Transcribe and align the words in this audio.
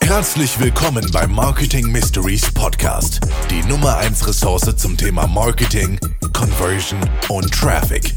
Herzlich 0.00 0.60
willkommen 0.60 1.10
beim 1.10 1.32
Marketing 1.32 1.90
Mysteries 1.90 2.52
Podcast, 2.52 3.20
die 3.50 3.62
Nummer 3.68 3.96
1 3.96 4.26
Ressource 4.28 4.76
zum 4.76 4.96
Thema 4.96 5.26
Marketing, 5.26 5.98
Conversion 6.32 7.00
und 7.28 7.50
Traffic. 7.52 8.12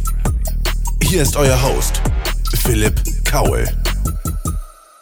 Hier 1.01 1.21
ist 1.21 1.38
euer 1.38 1.61
Host, 1.61 2.01
Philipp 2.63 3.01
Kaul. 3.23 3.65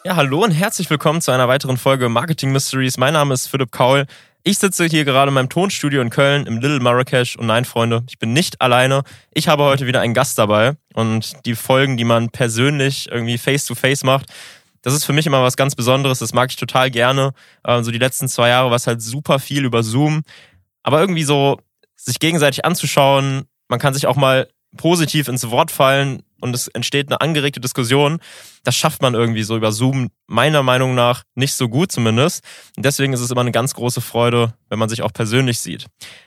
Ja, 0.04 0.16
hallo 0.16 0.44
und 0.44 0.52
herzlich 0.52 0.88
willkommen 0.90 1.20
zu 1.20 1.32
einer 1.32 1.48
weiteren 1.48 1.78
Folge 1.78 2.08
Marketing 2.08 2.52
Mysteries. 2.52 2.96
Mein 2.98 3.14
Name 3.14 3.34
ist 3.34 3.48
Philipp 3.48 3.72
Kaul. 3.72 4.06
Ich 4.46 4.58
sitze 4.58 4.84
hier 4.84 5.06
gerade 5.06 5.30
in 5.30 5.34
meinem 5.34 5.48
Tonstudio 5.48 6.02
in 6.02 6.10
Köln 6.10 6.46
im 6.46 6.60
Little 6.60 6.78
Marrakesch 6.78 7.36
und 7.36 7.46
nein, 7.46 7.64
Freunde, 7.64 8.04
ich 8.10 8.18
bin 8.18 8.34
nicht 8.34 8.60
alleine. 8.60 9.02
Ich 9.32 9.48
habe 9.48 9.64
heute 9.64 9.86
wieder 9.86 10.02
einen 10.02 10.12
Gast 10.12 10.38
dabei 10.38 10.76
und 10.92 11.32
die 11.46 11.54
Folgen, 11.54 11.96
die 11.96 12.04
man 12.04 12.28
persönlich 12.28 13.08
irgendwie 13.10 13.38
face 13.38 13.64
to 13.64 13.74
face 13.74 14.04
macht, 14.04 14.26
das 14.84 14.92
ist 14.92 15.04
für 15.04 15.14
mich 15.14 15.26
immer 15.26 15.42
was 15.42 15.56
ganz 15.56 15.74
Besonderes. 15.74 16.18
Das 16.18 16.34
mag 16.34 16.50
ich 16.50 16.56
total 16.56 16.90
gerne. 16.90 17.32
Ähm, 17.66 17.82
so 17.82 17.90
die 17.90 17.98
letzten 17.98 18.28
zwei 18.28 18.50
Jahre 18.50 18.68
war 18.68 18.76
es 18.76 18.86
halt 18.86 19.00
super 19.00 19.38
viel 19.38 19.64
über 19.64 19.82
Zoom. 19.82 20.22
Aber 20.82 21.00
irgendwie 21.00 21.24
so 21.24 21.58
sich 21.96 22.20
gegenseitig 22.20 22.66
anzuschauen, 22.66 23.44
man 23.68 23.78
kann 23.78 23.94
sich 23.94 24.06
auch 24.06 24.16
mal 24.16 24.46
positiv 24.76 25.28
ins 25.28 25.50
Wort 25.50 25.70
fallen 25.70 26.22
und 26.40 26.54
es 26.54 26.68
entsteht 26.68 27.08
eine 27.08 27.22
angeregte 27.22 27.60
Diskussion. 27.60 28.18
Das 28.62 28.76
schafft 28.76 29.00
man 29.00 29.14
irgendwie 29.14 29.42
so 29.42 29.56
über 29.56 29.72
Zoom 29.72 30.10
meiner 30.26 30.62
Meinung 30.62 30.94
nach 30.94 31.22
nicht 31.34 31.54
so 31.54 31.70
gut 31.70 31.90
zumindest. 31.90 32.44
Und 32.76 32.84
deswegen 32.84 33.14
ist 33.14 33.20
es 33.20 33.30
immer 33.30 33.40
eine 33.40 33.52
ganz 33.52 33.72
große 33.72 34.02
Freude, 34.02 34.52
wenn 34.68 34.78
man 34.78 34.90
sich 34.90 35.00
auch 35.00 35.12
persönlich 35.14 35.60
sieht. 35.60 35.86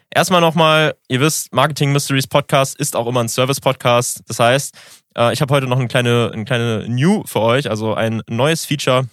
Erstmal 0.10 0.42
nochmal, 0.42 0.96
ihr 1.10 1.20
wisst, 1.20 1.54
Marketing 1.54 1.92
Mysteries 1.92 2.26
Podcast 2.26 2.76
ist 2.80 2.96
auch 2.96 3.06
immer 3.06 3.20
ein 3.20 3.30
Service 3.30 3.62
Podcast. 3.62 4.24
Das 4.28 4.40
heißt, 4.40 4.74
äh, 5.18 5.34
ich 5.34 5.42
habe 5.42 5.54
heute 5.54 5.68
noch 5.68 5.80
eine 5.80 5.88
kleine, 5.88 6.32
eine 6.34 6.46
kleine 6.46 6.86
New 6.88 7.24
für 7.26 7.42
euch, 7.42 7.70
also 7.70 7.94
ein 7.94 8.22
neues 8.30 8.66
Feature 8.66 9.08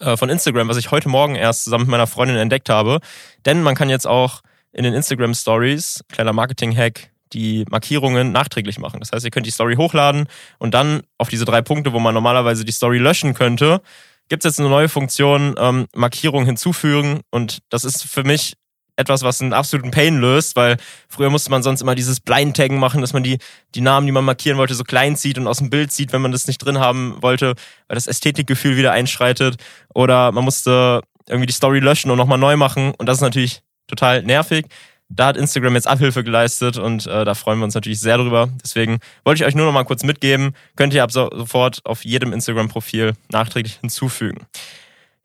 äh, 0.00 0.16
von 0.16 0.28
Instagram, 0.28 0.68
was 0.68 0.76
ich 0.76 0.90
heute 0.90 1.08
Morgen 1.08 1.36
erst 1.36 1.64
zusammen 1.64 1.84
mit 1.84 1.92
meiner 1.92 2.06
Freundin 2.06 2.36
entdeckt 2.36 2.68
habe. 2.68 2.98
Denn 3.46 3.62
man 3.62 3.74
kann 3.74 3.88
jetzt 3.88 4.06
auch 4.06 4.40
in 4.72 4.84
den 4.84 4.94
Instagram 4.94 5.34
Stories, 5.34 6.04
kleiner 6.10 6.32
Marketing-Hack, 6.32 7.10
die 7.32 7.64
Markierungen 7.70 8.32
nachträglich 8.32 8.78
machen. 8.78 9.00
Das 9.00 9.12
heißt, 9.12 9.24
ihr 9.24 9.30
könnt 9.30 9.46
die 9.46 9.50
Story 9.50 9.76
hochladen 9.76 10.28
und 10.58 10.74
dann 10.74 11.02
auf 11.18 11.28
diese 11.28 11.44
drei 11.44 11.62
Punkte, 11.62 11.92
wo 11.92 12.00
man 12.00 12.14
normalerweise 12.14 12.64
die 12.64 12.72
Story 12.72 12.98
löschen 12.98 13.34
könnte, 13.34 13.80
gibt 14.28 14.44
es 14.44 14.50
jetzt 14.50 14.60
eine 14.60 14.68
neue 14.68 14.88
Funktion, 14.88 15.54
ähm, 15.58 15.86
Markierung 15.94 16.44
hinzufügen. 16.44 17.20
Und 17.30 17.58
das 17.68 17.84
ist 17.84 18.04
für 18.04 18.24
mich 18.24 18.54
etwas, 18.96 19.22
was 19.22 19.40
einen 19.40 19.52
absoluten 19.52 19.90
Pain 19.90 20.18
löst, 20.18 20.56
weil 20.56 20.76
früher 21.08 21.30
musste 21.30 21.50
man 21.50 21.62
sonst 21.62 21.80
immer 21.80 21.94
dieses 21.94 22.20
Blind-Taggen 22.20 22.78
machen, 22.78 23.00
dass 23.00 23.12
man 23.12 23.22
die, 23.22 23.38
die 23.74 23.80
Namen, 23.80 24.06
die 24.06 24.12
man 24.12 24.24
markieren 24.24 24.58
wollte, 24.58 24.74
so 24.74 24.84
klein 24.84 25.16
zieht 25.16 25.38
und 25.38 25.46
aus 25.46 25.58
dem 25.58 25.70
Bild 25.70 25.92
sieht, 25.92 26.12
wenn 26.12 26.22
man 26.22 26.32
das 26.32 26.46
nicht 26.46 26.58
drin 26.58 26.78
haben 26.78 27.16
wollte, 27.20 27.54
weil 27.88 27.94
das 27.94 28.06
Ästhetikgefühl 28.06 28.76
wieder 28.76 28.92
einschreitet. 28.92 29.56
Oder 29.94 30.32
man 30.32 30.44
musste 30.44 31.02
irgendwie 31.28 31.46
die 31.46 31.52
Story 31.52 31.80
löschen 31.80 32.10
und 32.10 32.18
nochmal 32.18 32.38
neu 32.38 32.56
machen. 32.56 32.92
Und 32.96 33.06
das 33.06 33.18
ist 33.18 33.22
natürlich 33.22 33.62
total 33.86 34.22
nervig. 34.22 34.66
Da 35.08 35.26
hat 35.26 35.36
Instagram 35.36 35.74
jetzt 35.74 35.86
Abhilfe 35.86 36.24
geleistet 36.24 36.78
und 36.78 37.06
äh, 37.06 37.24
da 37.24 37.34
freuen 37.34 37.58
wir 37.58 37.64
uns 37.64 37.74
natürlich 37.74 38.00
sehr 38.00 38.16
drüber. 38.16 38.48
Deswegen 38.62 38.98
wollte 39.24 39.42
ich 39.42 39.46
euch 39.46 39.54
nur 39.54 39.66
noch 39.66 39.72
mal 39.72 39.84
kurz 39.84 40.02
mitgeben. 40.02 40.54
Könnt 40.76 40.94
ihr 40.94 41.02
ab 41.02 41.12
sofort 41.12 41.80
auf 41.84 42.04
jedem 42.04 42.32
Instagram-Profil 42.32 43.12
nachträglich 43.30 43.78
hinzufügen. 43.80 44.46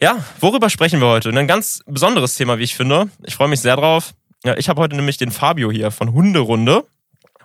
Ja, 0.01 0.23
worüber 0.39 0.69
sprechen 0.69 1.01
wir 1.01 1.07
heute? 1.07 1.27
Ein 1.27 1.47
ganz 1.47 1.81
besonderes 1.85 2.35
Thema, 2.35 2.57
wie 2.57 2.63
ich 2.63 2.73
finde. 2.73 3.09
Ich 3.25 3.35
freue 3.35 3.49
mich 3.49 3.59
sehr 3.59 3.75
drauf. 3.75 4.13
Ja, 4.45 4.55
ich 4.55 4.69
habe 4.69 4.79
heute 4.79 4.95
nämlich 4.95 5.17
den 5.17 5.29
Fabio 5.29 5.71
hier 5.71 5.91
von 5.91 6.13
Hunderunde. 6.13 6.85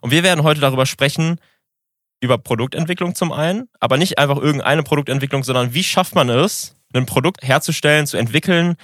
Und 0.01 0.13
wir 0.13 0.23
werden 0.23 0.45
heute 0.45 0.61
darüber 0.61 0.87
sprechen, 0.87 1.41
über 2.21 2.39
Produktentwicklung 2.39 3.17
zum 3.17 3.33
einen, 3.33 3.69
aber 3.81 3.97
nicht 3.97 4.21
einfach 4.21 4.37
irgendeine 4.37 4.85
Produktentwicklung, 4.85 5.43
sondern 5.43 5.75
wie 5.75 5.83
schafft 5.83 6.15
man 6.15 6.29
es, 6.29 6.77
ein 6.95 7.07
Produkt 7.07 7.43
herzustellen, 7.43 8.07
zu 8.07 8.17
entwickeln, 8.19 8.77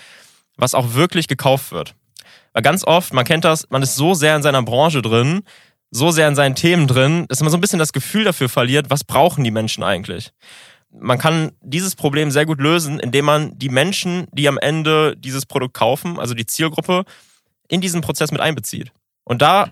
was 0.56 0.74
auch 0.74 0.94
wirklich 0.94 1.28
gekauft 1.28 1.70
wird. 1.70 1.94
Weil 2.52 2.62
ganz 2.62 2.84
oft, 2.84 3.12
man 3.12 3.24
kennt 3.24 3.44
das, 3.44 3.70
man 3.70 3.84
ist 3.84 3.94
so 3.94 4.14
sehr 4.14 4.34
in 4.34 4.42
seiner 4.42 4.64
Branche 4.64 5.00
drin, 5.00 5.42
so 5.92 6.10
sehr 6.10 6.26
in 6.26 6.34
seinen 6.34 6.56
Themen 6.56 6.88
drin, 6.88 7.26
dass 7.28 7.40
man 7.40 7.50
so 7.50 7.56
ein 7.56 7.60
bisschen 7.60 7.78
das 7.78 7.92
Gefühl 7.92 8.24
dafür 8.24 8.48
verliert, 8.48 8.90
was 8.90 9.04
brauchen 9.04 9.44
die 9.44 9.52
Menschen 9.52 9.84
eigentlich 9.84 10.32
man 10.92 11.18
kann 11.18 11.52
dieses 11.62 11.94
Problem 11.94 12.30
sehr 12.30 12.46
gut 12.46 12.60
lösen, 12.60 12.98
indem 13.00 13.24
man 13.24 13.58
die 13.58 13.68
Menschen, 13.68 14.26
die 14.32 14.48
am 14.48 14.58
Ende 14.58 15.16
dieses 15.16 15.46
Produkt 15.46 15.74
kaufen, 15.74 16.18
also 16.18 16.34
die 16.34 16.46
Zielgruppe, 16.46 17.04
in 17.68 17.80
diesen 17.80 18.00
Prozess 18.00 18.32
mit 18.32 18.40
einbezieht. 18.40 18.92
Und 19.24 19.42
da 19.42 19.70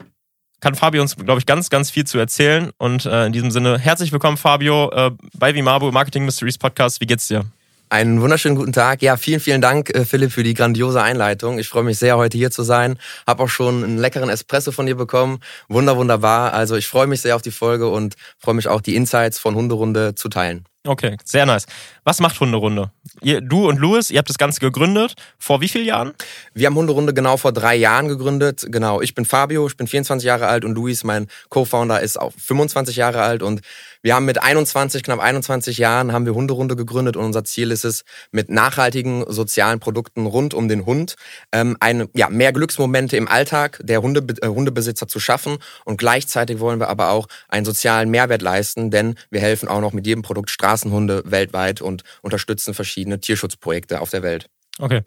kann 0.60 0.74
Fabio 0.74 1.02
uns, 1.02 1.16
glaube 1.16 1.38
ich, 1.38 1.46
ganz, 1.46 1.70
ganz 1.70 1.90
viel 1.90 2.04
zu 2.04 2.18
erzählen. 2.18 2.70
Und 2.78 3.06
äh, 3.06 3.26
in 3.26 3.32
diesem 3.32 3.50
Sinne, 3.50 3.78
herzlich 3.78 4.12
willkommen, 4.12 4.36
Fabio, 4.36 4.90
äh, 4.90 5.10
bei 5.34 5.54
Vimabo 5.54 5.90
Marketing 5.92 6.24
Mysteries 6.24 6.58
Podcast. 6.58 7.00
Wie 7.00 7.06
geht's 7.06 7.28
dir? 7.28 7.44
Einen 7.90 8.20
wunderschönen 8.20 8.54
guten 8.54 8.72
Tag. 8.72 9.00
Ja, 9.00 9.16
vielen, 9.16 9.40
vielen 9.40 9.62
Dank, 9.62 9.94
äh, 9.94 10.04
Philipp, 10.04 10.30
für 10.30 10.42
die 10.42 10.54
grandiose 10.54 11.02
Einleitung. 11.02 11.58
Ich 11.58 11.68
freue 11.68 11.84
mich 11.84 11.98
sehr, 11.98 12.18
heute 12.18 12.36
hier 12.36 12.50
zu 12.50 12.62
sein. 12.62 12.98
Hab 13.26 13.40
auch 13.40 13.48
schon 13.48 13.82
einen 13.82 13.98
leckeren 13.98 14.28
Espresso 14.28 14.72
von 14.72 14.84
dir 14.84 14.94
bekommen. 14.94 15.38
Wunder, 15.68 15.96
wunderbar. 15.96 16.52
Also 16.52 16.76
ich 16.76 16.86
freue 16.86 17.06
mich 17.06 17.22
sehr 17.22 17.34
auf 17.34 17.42
die 17.42 17.50
Folge 17.50 17.88
und 17.88 18.14
freue 18.38 18.54
mich 18.54 18.68
auch, 18.68 18.82
die 18.82 18.94
Insights 18.94 19.38
von 19.38 19.54
Hunderunde 19.54 20.14
zu 20.14 20.28
teilen. 20.28 20.67
Okay, 20.86 21.16
sehr 21.24 21.44
nice. 21.44 21.66
Was 22.04 22.20
macht 22.20 22.38
Hunderunde? 22.40 22.92
Ihr, 23.20 23.40
du 23.40 23.68
und 23.68 23.78
Louis, 23.78 24.10
ihr 24.10 24.18
habt 24.18 24.28
das 24.28 24.38
Ganze 24.38 24.60
gegründet. 24.60 25.14
Vor 25.38 25.60
wie 25.60 25.68
vielen 25.68 25.84
Jahren? 25.84 26.14
Wir 26.54 26.66
haben 26.66 26.76
Hunderunde 26.76 27.12
genau 27.12 27.36
vor 27.36 27.52
drei 27.52 27.74
Jahren 27.74 28.08
gegründet. 28.08 28.64
Genau, 28.68 29.00
ich 29.00 29.14
bin 29.14 29.24
Fabio, 29.24 29.66
ich 29.66 29.76
bin 29.76 29.86
24 29.86 30.24
Jahre 30.24 30.46
alt 30.46 30.64
und 30.64 30.74
Louis, 30.74 31.02
mein 31.04 31.26
Co-Founder, 31.48 32.00
ist 32.00 32.18
auch 32.18 32.32
25 32.32 32.96
Jahre 32.96 33.22
alt 33.22 33.42
und 33.42 33.60
wir 34.02 34.14
haben 34.14 34.24
mit 34.24 34.42
21, 34.42 35.02
knapp 35.02 35.20
21 35.20 35.78
Jahren, 35.78 36.12
haben 36.12 36.26
wir 36.26 36.34
Hunderunde 36.34 36.76
gegründet 36.76 37.16
und 37.16 37.24
unser 37.24 37.44
Ziel 37.44 37.70
ist 37.70 37.84
es, 37.84 38.04
mit 38.30 38.50
nachhaltigen 38.50 39.24
sozialen 39.28 39.80
Produkten 39.80 40.26
rund 40.26 40.54
um 40.54 40.68
den 40.68 40.86
Hund 40.86 41.16
ähm, 41.52 41.76
eine, 41.80 42.08
ja, 42.14 42.28
mehr 42.28 42.52
Glücksmomente 42.52 43.16
im 43.16 43.28
Alltag 43.28 43.80
der 43.82 44.02
Hunde, 44.02 44.24
äh, 44.42 44.48
Hundebesitzer 44.48 45.08
zu 45.08 45.20
schaffen 45.20 45.58
und 45.84 45.98
gleichzeitig 45.98 46.60
wollen 46.60 46.80
wir 46.80 46.88
aber 46.88 47.10
auch 47.10 47.26
einen 47.48 47.64
sozialen 47.64 48.10
Mehrwert 48.10 48.42
leisten, 48.42 48.90
denn 48.90 49.16
wir 49.30 49.40
helfen 49.40 49.68
auch 49.68 49.80
noch 49.80 49.92
mit 49.92 50.06
jedem 50.06 50.22
Produkt 50.22 50.50
Straßenhunde 50.50 51.22
weltweit 51.26 51.80
und 51.80 52.02
unterstützen 52.22 52.74
verschiedene 52.74 53.20
Tierschutzprojekte 53.20 54.00
auf 54.00 54.10
der 54.10 54.22
Welt. 54.22 54.48
Okay. 54.78 55.02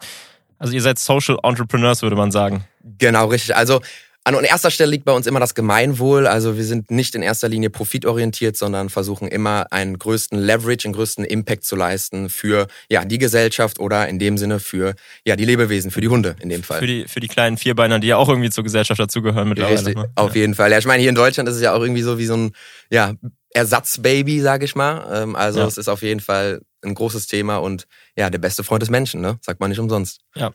Also 0.58 0.74
ihr 0.74 0.82
seid 0.82 0.98
Social 0.98 1.38
Entrepreneurs, 1.42 2.02
würde 2.02 2.14
man 2.14 2.30
sagen. 2.30 2.64
Genau, 2.98 3.26
richtig. 3.26 3.56
Also 3.56 3.80
an 4.24 4.44
erster 4.44 4.70
Stelle 4.70 4.90
liegt 4.90 5.04
bei 5.04 5.12
uns 5.12 5.26
immer 5.26 5.40
das 5.40 5.54
Gemeinwohl. 5.54 6.26
Also 6.26 6.56
wir 6.56 6.64
sind 6.64 6.90
nicht 6.90 7.14
in 7.14 7.22
erster 7.22 7.48
Linie 7.48 7.70
profitorientiert, 7.70 8.56
sondern 8.56 8.88
versuchen 8.88 9.26
immer 9.26 9.66
einen 9.72 9.98
größten 9.98 10.38
Leverage, 10.38 10.86
einen 10.86 10.94
größten 10.94 11.24
Impact 11.24 11.64
zu 11.64 11.74
leisten 11.74 12.28
für 12.28 12.68
ja, 12.88 13.04
die 13.04 13.18
Gesellschaft 13.18 13.80
oder 13.80 14.08
in 14.08 14.18
dem 14.18 14.38
Sinne 14.38 14.60
für 14.60 14.94
ja, 15.26 15.34
die 15.34 15.44
Lebewesen, 15.44 15.90
für 15.90 16.00
die 16.00 16.08
Hunde 16.08 16.36
in 16.40 16.48
dem 16.48 16.62
Fall. 16.62 16.78
Für 16.78 16.86
die, 16.86 17.06
für 17.08 17.20
die 17.20 17.28
kleinen 17.28 17.56
Vierbeiner, 17.56 17.98
die 17.98 18.08
ja 18.08 18.16
auch 18.16 18.28
irgendwie 18.28 18.50
zur 18.50 18.62
Gesellschaft 18.62 19.00
dazugehören 19.00 19.48
mittlerweile. 19.48 19.78
Richtig, 19.78 19.96
ne? 19.96 20.10
auf 20.14 20.36
jeden 20.36 20.54
Fall. 20.54 20.70
Ja, 20.70 20.78
ich 20.78 20.86
meine, 20.86 21.00
hier 21.00 21.10
in 21.10 21.16
Deutschland 21.16 21.48
ist 21.48 21.56
es 21.56 21.62
ja 21.62 21.74
auch 21.74 21.80
irgendwie 21.80 22.02
so 22.02 22.18
wie 22.18 22.26
so 22.26 22.36
ein 22.36 22.52
ja, 22.90 23.14
Ersatzbaby, 23.50 24.40
sage 24.40 24.64
ich 24.64 24.76
mal. 24.76 25.22
Ähm, 25.22 25.34
also 25.34 25.60
ja. 25.60 25.66
es 25.66 25.78
ist 25.78 25.88
auf 25.88 26.02
jeden 26.02 26.20
Fall 26.20 26.60
ein 26.84 26.94
großes 26.94 27.26
Thema 27.26 27.56
und 27.56 27.86
ja, 28.16 28.30
der 28.30 28.38
beste 28.38 28.62
Freund 28.62 28.82
des 28.82 28.90
Menschen, 28.90 29.20
ne? 29.20 29.38
Sagt 29.40 29.60
man 29.60 29.70
nicht 29.70 29.80
umsonst. 29.80 30.20
Ja. 30.34 30.52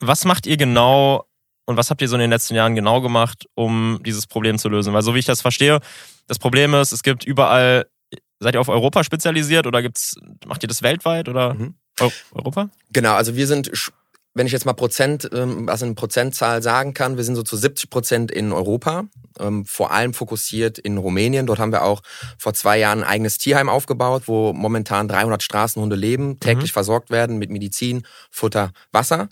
Was 0.00 0.24
macht 0.24 0.46
ihr 0.46 0.56
genau 0.56 1.26
und 1.66 1.76
was 1.76 1.90
habt 1.90 2.00
ihr 2.00 2.08
so 2.08 2.16
in 2.16 2.20
den 2.20 2.30
letzten 2.30 2.54
Jahren 2.54 2.74
genau 2.74 3.00
gemacht, 3.00 3.46
um 3.54 4.00
dieses 4.04 4.26
Problem 4.26 4.58
zu 4.58 4.68
lösen? 4.68 4.94
Weil 4.94 5.02
so 5.02 5.14
wie 5.14 5.18
ich 5.18 5.24
das 5.24 5.40
verstehe, 5.40 5.80
das 6.28 6.38
Problem 6.38 6.74
ist, 6.74 6.92
es 6.92 7.02
gibt 7.02 7.24
überall, 7.24 7.86
seid 8.38 8.54
ihr 8.54 8.60
auf 8.60 8.68
Europa 8.68 9.04
spezialisiert 9.04 9.66
oder 9.66 9.82
gibt's, 9.82 10.14
macht 10.46 10.62
ihr 10.62 10.68
das 10.68 10.82
weltweit 10.82 11.28
oder 11.28 11.54
mhm. 11.54 11.74
Europa? 12.32 12.70
Genau, 12.92 13.14
also 13.14 13.36
wir 13.36 13.46
sind 13.46 13.70
wenn 14.36 14.46
ich 14.46 14.52
jetzt 14.52 14.66
mal 14.66 14.74
Prozent, 14.74 15.30
ähm, 15.32 15.68
also 15.70 15.86
eine 15.86 15.94
Prozentzahl 15.94 16.62
sagen 16.62 16.92
kann, 16.92 17.16
wir 17.16 17.24
sind 17.24 17.36
so 17.36 17.42
zu 17.42 17.56
70 17.56 17.88
Prozent 17.88 18.30
in 18.30 18.52
Europa, 18.52 19.04
ähm, 19.40 19.64
vor 19.64 19.92
allem 19.92 20.12
fokussiert 20.12 20.78
in 20.78 20.98
Rumänien. 20.98 21.46
Dort 21.46 21.58
haben 21.58 21.72
wir 21.72 21.82
auch 21.82 22.02
vor 22.36 22.52
zwei 22.52 22.78
Jahren 22.78 23.02
ein 23.02 23.08
eigenes 23.08 23.38
Tierheim 23.38 23.70
aufgebaut, 23.70 24.24
wo 24.26 24.52
momentan 24.52 25.08
300 25.08 25.42
Straßenhunde 25.42 25.96
leben, 25.96 26.38
täglich 26.38 26.70
mhm. 26.72 26.74
versorgt 26.74 27.08
werden 27.08 27.38
mit 27.38 27.50
Medizin, 27.50 28.06
Futter, 28.30 28.72
Wasser. 28.92 29.30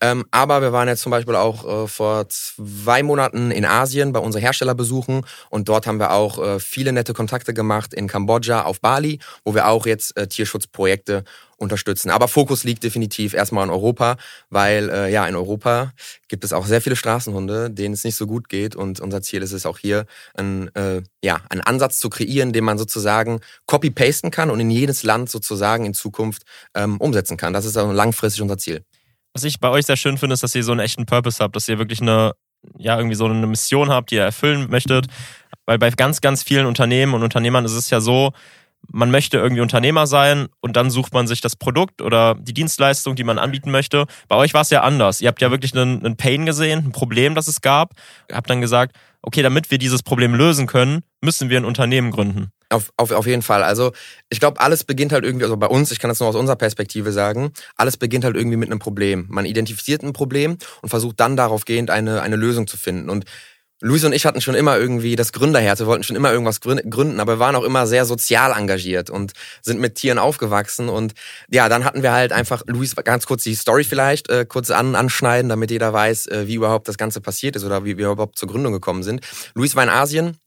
Ähm, 0.00 0.24
aber 0.30 0.62
wir 0.62 0.72
waren 0.72 0.88
jetzt 0.88 1.02
zum 1.02 1.10
Beispiel 1.10 1.34
auch 1.36 1.84
äh, 1.84 1.86
vor 1.86 2.26
zwei 2.30 3.02
Monaten 3.02 3.50
in 3.50 3.66
Asien 3.66 4.14
bei 4.14 4.20
unseren 4.20 4.40
Herstellerbesuchen 4.40 5.26
und 5.50 5.68
dort 5.68 5.86
haben 5.86 5.98
wir 6.00 6.12
auch 6.12 6.38
äh, 6.38 6.60
viele 6.60 6.92
nette 6.92 7.12
Kontakte 7.12 7.52
gemacht 7.52 7.92
in 7.92 8.08
Kambodscha, 8.08 8.62
auf 8.62 8.80
Bali, 8.80 9.18
wo 9.44 9.54
wir 9.54 9.68
auch 9.68 9.84
jetzt 9.84 10.16
äh, 10.16 10.26
Tierschutzprojekte 10.26 11.24
unterstützen. 11.56 12.10
Aber 12.10 12.28
Fokus 12.28 12.64
liegt 12.64 12.82
definitiv 12.84 13.34
erstmal 13.34 13.64
in 13.64 13.70
Europa, 13.70 14.16
weil 14.50 14.90
äh, 14.90 15.12
ja, 15.12 15.26
in 15.26 15.34
Europa 15.34 15.92
gibt 16.28 16.44
es 16.44 16.52
auch 16.52 16.66
sehr 16.66 16.80
viele 16.80 16.96
Straßenhunde, 16.96 17.70
denen 17.70 17.94
es 17.94 18.04
nicht 18.04 18.16
so 18.16 18.26
gut 18.26 18.48
geht. 18.48 18.76
Und 18.76 19.00
unser 19.00 19.22
Ziel 19.22 19.42
ist 19.42 19.52
es 19.52 19.64
auch 19.66 19.78
hier, 19.78 20.06
ein, 20.34 20.74
äh, 20.74 21.02
ja, 21.22 21.40
einen 21.48 21.62
Ansatz 21.62 21.98
zu 21.98 22.10
kreieren, 22.10 22.52
den 22.52 22.64
man 22.64 22.78
sozusagen 22.78 23.40
copy-pasten 23.66 24.30
kann 24.30 24.50
und 24.50 24.60
in 24.60 24.70
jedes 24.70 25.02
Land 25.02 25.30
sozusagen 25.30 25.86
in 25.86 25.94
Zukunft 25.94 26.42
ähm, 26.74 26.98
umsetzen 26.98 27.36
kann. 27.36 27.52
Das 27.52 27.64
ist 27.64 27.76
also 27.76 27.92
langfristig 27.92 28.42
unser 28.42 28.58
Ziel. 28.58 28.84
Was 29.32 29.44
ich 29.44 29.60
bei 29.60 29.68
euch 29.68 29.86
sehr 29.86 29.96
schön 29.96 30.18
finde, 30.18 30.34
ist, 30.34 30.42
dass 30.42 30.54
ihr 30.54 30.64
so 30.64 30.72
einen 30.72 30.80
echten 30.80 31.06
Purpose 31.06 31.42
habt, 31.42 31.56
dass 31.56 31.68
ihr 31.68 31.78
wirklich 31.78 32.00
eine, 32.00 32.32
ja, 32.78 32.96
irgendwie 32.96 33.16
so 33.16 33.26
eine 33.26 33.46
Mission 33.46 33.90
habt, 33.90 34.10
die 34.10 34.16
ihr 34.16 34.22
erfüllen 34.22 34.70
möchtet. 34.70 35.06
Weil 35.66 35.78
bei 35.78 35.90
ganz, 35.90 36.20
ganz 36.20 36.42
vielen 36.42 36.66
Unternehmen 36.66 37.12
und 37.14 37.22
Unternehmern 37.22 37.64
ist 37.64 37.72
es 37.72 37.90
ja 37.90 38.00
so, 38.00 38.32
man 38.90 39.10
möchte 39.10 39.38
irgendwie 39.38 39.62
Unternehmer 39.62 40.06
sein 40.06 40.48
und 40.60 40.76
dann 40.76 40.90
sucht 40.90 41.12
man 41.12 41.26
sich 41.26 41.40
das 41.40 41.56
Produkt 41.56 42.02
oder 42.02 42.34
die 42.34 42.54
Dienstleistung, 42.54 43.16
die 43.16 43.24
man 43.24 43.38
anbieten 43.38 43.70
möchte. 43.70 44.06
Bei 44.28 44.36
euch 44.36 44.54
war 44.54 44.62
es 44.62 44.70
ja 44.70 44.82
anders. 44.82 45.20
Ihr 45.20 45.28
habt 45.28 45.40
ja 45.40 45.50
wirklich 45.50 45.74
einen, 45.74 46.04
einen 46.04 46.16
Pain 46.16 46.46
gesehen, 46.46 46.86
ein 46.86 46.92
Problem, 46.92 47.34
das 47.34 47.48
es 47.48 47.60
gab. 47.60 47.92
Ihr 48.28 48.36
habt 48.36 48.50
dann 48.50 48.60
gesagt, 48.60 48.96
okay, 49.22 49.42
damit 49.42 49.70
wir 49.70 49.78
dieses 49.78 50.02
Problem 50.02 50.34
lösen 50.34 50.66
können, 50.66 51.02
müssen 51.20 51.50
wir 51.50 51.58
ein 51.58 51.64
Unternehmen 51.64 52.12
gründen. 52.12 52.52
Auf, 52.68 52.92
auf, 52.96 53.12
auf 53.12 53.26
jeden 53.26 53.42
Fall. 53.42 53.62
Also 53.62 53.92
ich 54.28 54.40
glaube, 54.40 54.60
alles 54.60 54.84
beginnt 54.84 55.12
halt 55.12 55.24
irgendwie, 55.24 55.44
also 55.44 55.56
bei 55.56 55.66
uns, 55.66 55.90
ich 55.92 55.98
kann 55.98 56.08
das 56.08 56.20
nur 56.20 56.28
aus 56.28 56.34
unserer 56.34 56.56
Perspektive 56.56 57.12
sagen, 57.12 57.52
alles 57.76 57.96
beginnt 57.96 58.24
halt 58.24 58.36
irgendwie 58.36 58.56
mit 58.56 58.70
einem 58.70 58.78
Problem. 58.78 59.26
Man 59.28 59.44
identifiziert 59.44 60.02
ein 60.02 60.12
Problem 60.12 60.56
und 60.82 60.88
versucht 60.88 61.20
dann 61.20 61.36
darauf 61.36 61.64
gehend 61.64 61.90
eine, 61.90 62.22
eine 62.22 62.36
Lösung 62.36 62.66
zu 62.66 62.76
finden. 62.76 63.08
Und 63.10 63.24
Luis 63.82 64.04
und 64.04 64.14
ich 64.14 64.24
hatten 64.24 64.40
schon 64.40 64.54
immer 64.54 64.78
irgendwie 64.78 65.16
das 65.16 65.32
Gründerherz. 65.32 65.80
Wir 65.80 65.86
wollten 65.86 66.02
schon 66.02 66.16
immer 66.16 66.32
irgendwas 66.32 66.60
gründen, 66.60 67.20
aber 67.20 67.34
wir 67.34 67.38
waren 67.38 67.56
auch 67.56 67.64
immer 67.64 67.86
sehr 67.86 68.06
sozial 68.06 68.52
engagiert 68.52 69.10
und 69.10 69.32
sind 69.60 69.80
mit 69.80 69.96
Tieren 69.96 70.18
aufgewachsen. 70.18 70.88
Und 70.88 71.12
ja, 71.50 71.68
dann 71.68 71.84
hatten 71.84 72.02
wir 72.02 72.12
halt 72.12 72.32
einfach, 72.32 72.62
Luis, 72.66 72.96
ganz 72.96 73.26
kurz 73.26 73.42
die 73.42 73.54
Story 73.54 73.84
vielleicht 73.84 74.30
äh, 74.30 74.46
kurz 74.48 74.70
an, 74.70 74.94
anschneiden, 74.94 75.50
damit 75.50 75.70
jeder 75.70 75.92
weiß, 75.92 76.26
äh, 76.28 76.46
wie 76.46 76.54
überhaupt 76.54 76.88
das 76.88 76.96
Ganze 76.96 77.20
passiert 77.20 77.54
ist 77.56 77.64
oder 77.64 77.84
wie 77.84 77.98
wir 77.98 78.10
überhaupt 78.10 78.38
zur 78.38 78.48
Gründung 78.48 78.72
gekommen 78.72 79.02
sind. 79.02 79.20
Luis 79.54 79.76
war 79.76 79.82
in 79.82 79.90
Asien, 79.90 80.38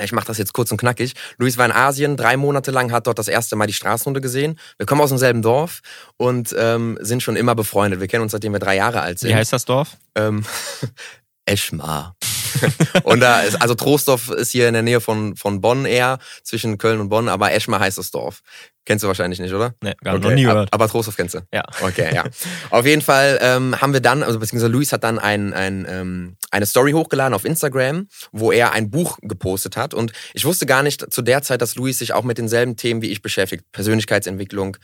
ich 0.00 0.12
mache 0.12 0.26
das 0.26 0.38
jetzt 0.38 0.52
kurz 0.52 0.70
und 0.70 0.78
knackig. 0.78 1.14
Luis 1.38 1.58
war 1.58 1.66
in 1.66 1.72
Asien, 1.72 2.16
drei 2.16 2.36
Monate 2.36 2.70
lang, 2.70 2.92
hat 2.92 3.06
dort 3.06 3.18
das 3.18 3.28
erste 3.28 3.56
Mal 3.56 3.66
die 3.66 3.72
Straßenhunde 3.72 4.20
gesehen. 4.20 4.58
Wir 4.76 4.86
kommen 4.86 5.00
aus 5.00 5.10
demselben 5.10 5.42
Dorf 5.42 5.80
und 6.16 6.54
ähm, 6.56 6.98
sind 7.00 7.22
schon 7.22 7.36
immer 7.36 7.54
befreundet. 7.54 8.00
Wir 8.00 8.06
kennen 8.06 8.22
uns, 8.22 8.32
seitdem 8.32 8.52
wir 8.52 8.60
drei 8.60 8.76
Jahre 8.76 9.00
alt 9.00 9.18
sind. 9.18 9.30
Wie 9.30 9.34
heißt 9.34 9.52
das 9.52 9.64
Dorf? 9.64 9.96
Ähm, 10.14 10.44
Eschmar. 11.48 12.16
und 13.04 13.20
da 13.20 13.40
ist, 13.40 13.60
also 13.60 13.74
Troisdorf 13.74 14.30
ist 14.30 14.50
hier 14.50 14.68
in 14.68 14.74
der 14.74 14.82
Nähe 14.82 15.00
von, 15.00 15.36
von 15.36 15.60
Bonn 15.60 15.84
eher, 15.84 16.18
zwischen 16.42 16.78
Köln 16.78 17.00
und 17.00 17.08
Bonn, 17.08 17.28
aber 17.28 17.52
Eschmar 17.52 17.80
heißt 17.80 17.98
das 17.98 18.10
Dorf. 18.10 18.40
Kennst 18.84 19.04
du 19.04 19.08
wahrscheinlich 19.08 19.38
nicht, 19.38 19.52
oder? 19.52 19.74
Nee, 19.82 19.92
gar 20.02 20.14
okay. 20.14 20.28
noch 20.28 20.34
nie 20.34 20.44
gehört. 20.44 20.72
Aber 20.72 20.88
Troisdorf 20.88 21.16
kennst 21.16 21.34
du? 21.34 21.40
Ja. 21.52 21.62
Okay, 21.82 22.14
ja. 22.14 22.24
Auf 22.70 22.86
jeden 22.86 23.02
Fall 23.02 23.38
ähm, 23.42 23.78
haben 23.80 23.92
wir 23.92 24.00
dann, 24.00 24.22
also 24.22 24.38
beziehungsweise 24.38 24.72
Luis 24.72 24.92
hat 24.92 25.04
dann 25.04 25.18
ein, 25.18 25.52
ein, 25.52 25.86
ähm, 25.88 26.36
eine 26.50 26.64
Story 26.64 26.92
hochgeladen 26.92 27.34
auf 27.34 27.44
Instagram, 27.44 28.08
wo 28.32 28.50
er 28.50 28.72
ein 28.72 28.90
Buch 28.90 29.18
gepostet 29.20 29.76
hat. 29.76 29.92
Und 29.92 30.12
ich 30.32 30.46
wusste 30.46 30.64
gar 30.64 30.82
nicht 30.82 31.12
zu 31.12 31.20
der 31.20 31.42
Zeit, 31.42 31.60
dass 31.60 31.74
Luis 31.74 31.98
sich 31.98 32.14
auch 32.14 32.24
mit 32.24 32.38
denselben 32.38 32.76
Themen 32.76 33.02
wie 33.02 33.10
ich 33.10 33.20
beschäftigt. 33.20 33.64
Persönlichkeitsentwicklung, 33.72 34.78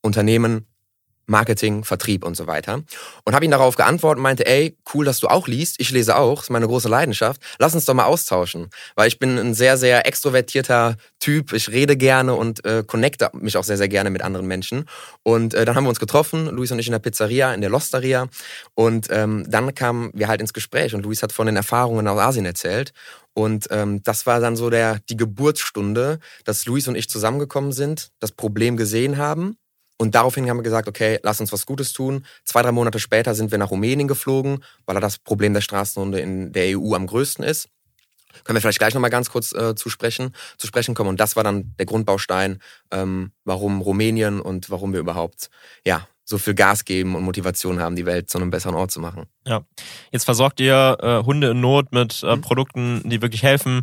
Unternehmen, 0.00 0.66
Marketing, 1.30 1.84
Vertrieb 1.84 2.24
und 2.24 2.36
so 2.36 2.46
weiter. 2.46 2.82
Und 3.24 3.34
habe 3.34 3.44
ihn 3.44 3.50
darauf 3.50 3.76
geantwortet 3.76 4.18
und 4.18 4.24
meinte, 4.24 4.46
ey, 4.46 4.76
cool, 4.92 5.04
dass 5.04 5.20
du 5.20 5.28
auch 5.28 5.48
liest. 5.48 5.76
Ich 5.78 5.90
lese 5.90 6.16
auch, 6.16 6.36
das 6.36 6.44
ist 6.44 6.50
meine 6.50 6.66
große 6.66 6.88
Leidenschaft. 6.88 7.40
Lass 7.58 7.74
uns 7.74 7.84
doch 7.86 7.94
mal 7.94 8.04
austauschen. 8.04 8.68
Weil 8.96 9.08
ich 9.08 9.18
bin 9.18 9.38
ein 9.38 9.54
sehr, 9.54 9.78
sehr 9.78 10.06
extrovertierter 10.06 10.96
Typ. 11.20 11.52
Ich 11.52 11.70
rede 11.70 11.96
gerne 11.96 12.34
und 12.34 12.64
äh, 12.64 12.84
connecte 12.86 13.30
mich 13.32 13.56
auch 13.56 13.64
sehr, 13.64 13.76
sehr 13.76 13.88
gerne 13.88 14.10
mit 14.10 14.22
anderen 14.22 14.46
Menschen. 14.46 14.84
Und 15.22 15.54
äh, 15.54 15.64
dann 15.64 15.76
haben 15.76 15.84
wir 15.84 15.90
uns 15.90 16.00
getroffen, 16.00 16.46
Luis 16.48 16.72
und 16.72 16.78
ich 16.78 16.86
in 16.86 16.92
der 16.92 16.98
Pizzeria, 16.98 17.54
in 17.54 17.60
der 17.60 17.70
Losteria. 17.70 18.28
Und 18.74 19.06
ähm, 19.10 19.44
dann 19.48 19.74
kamen 19.74 20.10
wir 20.12 20.28
halt 20.28 20.40
ins 20.40 20.52
Gespräch 20.52 20.94
und 20.94 21.04
Luis 21.04 21.22
hat 21.22 21.32
von 21.32 21.46
den 21.46 21.56
Erfahrungen 21.56 22.06
aus 22.08 22.18
Asien 22.18 22.44
erzählt. 22.44 22.92
Und 23.32 23.68
ähm, 23.70 24.02
das 24.02 24.26
war 24.26 24.40
dann 24.40 24.56
so 24.56 24.70
der, 24.70 24.98
die 25.08 25.16
Geburtsstunde, 25.16 26.18
dass 26.44 26.66
Luis 26.66 26.88
und 26.88 26.96
ich 26.96 27.08
zusammengekommen 27.08 27.72
sind, 27.72 28.10
das 28.18 28.32
Problem 28.32 28.76
gesehen 28.76 29.16
haben 29.16 29.56
und 30.00 30.14
daraufhin 30.14 30.48
haben 30.48 30.56
wir 30.56 30.62
gesagt, 30.62 30.88
okay, 30.88 31.18
lass 31.22 31.42
uns 31.42 31.52
was 31.52 31.66
Gutes 31.66 31.92
tun. 31.92 32.24
Zwei, 32.44 32.62
drei 32.62 32.72
Monate 32.72 32.98
später 32.98 33.34
sind 33.34 33.50
wir 33.50 33.58
nach 33.58 33.70
Rumänien 33.70 34.08
geflogen, 34.08 34.64
weil 34.86 34.94
da 34.94 35.00
das 35.00 35.18
Problem 35.18 35.52
der 35.52 35.60
Straßenhunde 35.60 36.20
in 36.20 36.54
der 36.54 36.78
EU 36.78 36.94
am 36.94 37.06
größten 37.06 37.44
ist. 37.44 37.68
Können 38.44 38.56
wir 38.56 38.62
vielleicht 38.62 38.78
gleich 38.78 38.94
nochmal 38.94 39.10
ganz 39.10 39.28
kurz 39.28 39.52
äh, 39.52 39.74
zu, 39.74 39.90
sprechen, 39.90 40.34
zu 40.56 40.66
sprechen 40.66 40.94
kommen. 40.94 41.10
Und 41.10 41.20
das 41.20 41.36
war 41.36 41.44
dann 41.44 41.74
der 41.78 41.84
Grundbaustein, 41.84 42.62
ähm, 42.90 43.32
warum 43.44 43.82
Rumänien 43.82 44.40
und 44.40 44.70
warum 44.70 44.94
wir 44.94 45.00
überhaupt 45.00 45.50
ja, 45.84 46.08
so 46.24 46.38
viel 46.38 46.54
Gas 46.54 46.86
geben 46.86 47.14
und 47.14 47.22
Motivation 47.22 47.78
haben, 47.78 47.94
die 47.94 48.06
Welt 48.06 48.30
zu 48.30 48.38
einem 48.38 48.48
besseren 48.48 48.76
Ort 48.76 48.92
zu 48.92 49.00
machen. 49.00 49.26
Ja, 49.46 49.66
jetzt 50.12 50.24
versorgt 50.24 50.60
ihr 50.60 50.96
äh, 51.02 51.26
Hunde 51.26 51.50
in 51.50 51.60
Not 51.60 51.92
mit 51.92 52.22
äh, 52.22 52.36
mhm. 52.36 52.40
Produkten, 52.40 53.02
die 53.04 53.20
wirklich 53.20 53.42
helfen. 53.42 53.82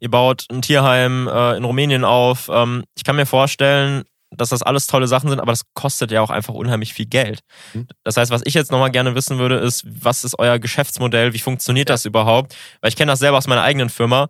Ihr 0.00 0.10
baut 0.10 0.46
ein 0.50 0.62
Tierheim 0.62 1.28
äh, 1.28 1.58
in 1.58 1.64
Rumänien 1.64 2.06
auf. 2.06 2.48
Ähm, 2.50 2.84
ich 2.96 3.04
kann 3.04 3.16
mir 3.16 3.26
vorstellen, 3.26 4.04
dass 4.30 4.50
das 4.50 4.62
alles 4.62 4.86
tolle 4.86 5.08
Sachen 5.08 5.30
sind, 5.30 5.40
aber 5.40 5.52
das 5.52 5.62
kostet 5.74 6.10
ja 6.10 6.20
auch 6.20 6.30
einfach 6.30 6.54
unheimlich 6.54 6.92
viel 6.92 7.06
Geld. 7.06 7.40
Mhm. 7.72 7.86
Das 8.04 8.16
heißt, 8.16 8.30
was 8.30 8.42
ich 8.44 8.54
jetzt 8.54 8.70
nochmal 8.70 8.90
gerne 8.90 9.14
wissen 9.14 9.38
würde, 9.38 9.56
ist, 9.56 9.84
was 9.86 10.24
ist 10.24 10.38
euer 10.38 10.58
Geschäftsmodell? 10.58 11.32
Wie 11.32 11.38
funktioniert 11.38 11.88
ja. 11.88 11.94
das 11.94 12.04
überhaupt? 12.04 12.54
Weil 12.80 12.90
ich 12.90 12.96
kenne 12.96 13.12
das 13.12 13.20
selber 13.20 13.38
aus 13.38 13.46
meiner 13.46 13.62
eigenen 13.62 13.88
Firma. 13.88 14.28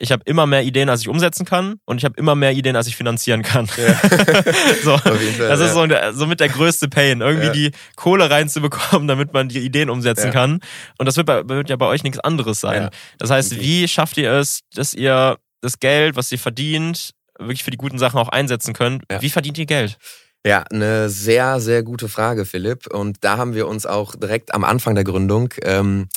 Ich 0.00 0.12
habe 0.12 0.22
immer 0.26 0.46
mehr 0.46 0.62
Ideen, 0.62 0.88
als 0.88 1.00
ich 1.00 1.08
umsetzen 1.08 1.44
kann 1.44 1.80
und 1.84 1.98
ich 1.98 2.04
habe 2.04 2.14
immer 2.18 2.36
mehr 2.36 2.52
Ideen, 2.52 2.76
als 2.76 2.86
ich 2.86 2.94
finanzieren 2.94 3.42
kann. 3.42 3.68
Ja. 3.76 3.94
so, 4.84 4.96
Fall, 4.96 5.18
das 5.38 5.58
ist 5.58 5.72
so, 5.72 5.86
somit 6.12 6.38
der 6.38 6.50
größte 6.50 6.88
Pain, 6.88 7.20
irgendwie 7.20 7.46
ja. 7.46 7.52
die 7.52 7.70
Kohle 7.96 8.30
reinzubekommen, 8.30 9.08
damit 9.08 9.32
man 9.32 9.48
die 9.48 9.58
Ideen 9.58 9.90
umsetzen 9.90 10.30
kann. 10.30 10.60
Und 10.98 11.06
das 11.06 11.16
wird, 11.16 11.26
bei, 11.26 11.48
wird 11.48 11.68
ja 11.68 11.74
bei 11.74 11.86
euch 11.86 12.04
nichts 12.04 12.20
anderes 12.20 12.60
sein. 12.60 12.90
Das 13.18 13.30
heißt, 13.30 13.54
okay. 13.54 13.60
wie 13.60 13.88
schafft 13.88 14.18
ihr 14.18 14.30
es, 14.30 14.60
dass 14.72 14.94
ihr 14.94 15.38
das 15.62 15.80
Geld, 15.80 16.14
was 16.14 16.30
ihr 16.30 16.38
verdient, 16.38 17.14
wirklich 17.38 17.64
für 17.64 17.70
die 17.70 17.76
guten 17.76 17.98
Sachen 17.98 18.18
auch 18.18 18.28
einsetzen 18.28 18.74
könnt. 18.74 19.04
Ja. 19.10 19.22
Wie 19.22 19.30
verdient 19.30 19.58
ihr 19.58 19.66
Geld? 19.66 19.98
Ja, 20.46 20.62
eine 20.70 21.10
sehr, 21.10 21.60
sehr 21.60 21.82
gute 21.82 22.08
Frage, 22.08 22.44
Philipp. 22.44 22.86
Und 22.86 23.18
da 23.22 23.36
haben 23.36 23.54
wir 23.54 23.66
uns 23.66 23.86
auch 23.86 24.14
direkt 24.14 24.54
am 24.54 24.64
Anfang 24.64 24.94
der 24.94 25.04
Gründung 25.04 25.52
ähm, 25.62 26.08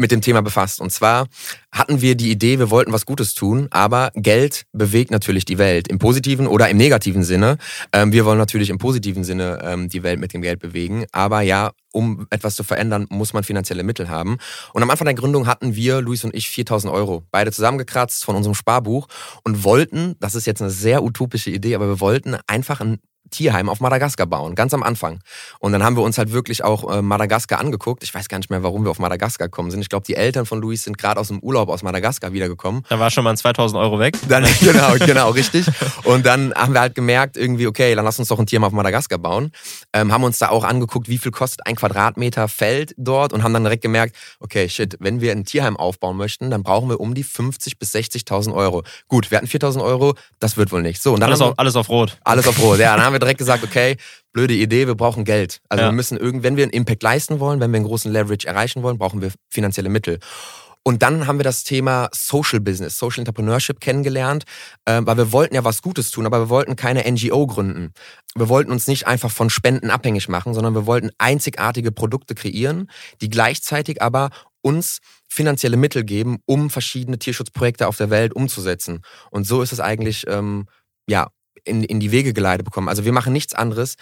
mit 0.00 0.10
dem 0.10 0.20
Thema 0.20 0.42
befasst. 0.42 0.80
Und 0.80 0.90
zwar 0.90 1.28
hatten 1.70 2.00
wir 2.00 2.16
die 2.16 2.30
Idee, 2.30 2.58
wir 2.58 2.70
wollten 2.70 2.92
was 2.92 3.06
Gutes 3.06 3.34
tun, 3.34 3.68
aber 3.70 4.10
Geld 4.14 4.64
bewegt 4.72 5.10
natürlich 5.10 5.44
die 5.44 5.58
Welt 5.58 5.86
im 5.88 5.98
positiven 5.98 6.46
oder 6.46 6.68
im 6.68 6.76
negativen 6.76 7.22
Sinne. 7.22 7.58
Ähm, 7.92 8.12
wir 8.12 8.24
wollen 8.24 8.38
natürlich 8.38 8.70
im 8.70 8.78
positiven 8.78 9.22
Sinne 9.22 9.60
ähm, 9.62 9.88
die 9.88 10.02
Welt 10.02 10.18
mit 10.18 10.32
dem 10.32 10.42
Geld 10.42 10.58
bewegen, 10.58 11.04
aber 11.12 11.42
ja, 11.42 11.70
um 11.92 12.26
etwas 12.30 12.54
zu 12.54 12.64
verändern, 12.64 13.06
muss 13.10 13.32
man 13.32 13.44
finanzielle 13.44 13.82
Mittel 13.82 14.08
haben. 14.08 14.38
Und 14.72 14.82
am 14.82 14.90
Anfang 14.90 15.04
der 15.06 15.14
Gründung 15.14 15.46
hatten 15.46 15.74
wir, 15.74 16.00
Luis 16.00 16.24
und 16.24 16.34
ich, 16.34 16.48
4000 16.48 16.92
Euro, 16.92 17.24
beide 17.30 17.52
zusammengekratzt 17.52 18.24
von 18.24 18.36
unserem 18.36 18.54
Sparbuch 18.54 19.06
und 19.44 19.64
wollten, 19.64 20.16
das 20.20 20.34
ist 20.34 20.46
jetzt 20.46 20.62
eine 20.62 20.70
sehr 20.70 21.02
utopische 21.02 21.50
Idee, 21.50 21.74
aber 21.74 21.88
wir 21.88 22.00
wollten 22.00 22.36
einfach 22.46 22.80
ein 22.80 22.98
Tierheim 23.30 23.68
auf 23.68 23.80
Madagaskar 23.80 24.26
bauen, 24.26 24.54
ganz 24.54 24.74
am 24.74 24.82
Anfang. 24.82 25.20
Und 25.60 25.72
dann 25.72 25.82
haben 25.82 25.96
wir 25.96 26.02
uns 26.02 26.18
halt 26.18 26.32
wirklich 26.32 26.64
auch 26.64 26.90
äh, 26.92 27.02
Madagaskar 27.02 27.60
angeguckt. 27.60 28.02
Ich 28.02 28.12
weiß 28.12 28.28
gar 28.28 28.38
nicht 28.38 28.50
mehr, 28.50 28.62
warum 28.62 28.84
wir 28.84 28.90
auf 28.90 28.98
Madagaskar 28.98 29.48
gekommen 29.48 29.70
sind. 29.70 29.80
Ich 29.80 29.88
glaube, 29.88 30.04
die 30.06 30.16
Eltern 30.16 30.46
von 30.46 30.60
Luis 30.60 30.84
sind 30.84 30.98
gerade 30.98 31.20
aus 31.20 31.28
dem 31.28 31.38
Urlaub 31.40 31.68
aus 31.68 31.82
Madagaskar 31.82 32.32
wiedergekommen. 32.32 32.84
Da 32.88 32.98
war 32.98 33.10
schon 33.10 33.24
mal 33.24 33.36
2000 33.36 33.80
Euro 33.80 33.98
weg. 33.98 34.16
Dann, 34.28 34.44
genau, 34.60 34.94
genau, 34.98 35.30
richtig. 35.30 35.66
Und 36.04 36.26
dann 36.26 36.52
haben 36.54 36.74
wir 36.74 36.80
halt 36.80 36.94
gemerkt, 36.94 37.36
irgendwie, 37.36 37.66
okay, 37.66 37.94
dann 37.94 38.04
lass 38.04 38.18
uns 38.18 38.28
doch 38.28 38.38
ein 38.38 38.46
Tierheim 38.46 38.64
auf 38.64 38.72
Madagaskar 38.72 39.18
bauen. 39.18 39.52
Ähm, 39.92 40.12
haben 40.12 40.24
uns 40.24 40.38
da 40.38 40.48
auch 40.48 40.64
angeguckt, 40.64 41.08
wie 41.08 41.18
viel 41.18 41.32
kostet 41.32 41.66
ein 41.66 41.76
Quadratmeter 41.76 42.48
Feld 42.48 42.94
dort 42.96 43.32
und 43.32 43.42
haben 43.42 43.52
dann 43.52 43.64
direkt 43.64 43.82
gemerkt, 43.82 44.16
okay, 44.40 44.68
shit, 44.68 44.96
wenn 45.00 45.20
wir 45.20 45.32
ein 45.32 45.44
Tierheim 45.44 45.76
aufbauen 45.76 46.16
möchten, 46.16 46.50
dann 46.50 46.62
brauchen 46.62 46.88
wir 46.88 47.00
um 47.00 47.14
die 47.14 47.24
50 47.24 47.78
bis 47.78 47.94
60.000 47.94 48.54
Euro. 48.54 48.82
Gut, 49.08 49.30
wir 49.30 49.38
hatten 49.38 49.46
4.000 49.46 49.82
Euro, 49.82 50.14
das 50.38 50.56
wird 50.56 50.72
wohl 50.72 50.82
nicht. 50.82 51.02
So, 51.02 51.14
und 51.14 51.20
dann 51.20 51.28
alles, 51.28 51.40
auf, 51.40 51.58
alles 51.58 51.76
auf 51.76 51.88
Rot. 51.88 52.18
Alles 52.24 52.48
auf 52.48 52.60
Rot, 52.60 52.78
ja. 52.78 52.96
Haben 53.10 53.16
wir 53.16 53.18
direkt 53.18 53.38
gesagt, 53.38 53.64
okay, 53.64 53.96
blöde 54.32 54.54
Idee, 54.54 54.86
wir 54.86 54.94
brauchen 54.94 55.24
Geld. 55.24 55.60
Also 55.68 55.82
ja. 55.82 55.90
wir 55.90 55.92
müssen 55.92 56.16
irgend, 56.16 56.44
wenn 56.44 56.56
wir 56.56 56.62
einen 56.62 56.72
Impact 56.72 57.02
leisten 57.02 57.40
wollen, 57.40 57.58
wenn 57.58 57.72
wir 57.72 57.78
einen 57.78 57.86
großen 57.86 58.12
Leverage 58.12 58.46
erreichen 58.46 58.84
wollen, 58.84 58.98
brauchen 58.98 59.20
wir 59.20 59.32
finanzielle 59.48 59.88
Mittel. 59.88 60.20
Und 60.84 61.02
dann 61.02 61.26
haben 61.26 61.40
wir 61.40 61.42
das 61.42 61.64
Thema 61.64 62.08
Social 62.14 62.60
Business, 62.60 62.96
Social 62.96 63.22
Entrepreneurship 63.22 63.80
kennengelernt, 63.80 64.44
äh, 64.84 65.00
weil 65.02 65.16
wir 65.16 65.32
wollten 65.32 65.56
ja 65.56 65.64
was 65.64 65.82
Gutes 65.82 66.12
tun, 66.12 66.24
aber 66.24 66.38
wir 66.38 66.48
wollten 66.50 66.76
keine 66.76 67.02
NGO 67.10 67.48
gründen. 67.48 67.94
Wir 68.36 68.48
wollten 68.48 68.70
uns 68.70 68.86
nicht 68.86 69.08
einfach 69.08 69.32
von 69.32 69.50
Spenden 69.50 69.90
abhängig 69.90 70.28
machen, 70.28 70.54
sondern 70.54 70.76
wir 70.76 70.86
wollten 70.86 71.10
einzigartige 71.18 71.90
Produkte 71.90 72.36
kreieren, 72.36 72.88
die 73.20 73.28
gleichzeitig 73.28 74.00
aber 74.02 74.30
uns 74.62 74.98
finanzielle 75.26 75.76
Mittel 75.76 76.04
geben, 76.04 76.38
um 76.46 76.70
verschiedene 76.70 77.18
Tierschutzprojekte 77.18 77.88
auf 77.88 77.96
der 77.96 78.10
Welt 78.10 78.34
umzusetzen. 78.34 79.02
Und 79.32 79.48
so 79.48 79.62
ist 79.62 79.72
es 79.72 79.80
eigentlich 79.80 80.26
ähm, 80.28 80.66
ja 81.08 81.26
in, 81.64 81.84
in 81.84 82.00
die 82.00 82.12
Wege 82.12 82.32
geleitet 82.32 82.64
bekommen. 82.64 82.88
Also 82.88 83.04
wir 83.04 83.12
machen 83.12 83.32
nichts 83.32 83.54
anderes. 83.54 83.96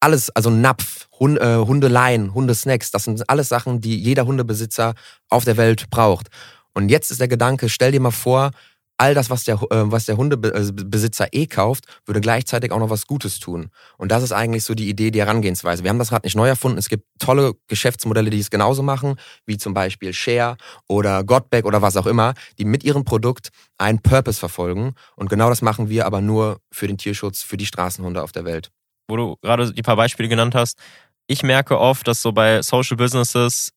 Alles, 0.00 0.30
also 0.30 0.50
Napf, 0.50 1.08
Hund, 1.18 1.38
äh, 1.38 1.56
Hundeleien, 1.56 2.34
Hundesnacks, 2.34 2.90
das 2.90 3.04
sind 3.04 3.28
alles 3.30 3.48
Sachen, 3.48 3.80
die 3.80 3.96
jeder 3.96 4.26
Hundebesitzer 4.26 4.94
auf 5.28 5.44
der 5.44 5.56
Welt 5.56 5.90
braucht. 5.90 6.28
Und 6.74 6.88
jetzt 6.88 7.10
ist 7.10 7.20
der 7.20 7.28
Gedanke, 7.28 7.68
stell 7.68 7.92
dir 7.92 8.00
mal 8.00 8.10
vor, 8.10 8.50
all 8.98 9.14
das, 9.14 9.30
was 9.30 9.44
der, 9.44 9.56
äh, 9.56 9.90
was 9.90 10.06
der 10.06 10.16
Hundebesitzer 10.16 11.28
eh 11.32 11.46
kauft, 11.46 11.84
würde 12.06 12.20
gleichzeitig 12.20 12.72
auch 12.72 12.78
noch 12.78 12.90
was 12.90 13.06
Gutes 13.06 13.40
tun. 13.40 13.70
Und 13.98 14.12
das 14.12 14.22
ist 14.22 14.32
eigentlich 14.32 14.64
so 14.64 14.74
die 14.74 14.88
Idee, 14.88 15.10
die 15.10 15.20
Herangehensweise. 15.20 15.82
Wir 15.82 15.90
haben 15.90 15.98
das 15.98 16.12
Rad 16.12 16.24
nicht 16.24 16.36
neu 16.36 16.48
erfunden. 16.48 16.78
Es 16.78 16.88
gibt 16.88 17.04
tolle 17.18 17.54
Geschäftsmodelle, 17.68 18.30
die 18.30 18.38
es 18.38 18.50
genauso 18.50 18.82
machen, 18.82 19.16
wie 19.46 19.58
zum 19.58 19.74
Beispiel 19.74 20.12
Share 20.12 20.56
oder 20.88 21.24
Godback 21.24 21.64
oder 21.64 21.82
was 21.82 21.96
auch 21.96 22.06
immer, 22.06 22.34
die 22.58 22.64
mit 22.64 22.84
ihrem 22.84 23.04
Produkt 23.04 23.50
einen 23.78 24.00
Purpose 24.00 24.38
verfolgen. 24.38 24.94
Und 25.16 25.30
genau 25.30 25.48
das 25.48 25.62
machen 25.62 25.88
wir 25.88 26.06
aber 26.06 26.20
nur 26.20 26.60
für 26.70 26.86
den 26.86 26.98
Tierschutz, 26.98 27.42
für 27.42 27.56
die 27.56 27.66
Straßenhunde 27.66 28.22
auf 28.22 28.32
der 28.32 28.44
Welt. 28.44 28.70
Wo 29.08 29.16
du 29.16 29.36
gerade 29.42 29.72
die 29.72 29.82
paar 29.82 29.96
Beispiele 29.96 30.28
genannt 30.28 30.54
hast, 30.54 30.78
ich 31.26 31.42
merke 31.42 31.78
oft, 31.78 32.06
dass 32.06 32.22
so 32.22 32.32
bei 32.32 32.62
Social 32.62 32.96
Businesses 32.96 33.72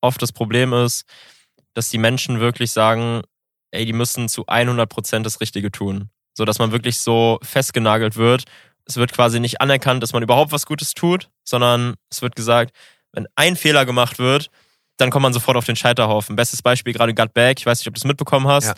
oft 0.00 0.20
das 0.22 0.32
Problem 0.32 0.72
ist, 0.72 1.04
dass 1.74 1.90
die 1.90 1.98
Menschen 1.98 2.40
wirklich 2.40 2.72
sagen, 2.72 3.22
ey, 3.70 3.84
die 3.84 3.92
müssen 3.92 4.28
zu 4.28 4.46
100 4.46 4.88
Prozent 4.88 5.26
das 5.26 5.40
Richtige 5.40 5.70
tun. 5.70 6.10
So 6.34 6.44
dass 6.44 6.58
man 6.58 6.72
wirklich 6.72 6.98
so 6.98 7.38
festgenagelt 7.42 8.16
wird. 8.16 8.44
Es 8.84 8.96
wird 8.96 9.12
quasi 9.12 9.40
nicht 9.40 9.60
anerkannt, 9.60 10.02
dass 10.02 10.12
man 10.12 10.22
überhaupt 10.22 10.52
was 10.52 10.66
Gutes 10.66 10.94
tut, 10.94 11.28
sondern 11.44 11.94
es 12.10 12.22
wird 12.22 12.36
gesagt, 12.36 12.74
wenn 13.12 13.26
ein 13.34 13.56
Fehler 13.56 13.84
gemacht 13.84 14.18
wird, 14.18 14.50
dann 14.98 15.10
kommt 15.10 15.22
man 15.22 15.32
sofort 15.32 15.56
auf 15.56 15.64
den 15.64 15.76
Scheiterhaufen. 15.76 16.36
Bestes 16.36 16.60
Beispiel 16.60 16.92
gerade 16.92 17.14
Gut 17.14 17.32
Back, 17.32 17.60
ich 17.60 17.66
weiß 17.66 17.78
nicht, 17.78 17.88
ob 17.88 17.94
du 17.94 17.98
es 17.98 18.04
mitbekommen 18.04 18.48
hast. 18.48 18.66
Ja. 18.66 18.74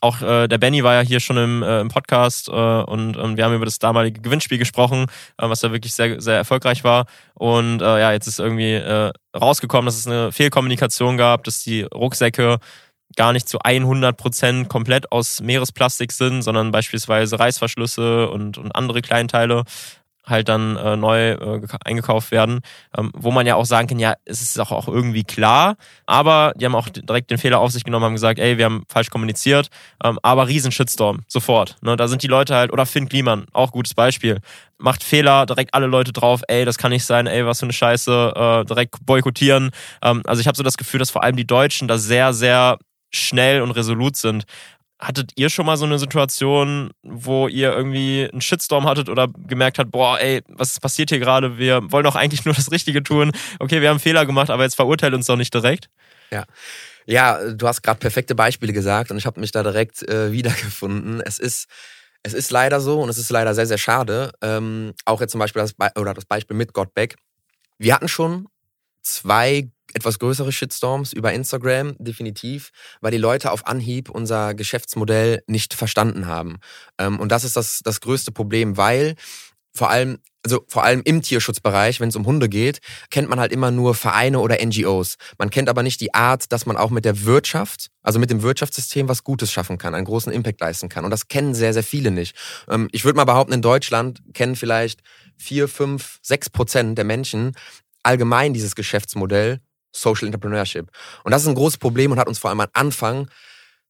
Auch 0.00 0.22
äh, 0.22 0.46
der 0.46 0.58
Benny 0.58 0.84
war 0.84 0.94
ja 0.94 1.00
hier 1.00 1.18
schon 1.18 1.36
im, 1.36 1.62
äh, 1.62 1.80
im 1.80 1.88
Podcast 1.88 2.48
äh, 2.48 2.52
und, 2.52 3.16
und 3.16 3.36
wir 3.36 3.44
haben 3.44 3.54
über 3.54 3.64
das 3.64 3.78
damalige 3.80 4.20
Gewinnspiel 4.20 4.58
gesprochen, 4.58 5.06
äh, 5.36 5.48
was 5.48 5.60
da 5.60 5.72
wirklich 5.72 5.92
sehr, 5.92 6.20
sehr 6.20 6.36
erfolgreich 6.36 6.84
war. 6.84 7.06
Und 7.34 7.82
äh, 7.82 8.00
ja, 8.00 8.12
jetzt 8.12 8.28
ist 8.28 8.38
irgendwie 8.38 8.74
äh, 8.74 9.12
rausgekommen, 9.36 9.86
dass 9.86 9.96
es 9.96 10.06
eine 10.06 10.30
Fehlkommunikation 10.30 11.16
gab, 11.16 11.44
dass 11.44 11.64
die 11.64 11.82
Rucksäcke 11.82 12.58
gar 13.16 13.32
nicht 13.32 13.48
zu 13.48 13.58
100 13.60 14.16
Prozent 14.16 14.68
komplett 14.68 15.12
aus 15.12 15.40
Meeresplastik 15.40 16.12
sind, 16.12 16.42
sondern 16.42 16.70
beispielsweise 16.70 17.38
Reißverschlüsse 17.38 18.28
und, 18.30 18.58
und 18.58 18.74
andere 18.74 19.02
Kleinteile 19.02 19.64
halt 20.26 20.48
dann 20.48 20.76
äh, 20.76 20.96
neu 20.96 21.32
äh, 21.32 21.60
eingekauft 21.84 22.30
werden, 22.30 22.60
ähm, 22.96 23.10
wo 23.14 23.30
man 23.30 23.46
ja 23.46 23.56
auch 23.56 23.66
sagen 23.66 23.88
kann, 23.88 23.98
ja, 23.98 24.14
es 24.24 24.40
ist 24.40 24.58
auch, 24.58 24.72
auch 24.72 24.88
irgendwie 24.88 25.24
klar, 25.24 25.76
aber 26.06 26.52
die 26.56 26.64
haben 26.64 26.74
auch 26.74 26.88
direkt 26.88 27.30
den 27.30 27.38
Fehler 27.38 27.60
auf 27.60 27.70
sich 27.70 27.84
genommen, 27.84 28.04
haben 28.06 28.14
gesagt, 28.14 28.38
ey, 28.38 28.58
wir 28.58 28.64
haben 28.64 28.84
falsch 28.88 29.10
kommuniziert, 29.10 29.68
ähm, 30.02 30.18
aber 30.22 30.48
riesen 30.48 30.72
Shitstorm, 30.72 31.20
sofort. 31.28 31.76
Ne? 31.82 31.96
Da 31.96 32.08
sind 32.08 32.22
die 32.22 32.26
Leute 32.26 32.54
halt, 32.54 32.72
oder 32.72 32.86
Finn 32.86 33.08
Kliman, 33.08 33.46
auch 33.52 33.72
gutes 33.72 33.94
Beispiel, 33.94 34.40
macht 34.78 35.04
Fehler, 35.04 35.46
direkt 35.46 35.74
alle 35.74 35.86
Leute 35.86 36.12
drauf, 36.12 36.42
ey, 36.48 36.64
das 36.64 36.78
kann 36.78 36.90
nicht 36.90 37.04
sein, 37.04 37.26
ey, 37.26 37.44
was 37.46 37.60
für 37.60 37.66
eine 37.66 37.72
Scheiße, 37.72 38.32
äh, 38.34 38.64
direkt 38.64 39.04
boykottieren. 39.04 39.70
Ähm, 40.02 40.22
also 40.26 40.40
ich 40.40 40.46
habe 40.46 40.56
so 40.56 40.62
das 40.62 40.76
Gefühl, 40.76 40.98
dass 40.98 41.10
vor 41.10 41.22
allem 41.22 41.36
die 41.36 41.46
Deutschen 41.46 41.88
da 41.88 41.98
sehr, 41.98 42.32
sehr 42.32 42.78
schnell 43.14 43.62
und 43.62 43.70
resolut 43.70 44.16
sind. 44.16 44.44
Hattet 44.98 45.32
ihr 45.36 45.50
schon 45.50 45.66
mal 45.66 45.76
so 45.76 45.84
eine 45.84 45.98
Situation, 45.98 46.90
wo 47.02 47.48
ihr 47.48 47.72
irgendwie 47.72 48.28
einen 48.30 48.40
Shitstorm 48.40 48.86
hattet 48.86 49.08
oder 49.08 49.28
gemerkt 49.28 49.78
habt, 49.78 49.90
boah, 49.90 50.18
ey, 50.20 50.42
was 50.48 50.78
passiert 50.80 51.10
hier 51.10 51.18
gerade? 51.18 51.58
Wir 51.58 51.90
wollen 51.90 52.04
doch 52.04 52.16
eigentlich 52.16 52.44
nur 52.44 52.54
das 52.54 52.70
Richtige 52.70 53.02
tun. 53.02 53.32
Okay, 53.58 53.80
wir 53.80 53.90
haben 53.90 54.00
Fehler 54.00 54.24
gemacht, 54.26 54.50
aber 54.50 54.62
jetzt 54.62 54.76
verurteilt 54.76 55.14
uns 55.14 55.26
doch 55.26 55.36
nicht 55.36 55.52
direkt. 55.52 55.88
Ja. 56.30 56.44
Ja, 57.06 57.52
du 57.52 57.68
hast 57.68 57.82
gerade 57.82 57.98
perfekte 57.98 58.34
Beispiele 58.34 58.72
gesagt 58.72 59.10
und 59.10 59.18
ich 59.18 59.26
habe 59.26 59.40
mich 59.40 59.52
da 59.52 59.62
direkt 59.62 60.02
äh, 60.08 60.32
wiedergefunden. 60.32 61.20
Es 61.20 61.38
ist, 61.38 61.68
es 62.22 62.32
ist 62.32 62.50
leider 62.50 62.80
so 62.80 63.02
und 63.02 63.10
es 63.10 63.18
ist 63.18 63.30
leider 63.30 63.54
sehr, 63.54 63.66
sehr 63.66 63.78
schade. 63.78 64.32
Ähm, 64.40 64.94
auch 65.04 65.20
jetzt 65.20 65.32
zum 65.32 65.38
Beispiel 65.38 65.60
das, 65.60 65.74
Be 65.74 65.90
oder 65.96 66.14
das 66.14 66.24
Beispiel 66.24 66.56
mit 66.56 66.72
Gottbeck. 66.72 67.16
Wir 67.78 67.94
hatten 67.94 68.08
schon 68.08 68.46
zwei 69.02 69.70
etwas 69.94 70.18
größere 70.18 70.52
Shitstorms 70.52 71.12
über 71.12 71.32
Instagram, 71.32 71.96
definitiv, 71.98 72.70
weil 73.00 73.12
die 73.12 73.18
Leute 73.18 73.50
auf 73.50 73.66
Anhieb 73.66 74.10
unser 74.10 74.54
Geschäftsmodell 74.54 75.42
nicht 75.46 75.74
verstanden 75.74 76.26
haben. 76.26 76.58
Ähm, 76.98 77.18
und 77.18 77.30
das 77.30 77.44
ist 77.44 77.56
das, 77.56 77.80
das 77.82 78.00
größte 78.00 78.32
Problem, 78.32 78.76
weil 78.76 79.14
vor 79.76 79.90
allem, 79.90 80.18
also 80.44 80.64
vor 80.68 80.84
allem 80.84 81.02
im 81.04 81.22
Tierschutzbereich, 81.22 82.00
wenn 82.00 82.08
es 82.08 82.16
um 82.16 82.26
Hunde 82.26 82.48
geht, 82.48 82.80
kennt 83.10 83.28
man 83.28 83.40
halt 83.40 83.50
immer 83.50 83.70
nur 83.70 83.94
Vereine 83.94 84.38
oder 84.40 84.64
NGOs. 84.64 85.16
Man 85.38 85.50
kennt 85.50 85.68
aber 85.68 85.82
nicht 85.82 86.00
die 86.00 86.14
Art, 86.14 86.52
dass 86.52 86.66
man 86.66 86.76
auch 86.76 86.90
mit 86.90 87.04
der 87.04 87.24
Wirtschaft, 87.24 87.90
also 88.02 88.18
mit 88.18 88.30
dem 88.30 88.42
Wirtschaftssystem 88.42 89.08
was 89.08 89.24
Gutes 89.24 89.50
schaffen 89.50 89.78
kann, 89.78 89.94
einen 89.94 90.04
großen 90.04 90.32
Impact 90.32 90.60
leisten 90.60 90.88
kann. 90.88 91.04
Und 91.04 91.10
das 91.10 91.28
kennen 91.28 91.54
sehr, 91.54 91.72
sehr 91.72 91.82
viele 91.82 92.10
nicht. 92.10 92.36
Ähm, 92.68 92.88
ich 92.92 93.04
würde 93.04 93.16
mal 93.16 93.24
behaupten, 93.24 93.52
in 93.52 93.62
Deutschland 93.62 94.22
kennen 94.32 94.54
vielleicht 94.54 95.00
vier, 95.36 95.66
fünf, 95.66 96.20
sechs 96.22 96.50
Prozent 96.50 96.96
der 96.96 97.04
Menschen 97.04 97.52
allgemein 98.04 98.54
dieses 98.54 98.76
Geschäftsmodell 98.76 99.60
Social 99.94 100.26
Entrepreneurship. 100.26 100.90
Und 101.22 101.32
das 101.32 101.42
ist 101.42 101.48
ein 101.48 101.54
großes 101.54 101.78
Problem 101.78 102.12
und 102.12 102.18
hat 102.18 102.28
uns 102.28 102.38
vor 102.38 102.50
allem 102.50 102.60
am 102.60 102.68
Anfang 102.72 103.28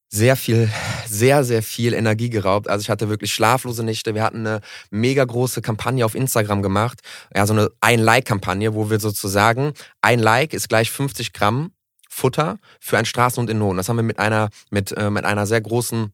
sehr 0.09 0.37
viel, 0.37 0.71
sehr, 1.07 1.43
sehr 1.43 1.63
viel 1.63 1.93
Energie 1.93 2.31
geraubt. 2.31 2.69
Also 2.69 2.83
ich 2.83 2.91
hatte 2.91 3.09
wirklich 3.09 3.33
schlaflose 3.33 3.83
Nächte. 3.83 4.15
Wir 4.15 4.23
hatten 4.23 4.47
eine 4.47 4.61
mega 4.91 5.25
große 5.25 5.61
Kampagne 5.61 6.05
auf 6.05 6.15
Instagram 6.15 6.63
gemacht. 6.63 7.01
Ja, 7.35 7.47
so 7.47 7.53
eine 7.53 7.71
Ein-Like-Kampagne, 7.81 8.75
wo 8.75 8.91
wir 8.91 9.01
sozusagen, 9.01 9.73
ein 10.03 10.21
Like 10.21 10.55
ist 10.55 10.69
gleich 10.69 10.91
50 10.91 11.33
Gramm 11.33 11.73
Futter 12.09 12.59
für 12.81 12.97
einen 12.97 13.07
Straßenhund 13.07 13.51
in 13.51 13.59
Not. 13.59 13.77
Das 13.77 13.89
haben 13.89 13.97
wir 13.97 14.05
mit 14.05 14.21
einer, 14.21 14.51
mit, 14.71 14.93
äh, 14.93 15.11
mit 15.11 15.25
einer 15.25 15.47
sehr 15.47 15.61
großen 15.61 16.13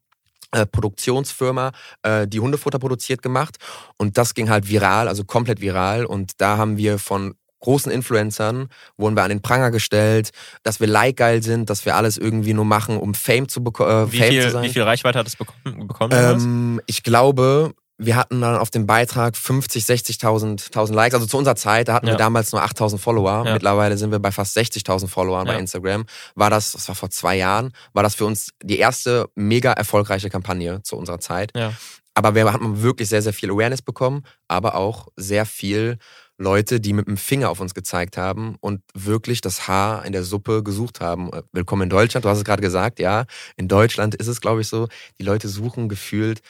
äh, 0.53 0.65
Produktionsfirma, 0.65 1.73
äh, 2.03 2.27
die 2.27 2.41
Hundefutter 2.41 2.79
produziert 2.79 3.23
gemacht. 3.23 3.59
Und 3.99 4.17
das 4.17 4.35
ging 4.35 4.49
halt 4.49 4.69
viral, 4.69 5.09
also 5.09 5.25
komplett 5.25 5.61
viral. 5.61 6.07
Und 6.07 6.41
da 6.41 6.57
haben 6.57 6.79
wir 6.79 6.99
von 6.99 7.35
großen 7.61 7.93
Influencern 7.93 8.69
wurden 8.97 9.17
wir 9.17 9.23
an 9.23 9.29
den 9.31 9.43
Pranger 9.43 9.71
gestellt, 9.71 10.31
dass 10.63 10.81
wir 10.81 10.87
like-geil 10.87 11.43
sind, 11.43 11.71
dass 11.71 11.85
wir 11.85 11.97
alles 11.97 12.19
irgendwie 12.19 12.55
nur 12.55 12.65
machen, 12.65 12.97
um 12.97 13.15
Fame 13.15 13.49
zu, 13.49 13.61
äh, 13.61 14.13
wie 14.13 14.19
viel, 14.21 14.43
zu 14.43 14.51
sein. 14.51 14.65
Wie 14.65 14.71
viel 14.71 14.83
Reichweite 14.83 15.19
hat 15.19 15.27
es 15.27 15.37
bekommen? 15.37 15.87
bekommen 15.87 16.13
ähm, 16.15 16.81
ich 16.87 17.03
glaube, 17.03 17.73
wir 18.01 18.17
hatten 18.17 18.41
dann 18.41 18.57
auf 18.57 18.71
dem 18.71 18.87
Beitrag 18.87 19.37
50, 19.37 19.85
60.000 19.85 20.93
Likes. 20.95 21.15
Also 21.15 21.27
zu 21.27 21.37
unserer 21.37 21.55
Zeit, 21.55 21.89
da 21.89 21.95
hatten 21.95 22.07
ja. 22.07 22.15
wir 22.15 22.19
damals 22.19 22.51
nur 22.53 22.65
8.000 22.65 22.99
Follower. 22.99 23.45
Ja. 23.45 23.53
Mittlerweile 23.53 23.99
sind 23.99 24.11
wir 24.11 24.19
bei 24.19 24.33
fast 24.33 24.57
60.000 24.57 25.07
Followern 25.07 25.47
ja. 25.47 25.53
bei 25.53 25.59
Instagram. 25.59 26.07
War 26.35 26.49
das, 26.49 26.73
das 26.73 26.89
war 26.89 26.95
vor 26.95 27.11
zwei 27.11 27.37
Jahren, 27.37 27.73
war 27.93 28.03
das 28.03 28.15
für 28.15 28.25
uns 28.25 28.53
die 28.63 28.79
erste 28.79 29.29
mega 29.35 29.73
erfolgreiche 29.73 30.31
Kampagne 30.31 30.83
zu 30.83 30.97
unserer 30.97 31.21
Zeit. 31.21 31.53
Aber 32.15 32.35
wir 32.35 32.51
hatten 32.51 32.83
wirklich 32.83 33.09
sehr, 33.09 33.23
sehr 33.23 33.35
viel 33.35 33.51
Awareness 33.51 33.83
bekommen, 33.83 34.25
aber 34.49 34.75
auch 34.75 35.09
sehr 35.17 35.47
viel 35.47 35.99
Leute, 36.41 36.81
die 36.81 36.95
mit 36.95 37.07
dem 37.07 37.19
Finger 37.19 37.51
auf 37.51 37.61
uns 37.61 37.75
gezeigt 37.75 38.17
haben 38.17 38.57
und 38.61 38.81
wirklich 38.95 39.43
das 39.43 39.69
Haar 39.69 40.05
in 40.07 40.13
der 40.13 40.25
Suppe 40.25 40.63
gesucht 40.63 41.01
haben. 41.01 41.31
Äh, 41.33 41.43
willkommen 41.53 41.83
in 41.83 41.91
Deutschland, 41.91 42.25
du 42.25 42.31
hast 42.31 42.39
es 42.39 42.45
gerade 42.45 42.63
gesagt, 42.63 42.99
ja. 42.99 43.27
In 43.57 43.69
Deutschland 43.69 44.15
ist 44.15 44.27
es, 44.27 44.41
glaube 44.41 44.63
ich, 44.63 44.69
so, 44.69 44.89
die 45.19 45.25
Leute 45.25 45.49
suchen 45.49 45.89
gefühlt 45.89 46.41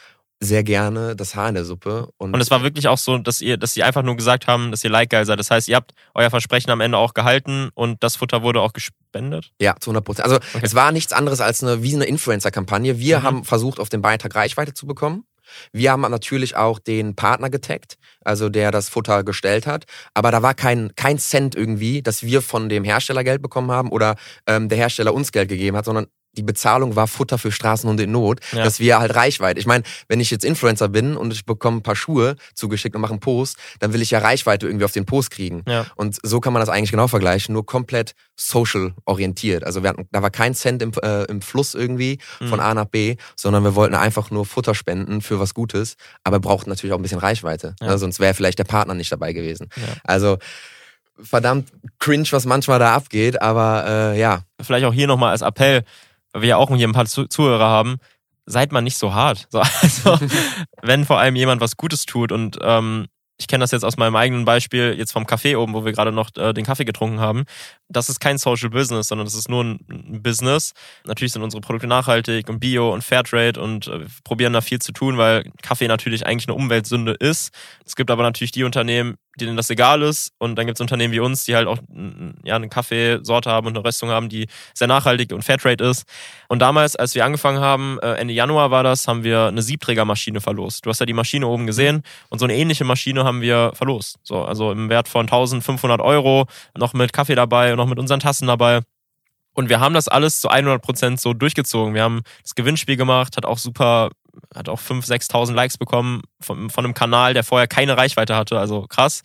sehr 0.42 0.64
gerne 0.64 1.14
das 1.16 1.34
Haar 1.34 1.50
in 1.50 1.54
der 1.54 1.64
Suppe. 1.64 2.08
Und, 2.16 2.32
und 2.32 2.40
es 2.40 2.50
war 2.50 2.62
wirklich 2.62 2.88
auch 2.88 2.96
so, 2.96 3.18
dass 3.18 3.42
ihr, 3.42 3.58
dass 3.58 3.74
sie 3.74 3.82
einfach 3.82 4.02
nur 4.02 4.16
gesagt 4.16 4.46
haben, 4.46 4.70
dass 4.70 4.82
ihr 4.82 4.90
like 4.90 5.10
geil 5.10 5.26
seid. 5.26 5.38
Das 5.38 5.50
heißt, 5.50 5.68
ihr 5.68 5.76
habt 5.76 5.92
euer 6.14 6.30
Versprechen 6.30 6.70
am 6.70 6.80
Ende 6.80 6.96
auch 6.96 7.12
gehalten 7.12 7.68
und 7.74 8.02
das 8.02 8.16
Futter 8.16 8.42
wurde 8.42 8.62
auch 8.62 8.72
gespendet? 8.72 9.52
Ja, 9.60 9.74
zu 9.78 9.90
100 9.90 10.04
Prozent. 10.04 10.24
Also 10.24 10.36
okay. 10.36 10.60
es 10.62 10.74
war 10.74 10.92
nichts 10.92 11.12
anderes 11.12 11.42
als 11.42 11.62
eine, 11.62 11.82
wie 11.82 11.94
eine 11.94 12.06
Influencer-Kampagne. 12.06 12.98
Wir 12.98 13.18
mhm. 13.18 13.22
haben 13.24 13.44
versucht, 13.44 13.80
auf 13.80 13.90
den 13.90 14.00
Beitrag 14.00 14.34
Reichweite 14.34 14.72
zu 14.72 14.86
bekommen. 14.86 15.24
Wir 15.72 15.92
haben 15.92 16.02
natürlich 16.02 16.56
auch 16.56 16.78
den 16.78 17.14
Partner 17.16 17.50
getaggt, 17.50 17.96
also 18.24 18.48
der 18.48 18.70
das 18.70 18.88
Futter 18.88 19.24
gestellt 19.24 19.66
hat. 19.66 19.84
Aber 20.14 20.30
da 20.30 20.42
war 20.42 20.54
kein, 20.54 20.92
kein 20.96 21.18
Cent 21.18 21.54
irgendwie, 21.54 22.02
dass 22.02 22.22
wir 22.22 22.42
von 22.42 22.68
dem 22.68 22.84
Hersteller 22.84 23.24
Geld 23.24 23.42
bekommen 23.42 23.70
haben 23.70 23.90
oder 23.90 24.16
ähm, 24.46 24.68
der 24.68 24.78
Hersteller 24.78 25.14
uns 25.14 25.32
Geld 25.32 25.48
gegeben 25.48 25.76
hat, 25.76 25.84
sondern 25.84 26.06
die 26.32 26.42
Bezahlung 26.42 26.96
war 26.96 27.06
Futter 27.06 27.38
für 27.38 27.50
Straßenhunde 27.50 28.04
in 28.04 28.12
Not, 28.12 28.40
ja. 28.52 28.62
dass 28.62 28.78
wir 28.80 28.98
halt 28.98 29.14
Reichweite. 29.14 29.58
Ich 29.58 29.66
meine, 29.66 29.84
wenn 30.08 30.20
ich 30.20 30.30
jetzt 30.30 30.44
Influencer 30.44 30.88
bin 30.88 31.16
und 31.16 31.32
ich 31.32 31.44
bekomme 31.44 31.78
ein 31.78 31.82
paar 31.82 31.96
Schuhe 31.96 32.36
zugeschickt 32.54 32.94
und 32.94 33.02
mache 33.02 33.12
einen 33.12 33.20
Post, 33.20 33.56
dann 33.80 33.92
will 33.92 34.02
ich 34.02 34.10
ja 34.10 34.20
Reichweite 34.20 34.66
irgendwie 34.66 34.84
auf 34.84 34.92
den 34.92 35.06
Post 35.06 35.30
kriegen. 35.30 35.62
Ja. 35.66 35.86
Und 35.96 36.18
so 36.22 36.40
kann 36.40 36.52
man 36.52 36.60
das 36.60 36.68
eigentlich 36.68 36.92
genau 36.92 37.08
vergleichen, 37.08 37.52
nur 37.52 37.66
komplett 37.66 38.14
social 38.36 38.94
orientiert. 39.04 39.64
Also 39.64 39.82
wir 39.82 39.90
hatten, 39.90 40.06
da 40.12 40.22
war 40.22 40.30
kein 40.30 40.54
Cent 40.54 40.82
im, 40.82 40.92
äh, 41.02 41.24
im 41.24 41.42
Fluss 41.42 41.74
irgendwie 41.74 42.18
von 42.38 42.48
mhm. 42.48 42.60
A 42.60 42.74
nach 42.74 42.86
B, 42.86 43.16
sondern 43.36 43.64
wir 43.64 43.74
wollten 43.74 43.94
einfach 43.94 44.30
nur 44.30 44.46
Futter 44.46 44.74
spenden 44.74 45.20
für 45.20 45.40
was 45.40 45.54
Gutes, 45.54 45.96
aber 46.24 46.40
brauchten 46.40 46.70
natürlich 46.70 46.92
auch 46.92 46.98
ein 46.98 47.02
bisschen 47.02 47.18
Reichweite. 47.18 47.74
Ja. 47.80 47.88
Ne? 47.88 47.98
Sonst 47.98 48.20
wäre 48.20 48.34
vielleicht 48.34 48.58
der 48.58 48.64
Partner 48.64 48.94
nicht 48.94 49.10
dabei 49.10 49.32
gewesen. 49.32 49.68
Also 50.04 50.38
verdammt 51.22 51.70
cringe, 51.98 52.28
was 52.30 52.46
manchmal 52.46 52.78
da 52.78 52.94
abgeht, 52.94 53.40
aber 53.42 53.84
äh, 53.86 54.20
ja. 54.20 54.42
Vielleicht 54.62 54.84
auch 54.84 54.92
hier 54.92 55.06
nochmal 55.06 55.32
als 55.32 55.42
Appell 55.42 55.84
weil 56.32 56.42
wir 56.42 56.48
ja 56.50 56.56
auch 56.56 56.74
hier 56.74 56.88
ein 56.88 56.92
paar 56.92 57.06
Zuhörer 57.06 57.68
haben, 57.68 57.96
seid 58.46 58.72
mal 58.72 58.82
nicht 58.82 58.98
so 58.98 59.14
hart. 59.14 59.46
So, 59.50 59.60
also, 59.82 60.18
wenn 60.82 61.04
vor 61.04 61.18
allem 61.18 61.36
jemand 61.36 61.60
was 61.60 61.76
Gutes 61.76 62.06
tut 62.06 62.32
und 62.32 62.58
ähm, 62.62 63.06
ich 63.40 63.46
kenne 63.46 63.62
das 63.62 63.70
jetzt 63.70 63.84
aus 63.84 63.96
meinem 63.96 64.16
eigenen 64.16 64.44
Beispiel, 64.44 64.94
jetzt 64.98 65.12
vom 65.12 65.24
Café 65.24 65.56
oben, 65.56 65.72
wo 65.72 65.86
wir 65.86 65.92
gerade 65.92 66.12
noch 66.12 66.28
äh, 66.36 66.52
den 66.52 66.66
Kaffee 66.66 66.84
getrunken 66.84 67.20
haben. 67.20 67.44
Das 67.88 68.10
ist 68.10 68.20
kein 68.20 68.36
Social 68.36 68.68
Business, 68.68 69.08
sondern 69.08 69.24
das 69.24 69.34
ist 69.34 69.48
nur 69.48 69.64
ein, 69.64 70.22
Business. 70.22 70.74
Natürlich 71.06 71.32
sind 71.32 71.42
unsere 71.42 71.62
Produkte 71.62 71.86
nachhaltig 71.86 72.50
und 72.50 72.60
Bio 72.60 72.92
und 72.92 73.02
Fairtrade 73.02 73.58
und 73.58 73.86
äh, 73.88 74.04
probieren 74.24 74.52
da 74.52 74.60
viel 74.60 74.78
zu 74.78 74.92
tun, 74.92 75.16
weil 75.16 75.50
Kaffee 75.62 75.88
natürlich 75.88 76.26
eigentlich 76.26 76.48
eine 76.48 76.56
Umweltsünde 76.56 77.12
ist. 77.12 77.50
Es 77.86 77.96
gibt 77.96 78.10
aber 78.10 78.22
natürlich 78.22 78.52
die 78.52 78.64
Unternehmen, 78.64 79.16
denen 79.38 79.56
das 79.56 79.70
egal 79.70 80.02
ist. 80.02 80.32
Und 80.38 80.56
dann 80.56 80.66
gibt 80.66 80.76
es 80.76 80.80
Unternehmen 80.80 81.12
wie 81.12 81.20
uns, 81.20 81.44
die 81.44 81.54
halt 81.54 81.66
auch 81.66 81.78
ja, 82.44 82.56
eine 82.56 82.68
Kaffeesorte 82.68 83.50
haben 83.50 83.66
und 83.66 83.76
eine 83.76 83.84
Röstung 83.84 84.10
haben, 84.10 84.28
die 84.28 84.46
sehr 84.74 84.88
nachhaltig 84.88 85.32
und 85.32 85.42
Fairtrade 85.42 85.84
ist. 85.84 86.04
Und 86.48 86.60
damals, 86.60 86.96
als 86.96 87.14
wir 87.14 87.24
angefangen 87.24 87.60
haben, 87.60 87.98
äh, 88.02 88.14
Ende 88.14 88.34
Januar 88.34 88.70
war 88.70 88.82
das, 88.82 89.06
haben 89.06 89.24
wir 89.24 89.46
eine 89.46 89.62
Siebträgermaschine 89.62 90.40
verlost. 90.40 90.84
Du 90.84 90.90
hast 90.90 91.00
ja 91.00 91.06
die 91.06 91.12
Maschine 91.12 91.46
oben 91.46 91.66
gesehen 91.66 92.02
und 92.28 92.38
so 92.38 92.44
eine 92.44 92.54
ähnliche 92.54 92.84
Maschine 92.84 93.24
haben 93.24 93.40
wir 93.40 93.72
verlost. 93.74 94.18
So, 94.22 94.42
also 94.42 94.72
im 94.72 94.88
Wert 94.88 95.08
von 95.08 95.22
1500 95.22 96.00
Euro, 96.00 96.46
noch 96.76 96.92
mit 96.92 97.12
Kaffee 97.12 97.34
dabei 97.34 97.72
und 97.72 97.76
noch 97.76 97.86
mit 97.86 97.98
unseren 97.98 98.20
Tassen 98.20 98.46
dabei. 98.46 98.80
Und 99.52 99.68
wir 99.68 99.80
haben 99.80 99.94
das 99.94 100.08
alles 100.08 100.40
zu 100.40 100.48
100 100.48 100.80
Prozent 100.80 101.20
so 101.20 101.34
durchgezogen. 101.34 101.94
Wir 101.94 102.02
haben 102.02 102.22
das 102.42 102.54
Gewinnspiel 102.54 102.96
gemacht, 102.96 103.36
hat 103.36 103.44
auch 103.44 103.58
super 103.58 104.10
hat 104.54 104.68
auch 104.68 104.80
5.000, 104.80 105.30
6.000 105.30 105.52
Likes 105.54 105.78
bekommen 105.78 106.22
von, 106.40 106.70
von 106.70 106.84
einem 106.84 106.94
Kanal, 106.94 107.34
der 107.34 107.44
vorher 107.44 107.68
keine 107.68 107.96
Reichweite 107.96 108.36
hatte, 108.36 108.58
also 108.58 108.86
krass. 108.86 109.22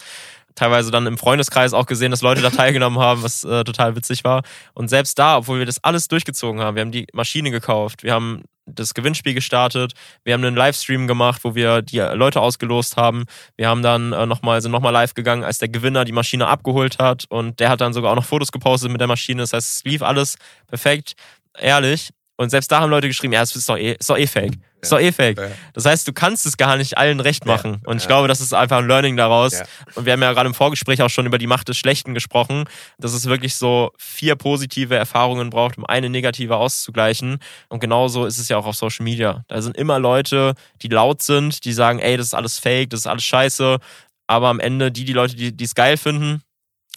teilweise 0.56 0.92
dann 0.92 1.08
im 1.08 1.18
Freundeskreis 1.18 1.74
auch 1.74 1.86
gesehen, 1.86 2.12
dass 2.12 2.22
Leute 2.22 2.42
da 2.42 2.50
teilgenommen 2.52 3.00
haben, 3.00 3.24
was 3.24 3.44
äh, 3.44 3.64
total 3.64 3.96
witzig 3.96 4.24
war. 4.24 4.44
Und 4.74 4.90
selbst 4.90 5.20
da, 5.20 5.38
obwohl 5.38 5.60
wir 5.60 5.66
das 5.66 5.84
alles 5.84 6.08
durchgezogen 6.08 6.62
haben, 6.62 6.76
wir 6.76 6.82
haben 6.82 6.92
die 6.92 7.08
Maschine 7.14 7.52
gekauft, 7.52 8.04
wir 8.04 8.14
haben 8.14 8.44
das 8.66 8.94
Gewinnspiel 8.94 9.34
gestartet. 9.34 9.94
Wir 10.24 10.34
haben 10.34 10.44
einen 10.44 10.56
Livestream 10.56 11.08
gemacht, 11.08 11.44
wo 11.44 11.56
wir 11.56 11.82
die 11.82 12.00
Leute 12.00 12.42
ausgelost 12.42 12.98
haben. 12.98 13.26
Wir 13.56 13.70
haben 13.70 13.82
dann 13.82 14.14
äh, 14.14 14.26
nochmal, 14.26 14.62
sind 14.62 14.72
nochmal 14.72 14.94
live 14.94 15.14
gegangen, 15.14 15.44
als 15.44 15.60
der 15.60 15.70
Gewinner 15.70 16.06
die 16.06 16.12
Maschine 16.12 16.48
abgeholt 16.48 17.00
hat 17.00 17.26
und 17.30 17.60
der 17.60 17.70
hat 17.70 17.82
dann 17.82 17.94
sogar 17.94 18.12
auch 18.12 18.16
noch 18.16 18.26
Fotos 18.26 18.52
gepostet 18.52 18.92
mit 18.92 19.02
der 19.02 19.08
Maschine. 19.08 19.44
Das 19.44 19.54
heißt, 19.54 19.78
es 19.78 19.84
lief 19.84 20.02
alles 20.02 20.38
perfekt, 20.68 21.14
ehrlich. 21.58 22.10
Und 22.38 22.50
selbst 22.50 22.72
da 22.72 22.82
haben 22.82 22.90
Leute 22.90 23.08
geschrieben, 23.08 23.34
ja, 23.34 23.42
es 23.42 23.56
ist 23.56 23.70
doch 23.70 23.78
eh, 23.78 23.94
ist 23.98 24.10
doch 24.10 24.18
eh 24.18 24.28
fake. 24.28 24.54
Ist 24.82 24.92
doch 24.92 25.00
eh 25.00 25.12
fake. 25.12 25.38
Das 25.74 25.86
heißt, 25.86 26.08
du 26.08 26.14
kannst 26.14 26.46
es 26.46 26.58
gar 26.58 26.76
nicht 26.78 26.98
allen 26.98 27.20
recht 27.20 27.46
machen. 27.46 27.82
Und 27.86 27.98
ich 27.98 28.08
glaube, 28.08 28.28
das 28.28 28.42
ist 28.42 28.54
einfach 28.54 28.80
ein 28.80 28.88
Learning 28.88 29.16
daraus. 29.18 29.54
Und 29.96 30.06
wir 30.06 30.14
haben 30.14 30.22
ja 30.22 30.32
gerade 30.34 30.48
im 30.48 30.54
Vorgespräch 30.54 31.02
auch 31.02 31.10
schon 31.10 31.26
über 31.26 31.38
die 31.38 31.48
Macht 31.48 31.70
des 31.70 31.78
Schlechten 31.78 32.14
gesprochen, 32.14 32.66
dass 33.00 33.14
es 33.14 33.26
wirklich 33.26 33.56
so 33.56 33.92
vier 33.98 34.36
positive 34.36 34.96
Erfahrungen 34.96 35.50
braucht, 35.50 35.78
um 35.78 35.86
eine 35.86 36.10
negative 36.10 36.58
auszugleichen. 36.58 37.40
Und 37.70 37.80
genauso 37.80 38.26
ist 38.26 38.38
es 38.38 38.50
ja 38.50 38.58
auch 38.58 38.66
auf 38.66 38.76
Social 38.76 39.06
Media. 39.06 39.44
Da 39.48 39.62
sind 39.62 39.78
immer 39.78 39.98
Leute, 39.98 40.54
die 40.82 40.90
laut 40.90 41.24
sind, 41.24 41.64
die 41.66 41.74
sagen, 41.74 42.00
ey, 42.00 42.18
das 42.18 42.28
ist 42.28 42.34
alles 42.36 42.60
fake, 42.60 42.90
das 42.90 43.02
ist 43.02 43.08
alles 43.08 43.24
scheiße. 43.24 43.80
Aber 44.28 44.50
am 44.50 44.60
Ende 44.60 44.92
die, 44.92 45.06
die 45.06 45.14
Leute, 45.14 45.36
die 45.36 45.64
es 45.64 45.74
geil 45.74 45.98
finden, 45.98 46.42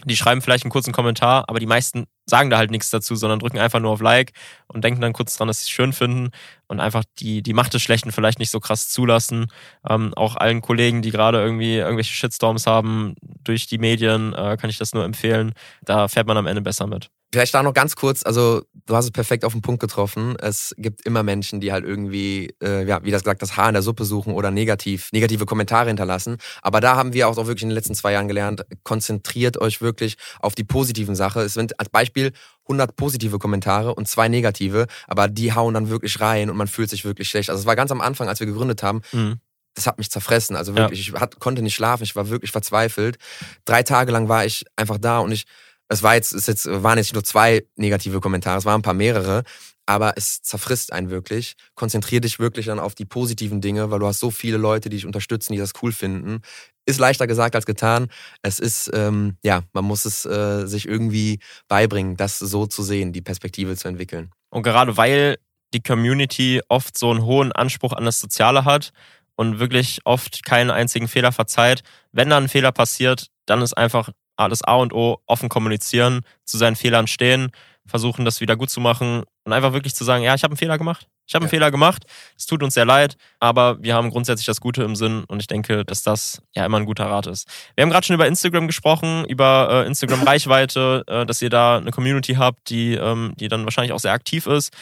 die 0.05 0.17
schreiben 0.17 0.43
vielleicht 0.43 0.65
einen 0.65 0.71
kurzen 0.71 0.93
Kommentar, 0.93 1.45
aber 1.49 1.59
die 1.59 1.67
meisten 1.67 2.07
sagen 2.27 2.51
da 2.51 2.59
halt 2.59 2.71
nichts 2.71 2.91
dazu, 2.91 3.17
sondern 3.17 3.39
drücken 3.39 3.59
einfach 3.59 3.81
nur 3.81 3.91
auf 3.91 4.01
Like 4.01 4.33
und 4.67 4.85
denken 4.85 5.01
dann 5.01 5.13
kurz 5.13 5.37
dran, 5.37 5.49
dass 5.49 5.61
sie 5.61 5.65
es 5.65 5.71
schön 5.71 5.93
finden 5.93 6.31
und 6.69 6.81
einfach 6.81 7.05
die, 7.19 7.43
die 7.43 7.55
Macht 7.55 7.75
des 7.75 7.83
Schlechten 7.83 8.13
vielleicht 8.13 8.39
nicht 8.39 8.51
so 8.51 8.61
krass 8.61 8.89
zulassen. 8.89 9.47
Ähm, 9.89 10.15
auch 10.15 10.37
allen 10.37 10.61
Kollegen, 10.61 11.03
die 11.03 11.11
gerade 11.11 11.39
irgendwie 11.39 11.77
irgendwelche 11.77 12.13
Shitstorms 12.13 12.67
haben 12.67 13.15
durch 13.43 13.67
die 13.67 13.79
Medien, 13.79 14.35
äh, 14.35 14.57
kann 14.61 14.71
ich 14.71 14.79
das 14.79 14.95
nur 14.95 15.05
empfehlen. 15.05 15.53
Da 15.83 16.09
fährt 16.09 16.27
man 16.27 16.37
am 16.37 16.47
Ende 16.47 16.63
besser 16.63 16.87
mit. 16.87 17.11
Vielleicht 17.31 17.53
da 17.53 17.63
noch 17.63 17.75
ganz 17.75 17.95
kurz, 17.95 18.25
also 18.25 18.63
du 18.87 18.97
hast 18.97 19.05
es 19.05 19.11
perfekt 19.11 19.45
auf 19.45 19.53
den 19.53 19.61
Punkt 19.61 19.81
getroffen. 19.81 20.35
Es 20.41 20.75
gibt 20.79 21.05
immer 21.05 21.23
Menschen, 21.23 21.61
die 21.61 21.73
halt 21.73 21.85
irgendwie, 21.85 22.55
äh, 22.63 22.87
ja, 22.87 23.05
wie 23.05 23.11
das 23.11 23.23
gesagt, 23.23 23.43
das 23.43 23.55
Haar 23.59 23.69
in 23.69 23.75
der 23.75 23.83
Suppe 23.83 24.07
suchen 24.07 24.33
oder 24.33 24.51
negativ, 24.51 25.11
negative 25.13 25.45
Kommentare 25.45 25.89
hinterlassen. 25.89 26.39
Aber 26.63 26.81
da 26.81 26.97
haben 26.97 27.13
wir 27.13 27.29
auch, 27.29 27.37
auch 27.37 27.47
wirklich 27.47 27.65
in 27.65 27.69
den 27.69 27.75
letzten 27.75 27.95
zwei 27.95 28.13
Jahren 28.13 28.29
gelernt, 28.29 28.65
konzentriert 28.83 29.61
euch 29.61 29.83
wirklich 29.83 30.17
auf 30.41 30.55
die 30.55 30.65
positiven 30.65 31.15
Sachen. 31.15 31.43
Es 31.43 31.53
sind 31.53 31.79
als 31.79 31.91
Beispiel 31.91 32.33
100 32.65 32.97
positive 32.97 33.39
Kommentare 33.39 33.95
und 33.95 34.09
zwei 34.09 34.29
negative, 34.29 34.87
aber 35.07 35.29
die 35.29 35.53
hauen 35.55 35.75
dann 35.75 35.91
wirklich 35.91 36.21
rein 36.21 36.49
und 36.51 36.57
man 36.59 36.69
fühlt 36.69 36.91
sich 36.91 37.05
wirklich 37.05 37.31
schlecht. 37.31 37.51
Also 37.51 37.61
es 37.61 37.67
war 37.67 37.77
ganz 37.77 37.91
am 37.91 38.01
Anfang, 38.01 38.29
als 38.29 38.41
wir 38.41 38.47
gegründet 38.47 38.83
haben, 38.83 39.03
mhm 39.13 39.41
das 39.75 39.87
hat 39.87 39.99
mich 39.99 40.11
zerfressen. 40.11 40.57
Also 40.57 40.75
wirklich, 40.75 41.07
ja. 41.07 41.15
ich 41.15 41.21
hat, 41.21 41.39
konnte 41.39 41.63
nicht 41.63 41.77
schlafen, 41.77 42.03
ich 42.03 42.17
war 42.17 42.29
wirklich 42.29 42.51
verzweifelt. 42.51 43.17
Drei 43.65 43.85
Tage 43.85 44.11
lang 44.11 44.29
war 44.29 44.45
ich 44.45 44.65
einfach 44.75 44.99
da 44.99 45.21
und 45.21 45.31
ich 45.31 45.45
es 45.89 46.03
war 46.03 46.15
jetzt, 46.15 46.33
es 46.33 46.47
jetzt, 46.47 46.67
waren 46.67 46.99
jetzt 46.99 47.15
nur 47.15 47.25
zwei 47.25 47.65
negative 47.77 48.21
Kommentare, 48.21 48.59
es 48.59 48.65
waren 48.65 48.81
ein 48.81 48.83
paar 48.83 48.95
mehrere, 48.95 49.43
aber 49.87 50.15
es 50.17 50.43
zerfrisst 50.43 50.93
einen 50.93 51.09
wirklich. 51.09 51.55
Konzentrier 51.75 52.21
dich 52.21 52.39
wirklich 52.39 52.67
dann 52.67 52.79
auf 52.79 52.95
die 52.95 53.07
positiven 53.07 53.63
Dinge, 53.63 53.91
weil 53.91 53.99
du 53.99 54.07
hast 54.07 54.21
so 54.21 54.31
viele 54.31 54.59
Leute, 54.59 54.91
die 54.91 54.97
dich 54.97 55.07
unterstützen, 55.07 55.55
die 55.55 55.59
das 55.59 55.73
cool 55.83 55.93
finden. 55.93 56.43
Ist 56.85 57.01
leichter 57.01 57.27
gesagt 57.27 57.55
als 57.55 57.65
getan. 57.65 58.09
Es 58.43 58.59
ist, 58.59 58.91
ähm, 58.93 59.39
ja, 59.43 59.63
man 59.73 59.87
muss 59.87 60.05
es 60.05 60.27
äh, 60.27 60.67
sich 60.67 60.87
irgendwie 60.87 61.39
beibringen, 61.69 62.19
das 62.19 62.39
so 62.39 62.67
zu 62.67 62.83
sehen, 62.83 63.15
die 63.15 63.23
Perspektive 63.23 63.77
zu 63.77 63.89
entwickeln. 63.89 64.31
Und 64.51 64.63
gerade 64.63 64.99
weil 64.99 65.39
die 65.75 65.83
Community 65.83 66.61
oft 66.69 66.97
so 66.97 67.11
einen 67.11 67.25
hohen 67.25 67.53
Anspruch 67.53 67.93
an 67.93 68.05
das 68.05 68.21
Soziale 68.21 68.65
hat 68.65 68.91
und 69.37 69.59
wirklich 69.59 70.01
oft 70.05 70.45
keinen 70.45 70.71
einzigen 70.71 71.09
Fehler 71.09 71.33
verzeiht, 71.33 71.83
wenn 72.13 72.31
da 72.31 72.39
ein 72.39 72.49
Fehler 72.49 72.73
passiert, 72.73 73.29
dann 73.47 73.63
ist 73.63 73.75
einfach 73.75 74.11
das 74.37 74.63
A 74.63 74.77
und 74.77 74.93
O, 74.93 75.19
offen 75.27 75.49
kommunizieren, 75.49 76.21
zu 76.45 76.59
seinen 76.59 76.77
Fehlern 76.77 77.09
stehen, 77.09 77.51
versuchen, 77.87 78.25
das 78.25 78.41
wieder 78.41 78.57
gut 78.57 78.71
zu 78.71 78.81
machen 78.81 79.25
und 79.45 79.53
einfach 79.53 79.73
wirklich 79.73 79.95
zu 79.95 80.05
sagen, 80.05 80.23
ja, 80.23 80.35
ich 80.35 80.45
habe 80.45 80.53
einen 80.53 80.59
Fehler 80.59 80.79
gemacht. 80.79 81.09
Ich 81.27 81.35
habe 81.35 81.45
einen 81.45 81.49
ja. 81.49 81.59
Fehler 81.59 81.71
gemacht. 81.71 82.05
Es 82.37 82.47
tut 82.47 82.63
uns 82.63 82.75
sehr 82.75 82.85
leid, 82.85 83.17
aber 83.39 83.83
wir 83.83 83.95
haben 83.95 84.11
grundsätzlich 84.11 84.47
das 84.47 84.61
Gute 84.61 84.83
im 84.83 84.97
Sinn 84.97 85.25
und 85.25 85.41
ich 85.41 85.47
denke, 85.47 85.85
dass 85.85 86.03
das 86.03 86.43
ja 86.55 86.65
immer 86.65 86.79
ein 86.79 86.87
guter 86.87 87.07
Rat 87.07 87.27
ist. 87.27 87.49
Wir 87.75 87.83
haben 87.83 87.91
gerade 87.91 88.07
schon 88.07 88.15
über 88.15 88.27
Instagram 88.27 88.67
gesprochen, 88.67 89.25
über 89.27 89.69
äh, 89.71 89.87
Instagram-Reichweite, 89.87 91.05
äh, 91.07 91.27
dass 91.27 91.43
ihr 91.43 91.51
da 91.51 91.79
eine 91.79 91.91
Community 91.91 92.35
habt, 92.35 92.71
die, 92.71 92.95
ähm, 92.95 93.35
die 93.39 93.49
dann 93.49 93.65
wahrscheinlich 93.65 93.93
auch 93.93 93.99
sehr 93.99 94.13
aktiv 94.13 94.47
ist. 94.47 94.73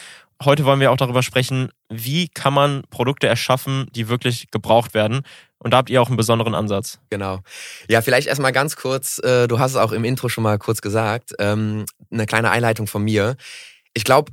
Heute 0.43 0.65
wollen 0.65 0.79
wir 0.79 0.91
auch 0.91 0.97
darüber 0.97 1.23
sprechen, 1.23 1.69
wie 1.89 2.27
kann 2.27 2.53
man 2.53 2.83
Produkte 2.89 3.27
erschaffen, 3.27 3.87
die 3.95 4.07
wirklich 4.07 4.51
gebraucht 4.51 4.93
werden. 4.93 5.21
Und 5.57 5.71
da 5.71 5.77
habt 5.77 5.89
ihr 5.89 6.01
auch 6.01 6.07
einen 6.07 6.17
besonderen 6.17 6.53
Ansatz. 6.53 6.99
Genau. 7.09 7.39
Ja, 7.89 8.01
vielleicht 8.01 8.27
erstmal 8.27 8.51
ganz 8.51 8.75
kurz, 8.75 9.17
äh, 9.19 9.47
du 9.47 9.57
hast 9.57 9.71
es 9.71 9.77
auch 9.77 9.91
im 9.91 10.03
Intro 10.03 10.29
schon 10.29 10.43
mal 10.43 10.59
kurz 10.59 10.81
gesagt, 10.81 11.33
ähm, 11.39 11.85
eine 12.11 12.27
kleine 12.27 12.51
Einleitung 12.51 12.85
von 12.85 13.03
mir. 13.03 13.35
Ich 13.93 14.03
glaube, 14.03 14.31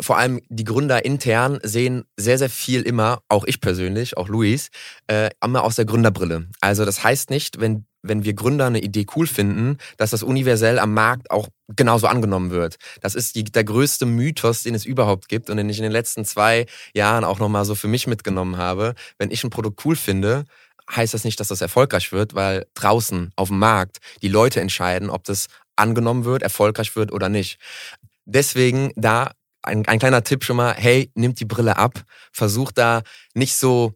vor 0.00 0.18
allem 0.18 0.40
die 0.48 0.64
Gründer 0.64 1.04
intern 1.04 1.60
sehen 1.62 2.04
sehr, 2.16 2.38
sehr 2.38 2.50
viel 2.50 2.82
immer, 2.82 3.20
auch 3.28 3.44
ich 3.46 3.60
persönlich, 3.60 4.16
auch 4.16 4.28
Luis, 4.28 4.70
äh, 5.06 5.30
immer 5.42 5.62
aus 5.62 5.76
der 5.76 5.84
Gründerbrille. 5.84 6.48
Also 6.60 6.84
das 6.84 7.04
heißt 7.04 7.30
nicht, 7.30 7.60
wenn, 7.60 7.86
wenn 8.08 8.24
wir 8.24 8.34
Gründer 8.34 8.66
eine 8.66 8.80
Idee 8.80 9.06
cool 9.16 9.26
finden, 9.26 9.78
dass 9.96 10.10
das 10.10 10.22
universell 10.22 10.78
am 10.78 10.94
Markt 10.94 11.30
auch 11.30 11.48
genauso 11.76 12.06
angenommen 12.06 12.50
wird. 12.50 12.76
Das 13.00 13.14
ist 13.14 13.34
die, 13.34 13.44
der 13.44 13.64
größte 13.64 14.06
Mythos, 14.06 14.62
den 14.62 14.74
es 14.74 14.86
überhaupt 14.86 15.28
gibt 15.28 15.50
und 15.50 15.56
den 15.56 15.68
ich 15.68 15.78
in 15.78 15.82
den 15.82 15.92
letzten 15.92 16.24
zwei 16.24 16.66
Jahren 16.94 17.24
auch 17.24 17.38
nochmal 17.38 17.64
so 17.64 17.74
für 17.74 17.88
mich 17.88 18.06
mitgenommen 18.06 18.56
habe. 18.56 18.94
Wenn 19.18 19.30
ich 19.30 19.44
ein 19.44 19.50
Produkt 19.50 19.84
cool 19.84 19.96
finde, 19.96 20.44
heißt 20.90 21.14
das 21.14 21.24
nicht, 21.24 21.38
dass 21.40 21.48
das 21.48 21.60
erfolgreich 21.60 22.12
wird, 22.12 22.34
weil 22.34 22.66
draußen 22.74 23.30
auf 23.36 23.48
dem 23.48 23.58
Markt 23.58 23.98
die 24.22 24.28
Leute 24.28 24.60
entscheiden, 24.60 25.10
ob 25.10 25.24
das 25.24 25.46
angenommen 25.76 26.24
wird, 26.24 26.42
erfolgreich 26.42 26.96
wird 26.96 27.12
oder 27.12 27.28
nicht. 27.28 27.58
Deswegen 28.24 28.92
da 28.96 29.32
ein, 29.62 29.86
ein 29.86 29.98
kleiner 29.98 30.24
Tipp 30.24 30.44
schon 30.44 30.56
mal, 30.56 30.74
hey, 30.74 31.10
nimmt 31.14 31.40
die 31.40 31.44
Brille 31.44 31.76
ab, 31.76 32.02
versucht 32.32 32.78
da 32.78 33.02
nicht 33.34 33.56
so 33.56 33.94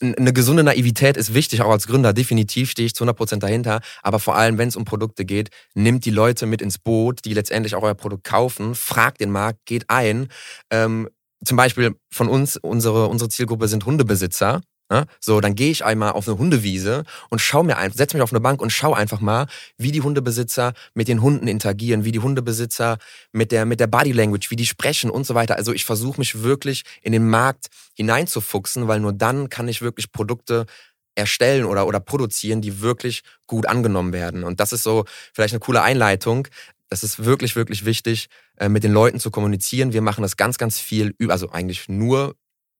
eine 0.00 0.32
gesunde 0.32 0.64
Naivität 0.64 1.16
ist 1.16 1.34
wichtig, 1.34 1.62
auch 1.62 1.70
als 1.70 1.86
Gründer. 1.86 2.12
Definitiv 2.12 2.70
stehe 2.70 2.86
ich 2.86 2.94
zu 2.94 3.04
100% 3.04 3.38
dahinter. 3.38 3.80
Aber 4.02 4.18
vor 4.18 4.36
allem, 4.36 4.58
wenn 4.58 4.68
es 4.68 4.76
um 4.76 4.84
Produkte 4.84 5.24
geht, 5.24 5.50
nimmt 5.74 6.04
die 6.04 6.10
Leute 6.10 6.46
mit 6.46 6.60
ins 6.62 6.78
Boot, 6.78 7.24
die 7.24 7.34
letztendlich 7.34 7.74
auch 7.74 7.82
euer 7.82 7.94
Produkt 7.94 8.24
kaufen, 8.24 8.74
fragt 8.74 9.20
den 9.20 9.30
Markt, 9.30 9.60
geht 9.66 9.88
ein. 9.88 10.28
Ähm, 10.70 11.08
zum 11.44 11.56
Beispiel 11.56 11.94
von 12.10 12.28
uns, 12.28 12.56
unsere, 12.56 13.08
unsere 13.08 13.28
Zielgruppe 13.28 13.68
sind 13.68 13.84
Hundebesitzer. 13.86 14.60
Ne? 14.90 15.06
So, 15.18 15.40
dann 15.40 15.54
gehe 15.54 15.70
ich 15.70 15.84
einmal 15.84 16.12
auf 16.12 16.28
eine 16.28 16.36
Hundewiese 16.36 17.04
und 17.30 17.40
schau 17.40 17.62
mir 17.62 17.78
einfach, 17.78 17.96
setze 17.96 18.16
mich 18.16 18.22
auf 18.22 18.32
eine 18.32 18.40
Bank 18.40 18.60
und 18.60 18.70
schau 18.70 18.92
einfach 18.92 19.20
mal, 19.20 19.46
wie 19.78 19.92
die 19.92 20.02
Hundebesitzer 20.02 20.74
mit 20.92 21.08
den 21.08 21.22
Hunden 21.22 21.48
interagieren, 21.48 22.04
wie 22.04 22.12
die 22.12 22.20
Hundebesitzer 22.20 22.98
mit 23.32 23.50
der, 23.50 23.64
mit 23.64 23.80
der 23.80 23.86
Body 23.86 24.12
Language, 24.12 24.50
wie 24.50 24.56
die 24.56 24.66
sprechen 24.66 25.10
und 25.10 25.26
so 25.26 25.34
weiter. 25.34 25.56
Also 25.56 25.72
ich 25.72 25.86
versuche 25.86 26.20
mich 26.20 26.42
wirklich 26.42 26.84
in 27.00 27.12
den 27.12 27.28
Markt 27.28 27.68
hineinzufuchsen, 27.94 28.86
weil 28.86 29.00
nur 29.00 29.14
dann 29.14 29.48
kann 29.48 29.68
ich 29.68 29.80
wirklich 29.80 30.12
Produkte 30.12 30.66
erstellen 31.14 31.64
oder, 31.64 31.86
oder 31.86 32.00
produzieren, 32.00 32.60
die 32.60 32.80
wirklich 32.80 33.22
gut 33.46 33.66
angenommen 33.66 34.12
werden. 34.12 34.44
Und 34.44 34.60
das 34.60 34.72
ist 34.72 34.82
so 34.82 35.04
vielleicht 35.32 35.54
eine 35.54 35.60
coole 35.60 35.82
Einleitung. 35.82 36.48
Das 36.88 37.02
ist 37.02 37.24
wirklich, 37.24 37.56
wirklich 37.56 37.84
wichtig, 37.84 38.28
äh, 38.56 38.68
mit 38.68 38.84
den 38.84 38.92
Leuten 38.92 39.18
zu 39.18 39.30
kommunizieren. 39.30 39.92
Wir 39.92 40.02
machen 40.02 40.22
das 40.22 40.36
ganz, 40.36 40.58
ganz 40.58 40.78
viel, 40.78 41.14
also 41.28 41.50
eigentlich 41.50 41.88
nur 41.88 42.36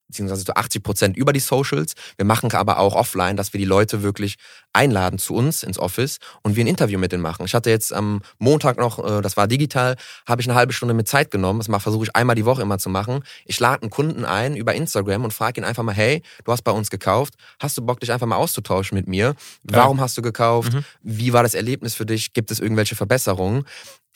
beziehungsweise 0.09 0.45
zu 0.45 0.55
80 0.55 0.83
Prozent 0.83 1.17
über 1.17 1.33
die 1.33 1.41
Socials. 1.41 1.95
Wir 2.17 2.25
machen 2.25 2.53
aber 2.53 2.79
auch 2.79 2.95
offline, 2.95 3.37
dass 3.37 3.53
wir 3.53 3.59
die 3.59 3.65
Leute 3.65 4.03
wirklich 4.03 4.37
einladen 4.73 5.19
zu 5.19 5.35
uns 5.35 5.63
ins 5.63 5.79
Office 5.79 6.19
und 6.43 6.57
wir 6.57 6.65
ein 6.65 6.69
Interview 6.69 6.99
mit 6.99 7.13
denen 7.13 7.23
machen. 7.23 7.47
Ich 7.47 7.55
hatte 7.55 7.71
jetzt 7.71 7.93
am 7.93 8.23
Montag 8.39 8.79
noch, 8.79 8.99
äh, 8.99 9.23
das 9.23 9.37
war 9.37 9.49
digital, 9.49 9.97
habe 10.27 10.43
ich 10.43 10.49
eine 10.49 10.57
halbe 10.57 10.73
Stunde 10.73 10.95
mit 10.95 11.09
Zeit 11.09 11.31
genommen. 11.31 11.61
Das 11.61 11.83
versuche 11.83 12.05
ich 12.05 12.17
einmal 12.17 12.37
die 12.37 12.45
Woche 12.45 12.63
immer 12.63 12.79
zu 12.79 12.89
machen. 12.89 13.25
Ich 13.45 13.59
lade 13.61 13.83
einen 13.83 13.91
Kunden 13.91 14.25
ein 14.25 14.57
über 14.57 14.75
Instagram 14.75 15.25
und 15.25 15.33
frage 15.33 15.61
ihn 15.61 15.65
einfach 15.65 15.83
mal, 15.83 15.95
hey, 15.95 16.23
du 16.45 16.53
hast 16.53 16.63
bei 16.63 16.73
uns 16.73 16.91
gekauft, 16.91 17.35
hast 17.59 17.77
du 17.79 17.83
Bock, 17.83 18.01
dich 18.01 18.13
einfach 18.13 18.27
mal 18.27 18.37
auszutauschen 18.37 18.97
mit 18.97 19.09
mir? 19.09 19.35
Warum 19.63 19.99
ja. 19.99 20.05
hast 20.05 20.17
du 20.19 20.23
gekauft? 20.23 20.73
Mhm. 20.73 20.85
Wie 21.03 21.33
war 21.33 21.43
das 21.43 21.55
Erlebnis 21.55 21.95
für 21.95 22.07
dich? 22.07 22.33
Gibt 22.33 22.51
es 22.51 22.61
irgendwelche 22.61 22.97
Verbesserungen? 22.97 23.65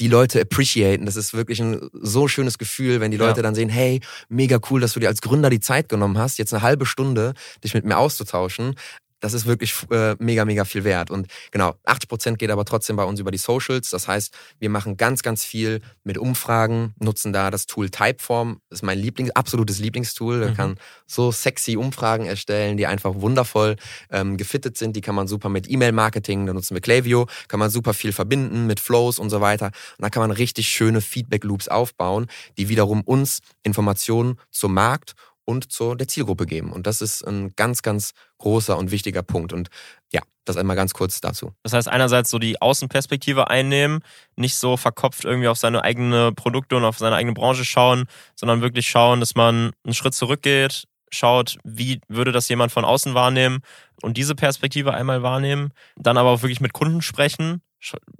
Die 0.01 0.09
Leute 0.09 0.41
appreciaten. 0.41 1.07
Das 1.07 1.17
ist 1.17 1.35
wirklich 1.35 1.61
ein 1.61 1.89
so 1.93 2.29
schönes 2.29 2.59
Gefühl, 2.59 3.01
wenn 3.01 3.11
die 3.11 3.17
Leute 3.17 3.39
ja. 3.39 3.43
dann 3.43 3.55
sehen, 3.55 3.69
hey, 3.69 4.01
mega 4.29 4.59
cool, 4.71 4.81
dass 4.81 4.93
du 4.93 5.01
dir 5.01 5.09
als 5.09 5.21
Gründer 5.21 5.51
die 5.51 5.61
Zeit 5.61 5.89
genommen 5.89 6.19
hast, 6.19 6.39
jetzt 6.39 6.55
eine 6.55 6.63
halbe 6.63 6.87
Stunde 6.87 7.35
dich 7.65 7.75
mit 7.75 7.85
mir 7.85 7.99
auszutauschen 7.99 8.75
das 9.21 9.35
ist 9.35 9.47
wirklich 9.47 9.75
äh, 9.91 10.17
mega, 10.19 10.45
mega 10.45 10.65
viel 10.65 10.85
wert. 10.85 11.11
Und 11.11 11.29
genau, 11.51 11.75
80 11.85 12.09
Prozent 12.09 12.39
geht 12.39 12.51
aber 12.51 12.65
trotzdem 12.65 12.97
bei 12.97 13.05
uns 13.05 13.21
über 13.21 13.31
die 13.31 13.39
Socials. 13.39 13.91
Das 13.91 14.09
heißt, 14.09 14.35
wir 14.59 14.71
machen 14.71 14.97
ganz, 14.97 15.23
ganz 15.23 15.45
viel 15.45 15.81
mit 16.05 16.19
Umfragen, 16.19 16.95
nutzen 16.99 17.33
da 17.33 17.51
das 17.51 17.67
Tool 17.67 17.91
Typeform. 17.91 18.61
Das 18.69 18.79
ist 18.79 18.83
mein 18.83 18.99
Lieblings, 18.99 19.31
absolutes 19.31 19.79
Lieblingstool. 19.79 20.41
Da 20.41 20.51
mhm. 20.51 20.55
kann 20.55 20.79
so 21.07 21.33
sexy 21.33 21.77
Umfragen 21.77 22.27
erstellen, 22.27 22.77
die 22.77 22.87
einfach 22.87 23.15
wundervoll 23.17 23.77
ähm, 24.11 24.37
gefittet 24.37 24.77
sind. 24.77 24.95
Die 24.97 25.01
kann 25.01 25.15
man 25.15 25.27
super 25.27 25.49
mit 25.49 25.71
E-Mail-Marketing, 25.71 26.47
da 26.47 26.53
nutzen 26.53 26.75
wir 26.75 26.81
Klaviyo, 26.81 27.27
kann 27.49 27.61
man 27.61 27.71
super 27.71 27.95
viel 27.95 28.13
verbinden 28.13 28.67
mit 28.67 28.81
Flows 28.81 29.19
und 29.19 29.31
so 29.31 29.41
weiter. 29.41 29.67
Und 29.67 30.03
da 30.03 30.11
kann 30.11 30.21
man 30.21 30.31
richtig 30.31 30.69
schöne 30.69 31.01
Feedback-Loops 31.01 31.69
aufbauen, 31.69 32.27
die 32.57 32.69
wiederum 32.69 33.03
uns 33.03 33.41
Informationen 33.63 34.39
zum 34.51 34.75
Markt 34.75 35.15
und 35.49 35.73
zu 35.73 35.95
der 35.95 36.09
Zielgruppe 36.09 36.45
geben. 36.45 36.73
Und 36.73 36.87
das 36.87 37.01
ist 37.01 37.27
ein 37.27 37.55
ganz, 37.57 37.81
ganz 37.81 38.13
großer 38.37 38.77
und 38.77 38.91
wichtiger 38.91 39.23
Punkt. 39.23 39.55
Und 39.55 39.71
ja, 40.13 40.21
Das 40.45 40.59
einmal 40.59 40.77
ganz 40.77 40.93
kurz 40.93 41.23
dazu. 41.23 41.53
Das 41.63 41.73
heißt, 41.73 41.89
einerseits 41.89 42.29
so 42.29 42.39
die 42.39 42.61
Außenperspektive 42.61 43.49
einnehmen, 43.49 44.01
nicht 44.37 44.57
so 44.57 44.77
verkopft 44.77 45.25
irgendwie 45.25 45.49
auf 45.49 45.57
seine 45.57 45.83
eigene 45.85 46.33
Produkte 46.33 46.77
und 46.77 46.85
auf 46.85 46.99
seine 46.99 47.17
eigene 47.17 47.33
Branche 47.33 47.65
schauen, 47.65 48.05
sondern 48.37 48.61
wirklich 48.61 48.89
schauen, 48.89 49.21
dass 49.21 49.35
man 49.35 49.73
einen 49.85 49.95
Schritt 49.95 50.15
zurückgeht, 50.15 50.85
schaut, 51.11 51.57
wie 51.65 52.01
würde 52.09 52.33
das 52.33 52.49
jemand 52.51 52.71
von 52.71 52.85
außen 52.85 53.15
wahrnehmen 53.15 53.61
und 54.03 54.19
diese 54.19 54.35
Perspektive 54.35 54.93
einmal 54.93 55.23
wahrnehmen, 55.23 55.73
dann 55.97 56.19
aber 56.19 56.29
auch 56.29 56.43
wirklich 56.43 56.61
mit 56.61 56.75
Kunden 56.75 57.01
sprechen, 57.01 57.63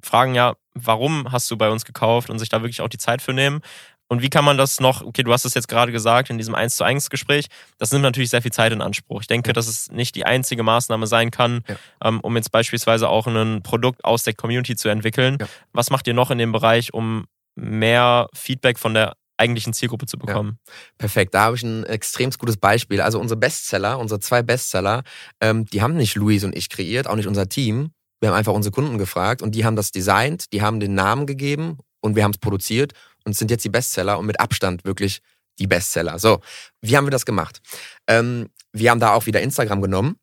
fragen 0.03 0.35
ja, 0.35 0.55
warum 0.75 1.31
hast 1.31 1.51
du 1.51 1.57
bei 1.57 1.69
uns 1.69 1.85
gekauft 1.85 2.31
und 2.31 2.39
sich 2.39 2.49
da 2.49 2.63
wirklich 2.63 2.81
auch 2.81 2.89
die 2.89 2.99
Zeit 2.99 3.21
für 3.21 3.33
nehmen. 3.33 3.61
Und 4.09 4.23
wie 4.23 4.31
kann 4.31 4.45
man 4.45 4.57
das 4.57 4.81
noch, 4.81 5.03
okay, 5.03 5.23
du 5.23 5.33
hast 5.33 5.45
es 5.45 5.55
jetzt 5.55 5.69
gerade 5.69 5.93
gesagt 5.93 6.31
in 6.31 6.39
diesem 6.39 6.55
1 6.55 6.77
zu 6.77 6.85
1 6.85 7.11
Gespräch, 7.11 7.47
das 7.77 7.93
nimmt 7.93 8.03
natürlich 8.03 8.31
sehr 8.31 8.43
viel 8.43 8.53
Zeit 8.53 8.73
in 8.73 8.81
Anspruch. 8.81 9.21
Ich 9.21 9.27
denke, 9.27 9.51
ja. 9.51 9.53
dass 9.53 9.69
es 9.69 9.91
nicht 9.91 10.15
die 10.17 10.25
einzige 10.25 10.63
Maßnahme 10.63 11.07
sein 11.07 11.31
kann, 11.31 11.63
ja. 11.69 11.77
ähm, 12.05 12.21
um 12.21 12.35
jetzt 12.37 12.51
beispielsweise 12.51 13.09
auch 13.09 13.27
ein 13.27 13.63
Produkt 13.63 14.05
aus 14.05 14.23
der 14.23 14.35
Community 14.35 14.77
zu 14.77 14.89
entwickeln. 14.89 15.37
Ja. 15.41 15.47
Was 15.73 15.91
macht 15.91 16.07
ihr 16.07 16.15
noch 16.15 16.31
in 16.31 16.39
dem 16.39 16.53
Bereich, 16.53 16.95
um 16.95 17.27
mehr 17.55 18.29
Feedback 18.35 18.79
von 18.79 18.95
der 18.95 19.15
eigentlichen 19.39 19.73
Zielgruppe 19.73 20.07
zu 20.07 20.19
bekommen. 20.19 20.59
Ja, 20.67 20.73
perfekt, 20.99 21.33
da 21.33 21.43
habe 21.43 21.57
ich 21.57 21.63
ein 21.63 21.85
extrem 21.85 22.31
gutes 22.31 22.57
Beispiel. 22.57 23.01
Also 23.01 23.21
unsere 23.21 23.39
Bestseller, 23.39 23.99
unsere 23.99 24.21
zwei 24.21 24.43
Bestseller, 24.43 25.03
ähm, 25.41 25.65
die 25.65 25.81
haben 25.81 25.97
nicht 25.97 26.17
Luis 26.17 26.43
und 26.45 26.57
ich 26.57 26.69
kreiert, 26.69 27.07
auch 27.07 27.15
nicht 27.15 27.29
unser 27.29 27.49
Team. 27.49 27.93
Wir 28.21 28.31
haben 28.31 28.37
einfach 28.37 28.53
unsere 28.53 28.73
Kunden 28.73 28.99
gefragt 28.99 29.41
und 29.43 29.55
die 29.55 29.65
haben 29.65 29.77
das 29.77 29.93
designt, 29.93 30.53
die 30.53 30.61
haben 30.61 30.81
den 30.81 30.95
Namen 30.95 31.27
gegeben 31.27 31.79
und 32.01 32.17
wir 32.17 32.25
haben 32.25 32.33
es 32.33 32.39
produziert 32.39 32.93
und 33.29 33.37
sind 33.37 33.51
jetzt 33.51 33.65
die 33.65 33.69
Bestseller 33.69 34.19
und 34.19 34.27
mit 34.27 34.41
Abstand 34.41 34.85
wirklich 34.85 35.21
die 35.59 35.67
Bestseller. 35.67 36.19
So, 36.19 36.41
wie 36.81 36.97
haben 36.97 37.07
wir 37.07 37.11
das 37.11 37.27
gemacht? 37.27 37.61
Ähm, 38.07 38.49
wir 38.73 38.91
haben 38.91 39.01
da 39.01 39.13
auch 39.13 39.27
wieder 39.27 39.41
Instagram 39.41 39.83
genommen 39.83 40.17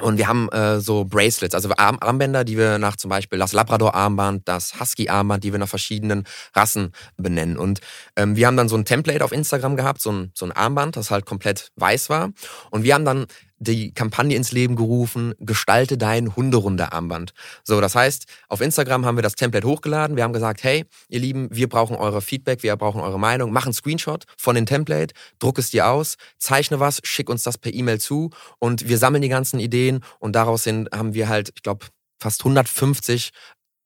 und 0.00 0.18
wir 0.18 0.28
haben 0.28 0.50
äh, 0.50 0.80
so 0.80 1.04
Bracelets, 1.04 1.54
also 1.54 1.70
Arm 1.76 1.96
Armbänder, 2.00 2.44
die 2.44 2.58
wir 2.58 2.78
nach 2.78 2.96
zum 2.96 3.08
Beispiel 3.08 3.38
das 3.38 3.54
Labrador-Armband, 3.54 4.46
das 4.46 4.78
Husky-Armband, 4.78 5.42
die 5.42 5.52
wir 5.52 5.58
nach 5.58 5.68
verschiedenen 5.68 6.24
Rassen 6.54 6.92
benennen. 7.16 7.56
Und 7.56 7.80
ähm, 8.16 8.36
wir 8.36 8.46
haben 8.46 8.58
dann 8.58 8.68
so 8.68 8.76
ein 8.76 8.84
Template 8.84 9.24
auf 9.24 9.32
Instagram 9.32 9.76
gehabt, 9.76 10.02
so 10.02 10.12
ein, 10.12 10.32
so 10.34 10.44
ein 10.44 10.52
Armband, 10.52 10.96
das 10.96 11.10
halt 11.10 11.24
komplett 11.24 11.70
weiß 11.76 12.10
war. 12.10 12.30
Und 12.70 12.82
wir 12.82 12.92
haben 12.92 13.06
dann 13.06 13.26
die 13.58 13.92
Kampagne 13.92 14.36
ins 14.36 14.52
Leben 14.52 14.76
gerufen, 14.76 15.34
gestalte 15.38 15.96
dein 15.98 16.34
Hunderunde-Armband. 16.36 17.32
So, 17.64 17.80
das 17.80 17.94
heißt, 17.94 18.26
auf 18.48 18.60
Instagram 18.60 19.06
haben 19.06 19.16
wir 19.16 19.22
das 19.22 19.34
Template 19.34 19.66
hochgeladen. 19.66 20.16
Wir 20.16 20.24
haben 20.24 20.32
gesagt, 20.32 20.62
hey, 20.62 20.84
ihr 21.08 21.20
Lieben, 21.20 21.48
wir 21.50 21.68
brauchen 21.68 21.96
eure 21.96 22.20
Feedback, 22.20 22.62
wir 22.62 22.76
brauchen 22.76 23.00
eure 23.00 23.18
Meinung. 23.18 23.52
Mach 23.52 23.64
einen 23.64 23.72
Screenshot 23.72 24.24
von 24.36 24.54
dem 24.54 24.66
Template, 24.66 25.14
druck 25.38 25.58
es 25.58 25.70
dir 25.70 25.88
aus, 25.88 26.16
zeichne 26.38 26.80
was, 26.80 27.00
schick 27.04 27.30
uns 27.30 27.42
das 27.42 27.58
per 27.58 27.72
E-Mail 27.72 28.00
zu 28.00 28.30
und 28.58 28.88
wir 28.88 28.98
sammeln 28.98 29.22
die 29.22 29.28
ganzen 29.28 29.58
Ideen 29.58 30.00
und 30.18 30.34
daraus 30.36 30.64
sind, 30.64 30.90
haben 30.94 31.14
wir 31.14 31.28
halt, 31.28 31.50
ich 31.54 31.62
glaube, 31.62 31.86
fast 32.18 32.40
150 32.40 33.30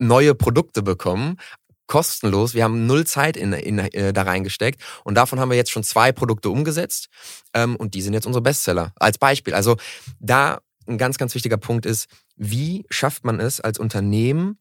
neue 0.01 0.35
Produkte 0.35 0.83
bekommen, 0.83 1.37
kostenlos. 1.91 2.55
Wir 2.55 2.63
haben 2.63 2.87
null 2.87 3.05
Zeit 3.05 3.37
in, 3.37 3.53
in, 3.53 3.79
äh, 3.79 4.13
da 4.13 4.23
reingesteckt 4.23 4.81
und 5.03 5.17
davon 5.17 5.41
haben 5.41 5.51
wir 5.51 5.57
jetzt 5.57 5.73
schon 5.73 5.83
zwei 5.83 6.13
Produkte 6.13 6.49
umgesetzt 6.49 7.09
ähm, 7.53 7.75
und 7.77 7.95
die 7.95 8.01
sind 8.01 8.15
jetzt 8.15 8.27
unsere 8.27 8.43
Bestseller. 8.43 8.93
Als 8.95 9.19
Beispiel. 9.19 9.55
Also 9.55 9.77
da 10.21 10.61
ein 10.87 10.99
ganz, 10.99 11.19
ganz 11.19 11.35
wichtiger 11.35 11.57
Punkt 11.57 11.87
ist, 11.87 12.09
wie 12.37 12.87
schafft 12.91 13.25
man 13.25 13.41
es 13.41 13.61
als 13.61 13.79
Unternehmen, 13.79 14.59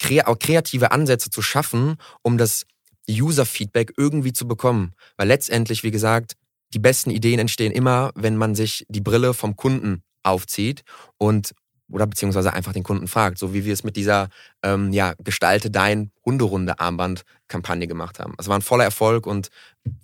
kreative 0.00 0.90
Ansätze 0.90 1.30
zu 1.30 1.42
schaffen, 1.42 1.96
um 2.22 2.38
das 2.38 2.66
User-Feedback 3.08 3.92
irgendwie 3.96 4.32
zu 4.32 4.48
bekommen. 4.48 4.94
Weil 5.16 5.28
letztendlich, 5.28 5.84
wie 5.84 5.92
gesagt, 5.92 6.34
die 6.72 6.80
besten 6.80 7.10
Ideen 7.10 7.38
entstehen 7.38 7.70
immer, 7.70 8.10
wenn 8.16 8.36
man 8.36 8.56
sich 8.56 8.84
die 8.88 9.00
Brille 9.00 9.32
vom 9.32 9.54
Kunden 9.54 10.02
aufzieht 10.24 10.82
und 11.18 11.54
oder 11.90 12.06
beziehungsweise 12.06 12.52
einfach 12.52 12.72
den 12.72 12.82
Kunden 12.82 13.08
fragt, 13.08 13.38
so 13.38 13.52
wie 13.52 13.64
wir 13.64 13.72
es 13.72 13.84
mit 13.84 13.96
dieser 13.96 14.28
ähm, 14.62 14.92
ja, 14.92 15.14
Gestalte 15.18 15.70
dein 15.70 16.10
Hunderunde-Armband-Kampagne 16.24 17.86
gemacht 17.86 18.18
haben. 18.18 18.34
Es 18.38 18.48
war 18.48 18.58
ein 18.58 18.62
voller 18.62 18.84
Erfolg 18.84 19.26
und 19.26 19.48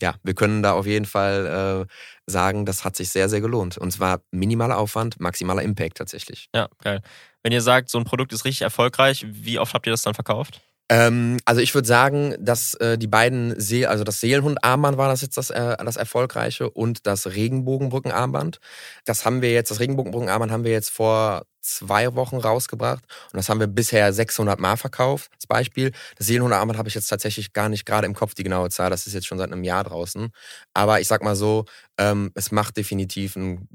ja, 0.01 0.15
wir 0.23 0.35
können 0.35 0.63
da 0.63 0.73
auf 0.73 0.87
jeden 0.87 1.07
Fall 1.07 1.87
äh, 1.87 2.31
sagen, 2.31 2.67
das 2.67 2.85
hat 2.85 2.97
sich 2.97 3.11
sehr, 3.11 3.29
sehr 3.29 3.41
gelohnt. 3.41 3.79
Und 3.79 3.91
zwar 3.93 4.21
minimaler 4.31 4.79
Aufwand, 4.79 5.21
maximaler 5.21 5.63
Impact 5.63 5.97
tatsächlich. 5.97 6.49
Ja, 6.55 6.69
geil. 6.83 7.01
Wenn 7.43 7.53
ihr 7.53 7.63
sagt, 7.63 7.89
so 7.89 7.99
ein 7.99 8.05
Produkt 8.05 8.33
ist 8.33 8.45
richtig 8.45 8.63
erfolgreich, 8.63 9.25
wie 9.29 9.59
oft 9.59 9.73
habt 9.73 9.87
ihr 9.87 9.93
das 9.93 10.03
dann 10.03 10.15
verkauft? 10.15 10.61
Ähm, 10.91 11.39
also 11.45 11.61
ich 11.61 11.73
würde 11.75 11.87
sagen, 11.87 12.35
dass 12.41 12.75
äh, 12.75 12.99
die 12.99 13.07
beiden, 13.07 13.59
See 13.61 13.87
also 13.87 14.03
das 14.03 14.21
Seelenhund-Armband 14.21 14.99
war 14.99 15.09
das 15.09 15.23
jetzt 15.23 15.37
das, 15.37 15.51
äh, 15.51 15.77
das 15.85 15.97
erfolgreiche 15.97 16.69
und 16.69 17.07
das 17.07 17.29
Regenbogenbrücken-Armband. 17.29 18.59
Das 19.05 19.25
haben 19.25 19.41
wir 19.41 19.53
jetzt, 19.53 19.71
das 19.71 19.79
Regenbogenbrücken-Armband 19.79 20.51
haben 20.51 20.65
wir 20.65 20.73
jetzt 20.73 20.91
vor 20.91 21.45
zwei 21.63 22.15
Wochen 22.17 22.39
rausgebracht 22.39 23.05
und 23.33 23.37
das 23.37 23.49
haben 23.49 23.61
wir 23.61 23.69
bisher 23.69 24.13
600 24.13 24.59
Mal 24.59 24.77
verkauft, 24.77 25.31
als 25.35 25.47
Beispiel. 25.47 25.93
Das 26.17 26.27
Seelenhund-Armband 26.27 26.77
habe 26.79 26.89
ich 26.89 26.97
jetzt 26.97 27.07
tatsächlich 27.09 27.53
gar 27.53 27.69
nicht 27.69 27.87
gerade 27.87 28.07
im 28.07 28.15
Kopf, 28.15 28.35
die 28.35 28.43
genaue 28.43 28.71
Zahl. 28.71 28.91
Das 28.91 29.07
ist 29.07 29.15
jetzt 29.15 29.27
schon 29.29 29.39
seit 29.39 29.53
einem 29.53 29.63
Jahr 29.63 29.85
draußen. 29.85 30.31
Aber 30.75 31.01
ich 31.01 31.07
sag 31.07 31.23
mal 31.23 31.37
so, 31.37 31.67
ähm, 31.99 32.33
es 32.35 32.51
macht 32.51 32.77
definitiv 32.77 33.37
einen 33.37 33.69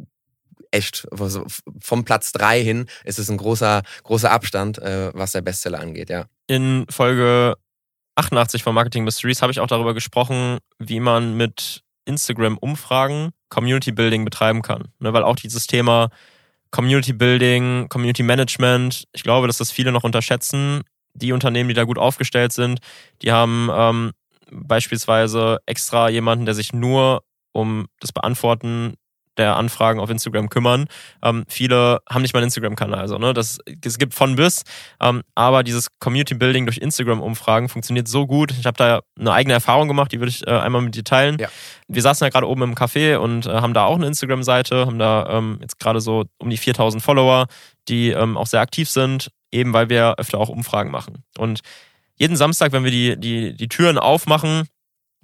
echt 0.71 1.07
vom 1.79 2.05
Platz 2.05 2.31
drei 2.31 2.63
hin 2.63 2.87
ist 3.03 3.19
es 3.19 3.29
ein 3.29 3.37
großer, 3.37 3.83
großer 4.03 4.31
Abstand, 4.31 4.77
äh, 4.79 5.11
was 5.13 5.31
der 5.31 5.41
Bestseller 5.41 5.79
angeht, 5.79 6.09
ja. 6.09 6.25
In 6.47 6.85
Folge 6.89 7.55
88 8.15 8.63
von 8.63 8.73
Marketing 8.73 9.03
Mysteries 9.03 9.41
habe 9.41 9.51
ich 9.51 9.59
auch 9.59 9.67
darüber 9.67 9.93
gesprochen, 9.93 10.59
wie 10.79 10.99
man 10.99 11.35
mit 11.35 11.83
Instagram-Umfragen 12.05 13.31
Community 13.49 13.91
Building 13.91 14.25
betreiben 14.25 14.61
kann. 14.61 14.89
Ne, 14.99 15.13
weil 15.13 15.23
auch 15.23 15.35
dieses 15.35 15.67
Thema 15.67 16.09
Community 16.71 17.13
Building, 17.13 17.87
Community 17.89 18.23
Management, 18.23 19.05
ich 19.13 19.23
glaube, 19.23 19.47
dass 19.47 19.57
das 19.57 19.71
viele 19.71 19.91
noch 19.91 20.03
unterschätzen. 20.03 20.81
Die 21.13 21.31
Unternehmen, 21.31 21.69
die 21.69 21.75
da 21.75 21.83
gut 21.83 21.97
aufgestellt 21.97 22.51
sind, 22.51 22.79
die 23.21 23.31
haben 23.31 23.69
ähm, 23.73 24.11
beispielsweise 24.51 25.59
extra 25.65 26.09
jemanden, 26.09 26.45
der 26.45 26.53
sich 26.53 26.73
nur 26.73 27.23
um 27.53 27.87
das 28.01 28.11
Beantworten 28.11 28.95
der 29.37 29.55
Anfragen 29.55 29.99
auf 29.99 30.09
Instagram 30.09 30.49
kümmern. 30.49 30.85
Ähm, 31.23 31.45
viele 31.47 31.99
haben 32.09 32.21
nicht 32.21 32.33
mal 32.33 32.39
einen 32.39 32.45
Instagram-Kanal. 32.45 32.99
Also, 32.99 33.17
ne, 33.17 33.33
das, 33.33 33.59
es 33.83 33.97
gibt 33.97 34.13
von 34.13 34.35
bis. 34.35 34.63
Ähm, 35.01 35.23
aber 35.35 35.63
dieses 35.63 35.87
Community-Building 35.99 36.65
durch 36.65 36.77
Instagram-Umfragen 36.77 37.69
funktioniert 37.69 38.07
so 38.07 38.27
gut. 38.27 38.51
Ich 38.51 38.65
habe 38.65 38.77
da 38.77 39.01
eine 39.19 39.33
eigene 39.33 39.53
Erfahrung 39.53 39.87
gemacht, 39.87 40.11
die 40.11 40.19
würde 40.19 40.29
ich 40.29 40.45
äh, 40.47 40.51
einmal 40.51 40.81
mit 40.81 40.95
dir 40.95 41.03
teilen. 41.03 41.37
Ja. 41.39 41.49
Wir 41.87 42.01
saßen 42.01 42.25
ja 42.25 42.29
gerade 42.29 42.47
oben 42.47 42.63
im 42.63 42.75
Café 42.75 43.17
und 43.17 43.45
äh, 43.45 43.49
haben 43.49 43.73
da 43.73 43.85
auch 43.85 43.95
eine 43.95 44.07
Instagram-Seite, 44.07 44.85
haben 44.85 44.99
da 44.99 45.27
ähm, 45.29 45.59
jetzt 45.61 45.79
gerade 45.79 46.01
so 46.01 46.25
um 46.39 46.49
die 46.49 46.57
4000 46.57 47.03
Follower, 47.03 47.47
die 47.87 48.09
ähm, 48.09 48.37
auch 48.37 48.47
sehr 48.47 48.61
aktiv 48.61 48.89
sind, 48.89 49.29
eben 49.51 49.73
weil 49.73 49.89
wir 49.89 50.15
öfter 50.17 50.39
auch 50.39 50.49
Umfragen 50.49 50.91
machen. 50.91 51.23
Und 51.37 51.61
jeden 52.17 52.37
Samstag, 52.37 52.71
wenn 52.71 52.83
wir 52.83 52.91
die, 52.91 53.19
die, 53.19 53.55
die 53.55 53.67
Türen 53.67 53.97
aufmachen, 53.97 54.67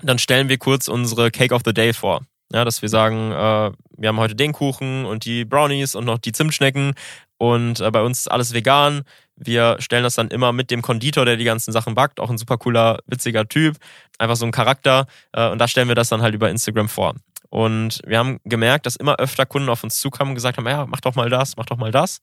dann 0.01 0.19
stellen 0.19 0.49
wir 0.49 0.57
kurz 0.57 0.87
unsere 0.87 1.31
Cake 1.31 1.53
of 1.53 1.61
the 1.65 1.73
Day 1.73 1.93
vor. 1.93 2.21
Ja, 2.53 2.65
dass 2.65 2.81
wir 2.81 2.89
sagen, 2.89 3.31
äh, 3.31 3.71
wir 3.97 4.09
haben 4.09 4.19
heute 4.19 4.35
den 4.35 4.51
Kuchen 4.51 5.05
und 5.05 5.25
die 5.25 5.45
Brownies 5.45 5.95
und 5.95 6.05
noch 6.05 6.17
die 6.17 6.33
Zimtschnecken 6.33 6.95
und 7.37 7.79
äh, 7.79 7.89
bei 7.91 8.01
uns 8.01 8.19
ist 8.19 8.27
alles 8.27 8.53
vegan. 8.53 9.03
Wir 9.35 9.77
stellen 9.79 10.03
das 10.03 10.15
dann 10.15 10.27
immer 10.29 10.51
mit 10.51 10.69
dem 10.69 10.81
Konditor, 10.81 11.25
der 11.25 11.37
die 11.37 11.45
ganzen 11.45 11.71
Sachen 11.71 11.95
backt, 11.95 12.19
auch 12.19 12.29
ein 12.29 12.37
super 12.37 12.57
cooler, 12.57 12.99
witziger 13.05 13.47
Typ, 13.47 13.77
einfach 14.19 14.35
so 14.35 14.45
ein 14.45 14.51
Charakter 14.51 15.07
äh, 15.31 15.49
und 15.49 15.59
da 15.59 15.67
stellen 15.67 15.87
wir 15.87 15.95
das 15.95 16.09
dann 16.09 16.21
halt 16.21 16.35
über 16.35 16.49
Instagram 16.49 16.89
vor. 16.89 17.15
Und 17.49 18.01
wir 18.05 18.17
haben 18.17 18.39
gemerkt, 18.45 18.85
dass 18.85 18.95
immer 18.95 19.17
öfter 19.17 19.45
Kunden 19.45 19.69
auf 19.69 19.83
uns 19.83 19.99
zukamen 19.99 20.31
und 20.31 20.35
gesagt 20.35 20.57
haben, 20.57 20.67
ja, 20.67 20.85
mach 20.85 21.01
doch 21.01 21.15
mal 21.15 21.29
das, 21.29 21.57
mach 21.57 21.65
doch 21.65 21.77
mal 21.77 21.91
das. 21.91 22.19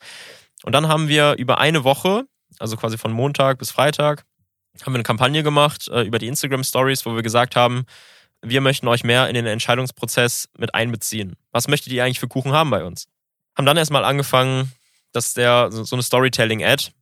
Und 0.64 0.74
dann 0.74 0.88
haben 0.88 1.08
wir 1.08 1.36
über 1.38 1.58
eine 1.58 1.84
Woche, 1.84 2.24
also 2.58 2.76
quasi 2.76 2.98
von 2.98 3.12
Montag 3.12 3.58
bis 3.58 3.70
Freitag, 3.70 4.24
haben 4.82 4.92
wir 4.92 4.98
eine 4.98 5.02
Kampagne 5.04 5.42
gemacht 5.42 5.88
äh, 5.88 6.02
über 6.02 6.18
die 6.18 6.28
Instagram 6.28 6.64
Stories, 6.64 7.04
wo 7.04 7.14
wir 7.14 7.22
gesagt 7.22 7.56
haben, 7.56 7.84
wir 8.42 8.60
möchten 8.60 8.88
euch 8.88 9.04
mehr 9.04 9.28
in 9.28 9.34
den 9.34 9.46
Entscheidungsprozess 9.46 10.48
mit 10.56 10.74
einbeziehen. 10.74 11.36
Was 11.52 11.68
möchtet 11.68 11.92
ihr 11.92 12.04
eigentlich 12.04 12.20
für 12.20 12.28
Kuchen 12.28 12.52
haben 12.52 12.70
bei 12.70 12.84
uns? 12.84 13.06
Haben 13.56 13.66
dann 13.66 13.76
erstmal 13.76 14.04
angefangen, 14.04 14.72
dass 15.12 15.34
der 15.34 15.70
so 15.70 15.96
eine 15.96 16.02
Storytelling-Ad, 16.02 16.92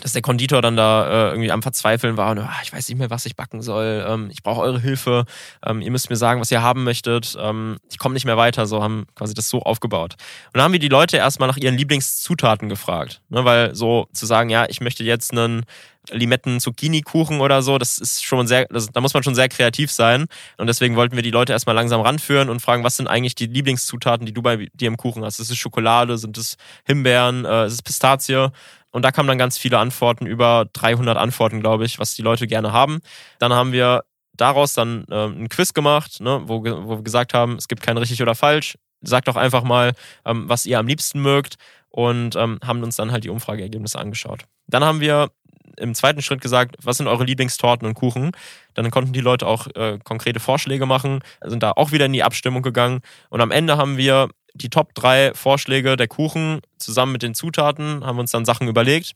dass 0.00 0.12
der 0.12 0.22
Konditor 0.22 0.62
dann 0.62 0.76
da 0.76 1.06
äh, 1.06 1.30
irgendwie 1.30 1.50
am 1.50 1.62
Verzweifeln 1.62 2.16
war 2.16 2.30
und 2.30 2.38
ah, 2.38 2.60
ich 2.62 2.72
weiß 2.72 2.88
nicht 2.88 2.98
mehr, 2.98 3.10
was 3.10 3.26
ich 3.26 3.36
backen 3.36 3.62
soll. 3.62 4.04
Ähm, 4.06 4.28
ich 4.30 4.42
brauche 4.42 4.60
eure 4.60 4.80
Hilfe. 4.80 5.24
Ähm, 5.64 5.80
ihr 5.80 5.90
müsst 5.90 6.10
mir 6.10 6.16
sagen, 6.16 6.40
was 6.40 6.50
ihr 6.50 6.62
haben 6.62 6.84
möchtet. 6.84 7.36
Ähm, 7.40 7.78
ich 7.90 7.98
komme 7.98 8.12
nicht 8.12 8.26
mehr 8.26 8.36
weiter. 8.36 8.66
So 8.66 8.82
haben 8.82 9.06
quasi 9.14 9.34
das 9.34 9.48
so 9.48 9.62
aufgebaut. 9.62 10.14
Und 10.46 10.56
dann 10.56 10.62
haben 10.62 10.72
wir 10.72 10.78
die 10.78 10.88
Leute 10.88 11.16
erstmal 11.16 11.48
nach 11.48 11.56
ihren 11.56 11.76
Lieblingszutaten 11.76 12.68
gefragt, 12.68 13.22
ne, 13.28 13.44
weil 13.44 13.74
so 13.74 14.08
zu 14.12 14.26
sagen, 14.26 14.50
ja, 14.50 14.66
ich 14.68 14.80
möchte 14.80 15.04
jetzt 15.04 15.32
einen 15.32 15.64
Limetten-Zucchini-Kuchen 16.10 17.40
oder 17.40 17.62
so, 17.62 17.76
das 17.78 17.98
ist 17.98 18.24
schon 18.24 18.46
sehr, 18.46 18.66
das, 18.66 18.90
da 18.90 19.00
muss 19.00 19.14
man 19.14 19.22
schon 19.22 19.34
sehr 19.34 19.48
kreativ 19.48 19.90
sein. 19.90 20.26
Und 20.56 20.66
deswegen 20.66 20.96
wollten 20.96 21.16
wir 21.16 21.22
die 21.22 21.30
Leute 21.30 21.52
erstmal 21.52 21.74
langsam 21.74 22.00
ranführen 22.00 22.48
und 22.48 22.60
fragen, 22.60 22.84
was 22.84 22.96
sind 22.96 23.08
eigentlich 23.08 23.34
die 23.34 23.46
Lieblingszutaten, 23.46 24.26
die 24.26 24.32
du 24.32 24.42
bei 24.42 24.68
dir 24.72 24.88
im 24.88 24.96
Kuchen 24.96 25.24
hast? 25.24 25.38
Ist 25.38 25.50
es 25.50 25.58
Schokolade? 25.58 26.18
Sind 26.18 26.38
es 26.38 26.56
Himbeeren? 26.86 27.44
Äh, 27.44 27.66
ist 27.66 27.74
es 27.74 27.82
Pistazie? 27.82 28.50
Und 28.90 29.02
da 29.02 29.12
kamen 29.12 29.28
dann 29.28 29.38
ganz 29.38 29.58
viele 29.58 29.78
Antworten, 29.78 30.26
über 30.26 30.66
300 30.72 31.16
Antworten, 31.16 31.60
glaube 31.60 31.84
ich, 31.84 31.98
was 31.98 32.14
die 32.14 32.22
Leute 32.22 32.46
gerne 32.46 32.72
haben. 32.72 33.00
Dann 33.38 33.52
haben 33.52 33.72
wir 33.72 34.04
daraus 34.32 34.74
dann 34.74 35.04
äh, 35.10 35.26
ein 35.26 35.48
Quiz 35.48 35.74
gemacht, 35.74 36.20
ne, 36.20 36.42
wo, 36.44 36.62
wo 36.64 36.96
wir 36.96 37.02
gesagt 37.02 37.34
haben, 37.34 37.56
es 37.56 37.68
gibt 37.68 37.82
kein 37.82 37.98
richtig 37.98 38.22
oder 38.22 38.34
falsch. 38.34 38.78
sagt 39.02 39.28
doch 39.28 39.36
einfach 39.36 39.62
mal, 39.62 39.92
ähm, 40.24 40.48
was 40.48 40.64
ihr 40.64 40.78
am 40.78 40.86
liebsten 40.86 41.20
mögt 41.20 41.56
und 41.90 42.36
ähm, 42.36 42.58
haben 42.64 42.82
uns 42.82 42.96
dann 42.96 43.12
halt 43.12 43.24
die 43.24 43.30
Umfrageergebnisse 43.30 43.98
angeschaut. 43.98 44.44
Dann 44.66 44.84
haben 44.84 45.00
wir 45.00 45.30
im 45.76 45.94
zweiten 45.94 46.22
Schritt 46.22 46.40
gesagt, 46.40 46.76
was 46.82 46.96
sind 46.96 47.08
eure 47.08 47.24
Lieblingstorten 47.24 47.86
und 47.86 47.94
Kuchen? 47.94 48.32
Dann 48.74 48.90
konnten 48.90 49.12
die 49.12 49.20
Leute 49.20 49.46
auch 49.46 49.66
äh, 49.74 49.98
konkrete 50.02 50.40
Vorschläge 50.40 50.86
machen, 50.86 51.20
sind 51.44 51.62
da 51.62 51.72
auch 51.72 51.92
wieder 51.92 52.06
in 52.06 52.12
die 52.12 52.22
Abstimmung 52.22 52.62
gegangen 52.62 53.00
und 53.30 53.40
am 53.40 53.50
Ende 53.50 53.76
haben 53.76 53.96
wir 53.96 54.28
die 54.58 54.70
Top 54.70 54.94
drei 54.94 55.32
Vorschläge 55.34 55.96
der 55.96 56.08
Kuchen 56.08 56.60
zusammen 56.78 57.12
mit 57.12 57.22
den 57.22 57.34
Zutaten, 57.34 58.04
haben 58.04 58.18
uns 58.18 58.30
dann 58.30 58.44
Sachen 58.44 58.68
überlegt 58.68 59.12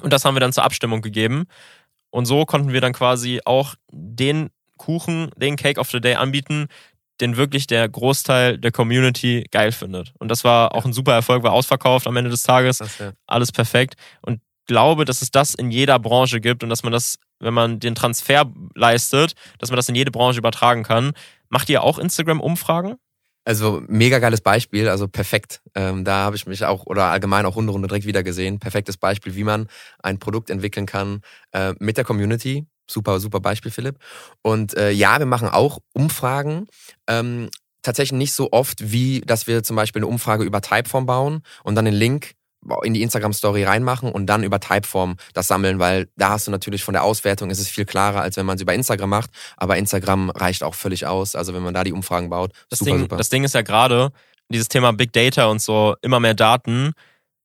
und 0.00 0.12
das 0.12 0.24
haben 0.24 0.34
wir 0.34 0.40
dann 0.40 0.52
zur 0.52 0.64
Abstimmung 0.64 1.02
gegeben. 1.02 1.44
Und 2.10 2.26
so 2.26 2.44
konnten 2.44 2.72
wir 2.72 2.80
dann 2.80 2.92
quasi 2.92 3.40
auch 3.44 3.74
den 3.90 4.50
Kuchen, 4.76 5.30
den 5.36 5.56
Cake 5.56 5.80
of 5.80 5.90
the 5.90 6.00
Day 6.00 6.14
anbieten, 6.14 6.68
den 7.20 7.36
wirklich 7.36 7.66
der 7.66 7.88
Großteil 7.88 8.58
der 8.58 8.72
Community 8.72 9.46
geil 9.50 9.72
findet. 9.72 10.12
Und 10.18 10.28
das 10.28 10.44
war 10.44 10.74
auch 10.74 10.84
ein 10.84 10.92
super 10.92 11.12
Erfolg, 11.12 11.42
war 11.42 11.52
ausverkauft 11.52 12.06
am 12.06 12.16
Ende 12.16 12.30
des 12.30 12.42
Tages. 12.42 12.80
Ja. 12.98 13.12
Alles 13.26 13.52
perfekt. 13.52 13.94
Und 14.22 14.40
glaube, 14.66 15.04
dass 15.04 15.22
es 15.22 15.30
das 15.30 15.54
in 15.54 15.70
jeder 15.70 15.98
Branche 15.98 16.40
gibt 16.40 16.62
und 16.62 16.70
dass 16.70 16.82
man 16.82 16.92
das, 16.92 17.18
wenn 17.40 17.54
man 17.54 17.80
den 17.80 17.94
Transfer 17.94 18.50
leistet, 18.74 19.34
dass 19.58 19.70
man 19.70 19.76
das 19.76 19.88
in 19.88 19.94
jede 19.94 20.10
Branche 20.10 20.38
übertragen 20.38 20.82
kann. 20.82 21.12
Macht 21.48 21.68
ihr 21.68 21.82
auch 21.82 21.98
Instagram-Umfragen? 21.98 22.96
Also 23.44 23.82
mega 23.88 24.20
geiles 24.20 24.40
Beispiel, 24.40 24.88
also 24.88 25.08
perfekt. 25.08 25.62
Ähm, 25.74 26.04
da 26.04 26.18
habe 26.18 26.36
ich 26.36 26.46
mich 26.46 26.64
auch 26.64 26.86
oder 26.86 27.06
allgemein 27.06 27.44
auch 27.44 27.56
Runde 27.56 27.72
Runde 27.72 27.88
direkt 27.88 28.06
wieder 28.06 28.22
gesehen. 28.22 28.60
Perfektes 28.60 28.96
Beispiel, 28.96 29.34
wie 29.34 29.44
man 29.44 29.66
ein 30.00 30.18
Produkt 30.18 30.48
entwickeln 30.48 30.86
kann 30.86 31.22
äh, 31.52 31.74
mit 31.80 31.96
der 31.96 32.04
Community. 32.04 32.66
Super, 32.88 33.18
super 33.18 33.40
Beispiel, 33.40 33.72
Philipp. 33.72 33.98
Und 34.42 34.76
äh, 34.76 34.90
ja, 34.90 35.18
wir 35.18 35.26
machen 35.26 35.48
auch 35.48 35.78
Umfragen. 35.92 36.66
Ähm, 37.08 37.50
tatsächlich 37.82 38.16
nicht 38.16 38.32
so 38.32 38.52
oft, 38.52 38.92
wie 38.92 39.22
dass 39.22 39.48
wir 39.48 39.64
zum 39.64 39.74
Beispiel 39.74 40.00
eine 40.00 40.06
Umfrage 40.06 40.44
über 40.44 40.60
Typeform 40.60 41.06
bauen 41.06 41.42
und 41.64 41.74
dann 41.74 41.84
den 41.84 41.94
Link 41.94 42.32
in 42.82 42.94
die 42.94 43.02
Instagram-Story 43.02 43.64
reinmachen 43.64 44.10
und 44.10 44.26
dann 44.26 44.44
über 44.44 44.60
Typeform 44.60 45.16
das 45.34 45.48
sammeln, 45.48 45.78
weil 45.78 46.08
da 46.16 46.30
hast 46.30 46.46
du 46.46 46.50
natürlich 46.50 46.84
von 46.84 46.94
der 46.94 47.02
Auswertung 47.02 47.50
ist 47.50 47.58
es 47.58 47.68
viel 47.68 47.84
klarer, 47.84 48.22
als 48.22 48.36
wenn 48.36 48.46
man 48.46 48.56
es 48.56 48.62
über 48.62 48.74
Instagram 48.74 49.10
macht. 49.10 49.30
Aber 49.56 49.76
Instagram 49.76 50.30
reicht 50.30 50.62
auch 50.62 50.74
völlig 50.74 51.06
aus. 51.06 51.34
Also 51.34 51.54
wenn 51.54 51.62
man 51.62 51.74
da 51.74 51.84
die 51.84 51.92
Umfragen 51.92 52.30
baut, 52.30 52.52
das 52.70 52.78
super, 52.78 52.90
Ding, 52.92 53.00
super. 53.00 53.16
Das 53.16 53.28
Ding 53.28 53.44
ist 53.44 53.54
ja 53.54 53.62
gerade, 53.62 54.12
dieses 54.48 54.68
Thema 54.68 54.92
Big 54.92 55.12
Data 55.12 55.46
und 55.46 55.60
so, 55.60 55.96
immer 56.02 56.20
mehr 56.20 56.34
Daten. 56.34 56.92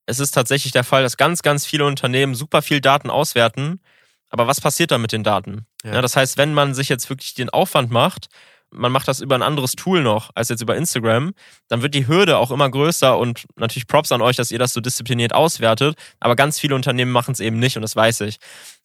Es 0.05 0.19
ist 0.19 0.31
tatsächlich 0.31 0.71
der 0.71 0.83
Fall, 0.83 1.03
dass 1.03 1.17
ganz, 1.17 1.41
ganz 1.41 1.65
viele 1.65 1.85
Unternehmen 1.85 2.35
super 2.35 2.61
viel 2.61 2.81
Daten 2.81 3.09
auswerten. 3.09 3.81
Aber 4.29 4.47
was 4.47 4.61
passiert 4.61 4.91
dann 4.91 5.01
mit 5.01 5.11
den 5.11 5.23
Daten? 5.23 5.65
Ja. 5.83 5.95
Ja, 5.95 6.01
das 6.01 6.15
heißt, 6.15 6.37
wenn 6.37 6.53
man 6.53 6.73
sich 6.73 6.89
jetzt 6.89 7.09
wirklich 7.09 7.33
den 7.33 7.49
Aufwand 7.49 7.91
macht, 7.91 8.27
man 8.71 8.91
macht 8.91 9.07
das 9.07 9.21
über 9.21 9.35
ein 9.35 9.43
anderes 9.43 9.73
Tool 9.73 10.03
noch 10.03 10.31
als 10.35 10.49
jetzt 10.49 10.61
über 10.61 10.75
Instagram, 10.75 11.33
dann 11.67 11.81
wird 11.81 11.93
die 11.93 12.07
Hürde 12.07 12.37
auch 12.37 12.51
immer 12.51 12.69
größer 12.69 13.17
und 13.17 13.45
natürlich 13.55 13.87
Props 13.87 14.11
an 14.11 14.21
euch, 14.21 14.35
dass 14.35 14.51
ihr 14.51 14.59
das 14.59 14.73
so 14.73 14.81
diszipliniert 14.81 15.33
auswertet. 15.33 15.95
Aber 16.19 16.35
ganz 16.35 16.59
viele 16.59 16.75
Unternehmen 16.75 17.11
machen 17.11 17.31
es 17.31 17.39
eben 17.39 17.59
nicht 17.59 17.75
und 17.77 17.81
das 17.81 17.95
weiß 17.95 18.21
ich. 18.21 18.37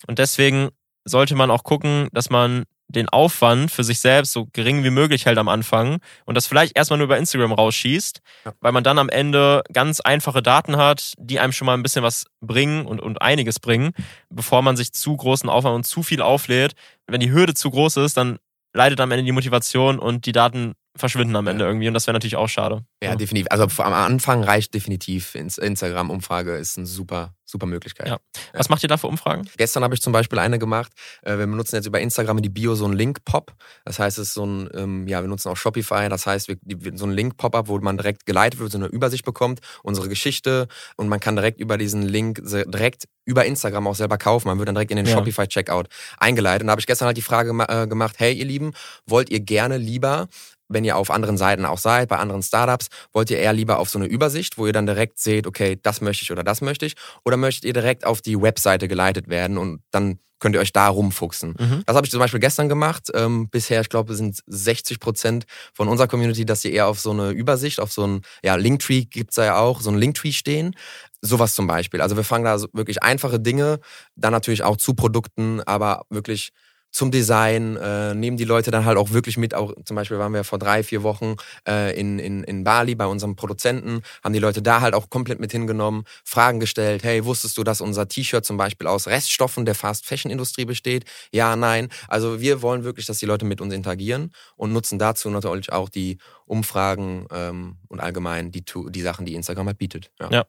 Und 0.06 0.18
deswegen 0.18 0.70
sollte 1.04 1.34
man 1.34 1.50
auch 1.50 1.64
gucken, 1.64 2.08
dass 2.12 2.30
man 2.30 2.64
den 2.92 3.08
Aufwand 3.08 3.70
für 3.70 3.84
sich 3.84 4.00
selbst 4.00 4.32
so 4.32 4.48
gering 4.52 4.84
wie 4.84 4.90
möglich 4.90 5.24
hält 5.24 5.38
am 5.38 5.48
Anfang 5.48 5.98
und 6.26 6.36
das 6.36 6.46
vielleicht 6.46 6.76
erstmal 6.76 6.98
nur 6.98 7.06
über 7.06 7.16
Instagram 7.16 7.52
rausschießt, 7.52 8.20
ja. 8.44 8.52
weil 8.60 8.72
man 8.72 8.84
dann 8.84 8.98
am 8.98 9.08
Ende 9.08 9.62
ganz 9.72 10.00
einfache 10.00 10.42
Daten 10.42 10.76
hat, 10.76 11.14
die 11.18 11.40
einem 11.40 11.52
schon 11.52 11.66
mal 11.66 11.74
ein 11.74 11.82
bisschen 11.82 12.02
was 12.02 12.26
bringen 12.40 12.86
und, 12.86 13.00
und 13.00 13.22
einiges 13.22 13.60
bringen, 13.60 13.92
bevor 14.28 14.62
man 14.62 14.76
sich 14.76 14.92
zu 14.92 15.16
großen 15.16 15.48
Aufwand 15.48 15.74
und 15.74 15.84
zu 15.84 16.02
viel 16.02 16.20
auflädt. 16.20 16.74
Wenn 17.06 17.20
die 17.20 17.32
Hürde 17.32 17.54
zu 17.54 17.70
groß 17.70 17.96
ist, 17.98 18.16
dann 18.16 18.38
leidet 18.72 19.00
am 19.00 19.10
Ende 19.10 19.24
die 19.24 19.32
Motivation 19.32 19.98
und 19.98 20.26
die 20.26 20.32
Daten 20.32 20.74
verschwinden 20.96 21.34
am 21.36 21.46
Ende 21.46 21.64
ja. 21.64 21.70
irgendwie 21.70 21.88
und 21.88 21.94
das 21.94 22.06
wäre 22.06 22.14
natürlich 22.14 22.36
auch 22.36 22.48
schade. 22.48 22.84
Ja, 23.02 23.10
ja, 23.10 23.16
definitiv. 23.16 23.46
Also 23.50 23.64
am 23.82 23.92
Anfang 23.92 24.44
reicht 24.44 24.74
definitiv 24.74 25.34
Instagram-Umfrage, 25.34 26.56
ist 26.56 26.76
eine 26.76 26.86
super, 26.86 27.34
super 27.46 27.66
Möglichkeit. 27.66 28.08
Ja. 28.08 28.18
Was 28.52 28.68
macht 28.68 28.82
ihr 28.82 28.88
da 28.88 28.96
für 28.96 29.06
Umfragen? 29.06 29.48
Gestern 29.56 29.84
habe 29.84 29.94
ich 29.94 30.02
zum 30.02 30.12
Beispiel 30.12 30.38
eine 30.38 30.58
gemacht. 30.58 30.92
Äh, 31.22 31.38
wir 31.38 31.46
benutzen 31.46 31.76
jetzt 31.76 31.86
über 31.86 32.00
Instagram 32.00 32.38
in 32.38 32.42
die 32.42 32.48
Bio 32.50 32.74
so 32.74 32.84
einen 32.84 32.94
Link-Pop. 32.94 33.54
Das 33.84 33.98
heißt, 33.98 34.18
es 34.18 34.28
ist 34.28 34.34
so 34.34 34.44
ein, 34.44 34.68
ähm, 34.74 35.08
ja, 35.08 35.22
wir 35.22 35.28
nutzen 35.28 35.48
auch 35.48 35.56
Shopify. 35.56 36.08
Das 36.08 36.26
heißt, 36.26 36.48
wir, 36.48 36.58
so 36.94 37.06
ein 37.06 37.12
Link-Pop-up, 37.12 37.68
wo 37.68 37.78
man 37.78 37.96
direkt 37.96 38.26
geleitet 38.26 38.60
wird, 38.60 38.72
so 38.72 38.78
eine 38.78 38.86
Übersicht 38.86 39.24
bekommt, 39.24 39.60
unsere 39.82 40.08
Geschichte 40.08 40.68
und 40.96 41.08
man 41.08 41.20
kann 41.20 41.36
direkt 41.36 41.60
über 41.60 41.78
diesen 41.78 42.02
Link 42.02 42.42
direkt 42.44 43.08
über 43.24 43.44
Instagram 43.44 43.86
auch 43.86 43.94
selber 43.94 44.18
kaufen. 44.18 44.48
Man 44.48 44.58
wird 44.58 44.68
dann 44.68 44.74
direkt 44.74 44.90
in 44.90 44.96
den 44.96 45.06
ja. 45.06 45.16
Shopify-Checkout 45.16 45.88
eingeleitet. 46.18 46.62
Und 46.62 46.66
da 46.68 46.72
habe 46.72 46.80
ich 46.80 46.86
gestern 46.86 47.06
halt 47.06 47.16
die 47.16 47.22
Frage 47.22 47.50
äh, 47.68 47.86
gemacht, 47.86 48.16
hey 48.18 48.32
ihr 48.34 48.44
Lieben, 48.44 48.72
wollt 49.06 49.30
ihr 49.30 49.40
gerne 49.40 49.76
lieber 49.76 50.28
wenn 50.72 50.84
ihr 50.84 50.96
auf 50.96 51.10
anderen 51.10 51.36
Seiten 51.36 51.64
auch 51.64 51.78
seid, 51.78 52.08
bei 52.08 52.16
anderen 52.16 52.42
Startups, 52.42 52.88
wollt 53.12 53.30
ihr 53.30 53.38
eher 53.38 53.52
lieber 53.52 53.78
auf 53.78 53.90
so 53.90 53.98
eine 53.98 54.06
Übersicht, 54.06 54.58
wo 54.58 54.66
ihr 54.66 54.72
dann 54.72 54.86
direkt 54.86 55.18
seht, 55.18 55.46
okay, 55.46 55.78
das 55.82 56.00
möchte 56.00 56.24
ich 56.24 56.32
oder 56.32 56.44
das 56.44 56.60
möchte 56.60 56.86
ich, 56.86 56.94
oder 57.24 57.36
möchtet 57.36 57.64
ihr 57.64 57.72
direkt 57.72 58.04
auf 58.04 58.20
die 58.20 58.40
Webseite 58.40 58.88
geleitet 58.88 59.28
werden 59.28 59.58
und 59.58 59.82
dann 59.90 60.18
könnt 60.42 60.56
ihr 60.56 60.60
euch 60.60 60.72
da 60.72 60.88
rumfuchsen. 60.88 61.54
Mhm. 61.56 61.82
Das 61.86 61.94
habe 61.94 62.04
ich 62.04 62.10
zum 62.10 62.18
Beispiel 62.18 62.40
gestern 62.40 62.68
gemacht. 62.68 63.10
Ähm, 63.14 63.48
bisher, 63.48 63.80
ich 63.80 63.88
glaube, 63.88 64.14
sind 64.14 64.40
60 64.46 64.98
Prozent 64.98 65.44
von 65.72 65.86
unserer 65.86 66.08
Community, 66.08 66.44
dass 66.44 66.62
sie 66.62 66.72
eher 66.72 66.88
auf 66.88 66.98
so 66.98 67.12
eine 67.12 67.30
Übersicht, 67.30 67.78
auf 67.78 67.92
so 67.92 68.04
ein 68.04 68.22
ja, 68.42 68.56
Linktree 68.56 69.04
gibt's 69.04 69.36
da 69.36 69.44
ja 69.44 69.58
auch, 69.58 69.80
so 69.80 69.90
ein 69.90 69.96
Linktree 69.96 70.32
stehen. 70.32 70.74
Sowas 71.20 71.54
zum 71.54 71.68
Beispiel. 71.68 72.00
Also 72.00 72.16
wir 72.16 72.24
fangen 72.24 72.44
da 72.44 72.60
wirklich 72.72 73.04
einfache 73.04 73.38
Dinge, 73.38 73.78
dann 74.16 74.32
natürlich 74.32 74.64
auch 74.64 74.76
zu 74.76 74.94
Produkten, 74.94 75.60
aber 75.60 76.06
wirklich 76.10 76.50
zum 76.92 77.10
Design, 77.10 77.76
äh, 77.76 78.14
nehmen 78.14 78.36
die 78.36 78.44
Leute 78.44 78.70
dann 78.70 78.84
halt 78.84 78.98
auch 78.98 79.10
wirklich 79.10 79.38
mit. 79.38 79.54
Auch 79.54 79.72
zum 79.84 79.96
Beispiel 79.96 80.18
waren 80.18 80.34
wir 80.34 80.44
vor 80.44 80.58
drei, 80.58 80.82
vier 80.82 81.02
Wochen 81.02 81.36
äh, 81.66 81.98
in, 81.98 82.18
in, 82.18 82.44
in 82.44 82.64
Bali 82.64 82.94
bei 82.94 83.06
unserem 83.06 83.34
Produzenten, 83.34 84.02
haben 84.22 84.34
die 84.34 84.38
Leute 84.38 84.60
da 84.60 84.82
halt 84.82 84.94
auch 84.94 85.08
komplett 85.08 85.40
mit 85.40 85.50
hingenommen, 85.52 86.04
Fragen 86.22 86.60
gestellt, 86.60 87.02
hey, 87.02 87.24
wusstest 87.24 87.56
du, 87.56 87.64
dass 87.64 87.80
unser 87.80 88.08
T-Shirt 88.08 88.44
zum 88.44 88.58
Beispiel 88.58 88.86
aus 88.86 89.06
Reststoffen 89.06 89.64
der 89.64 89.74
Fast-Fashion-Industrie 89.74 90.66
besteht? 90.66 91.04
Ja, 91.32 91.56
nein. 91.56 91.88
Also 92.08 92.40
wir 92.40 92.60
wollen 92.60 92.84
wirklich, 92.84 93.06
dass 93.06 93.18
die 93.18 93.26
Leute 93.26 93.46
mit 93.46 93.62
uns 93.62 93.72
interagieren 93.72 94.32
und 94.56 94.72
nutzen 94.72 94.98
dazu 94.98 95.30
natürlich 95.30 95.72
auch 95.72 95.88
die 95.88 96.18
Umfragen 96.44 97.26
ähm, 97.32 97.78
und 97.88 98.00
allgemein 98.00 98.52
die, 98.52 98.64
die 98.88 99.02
Sachen, 99.02 99.24
die 99.24 99.34
Instagram 99.34 99.68
halt 99.68 99.78
bietet. 99.78 100.10
Ja. 100.20 100.28
ja. 100.30 100.44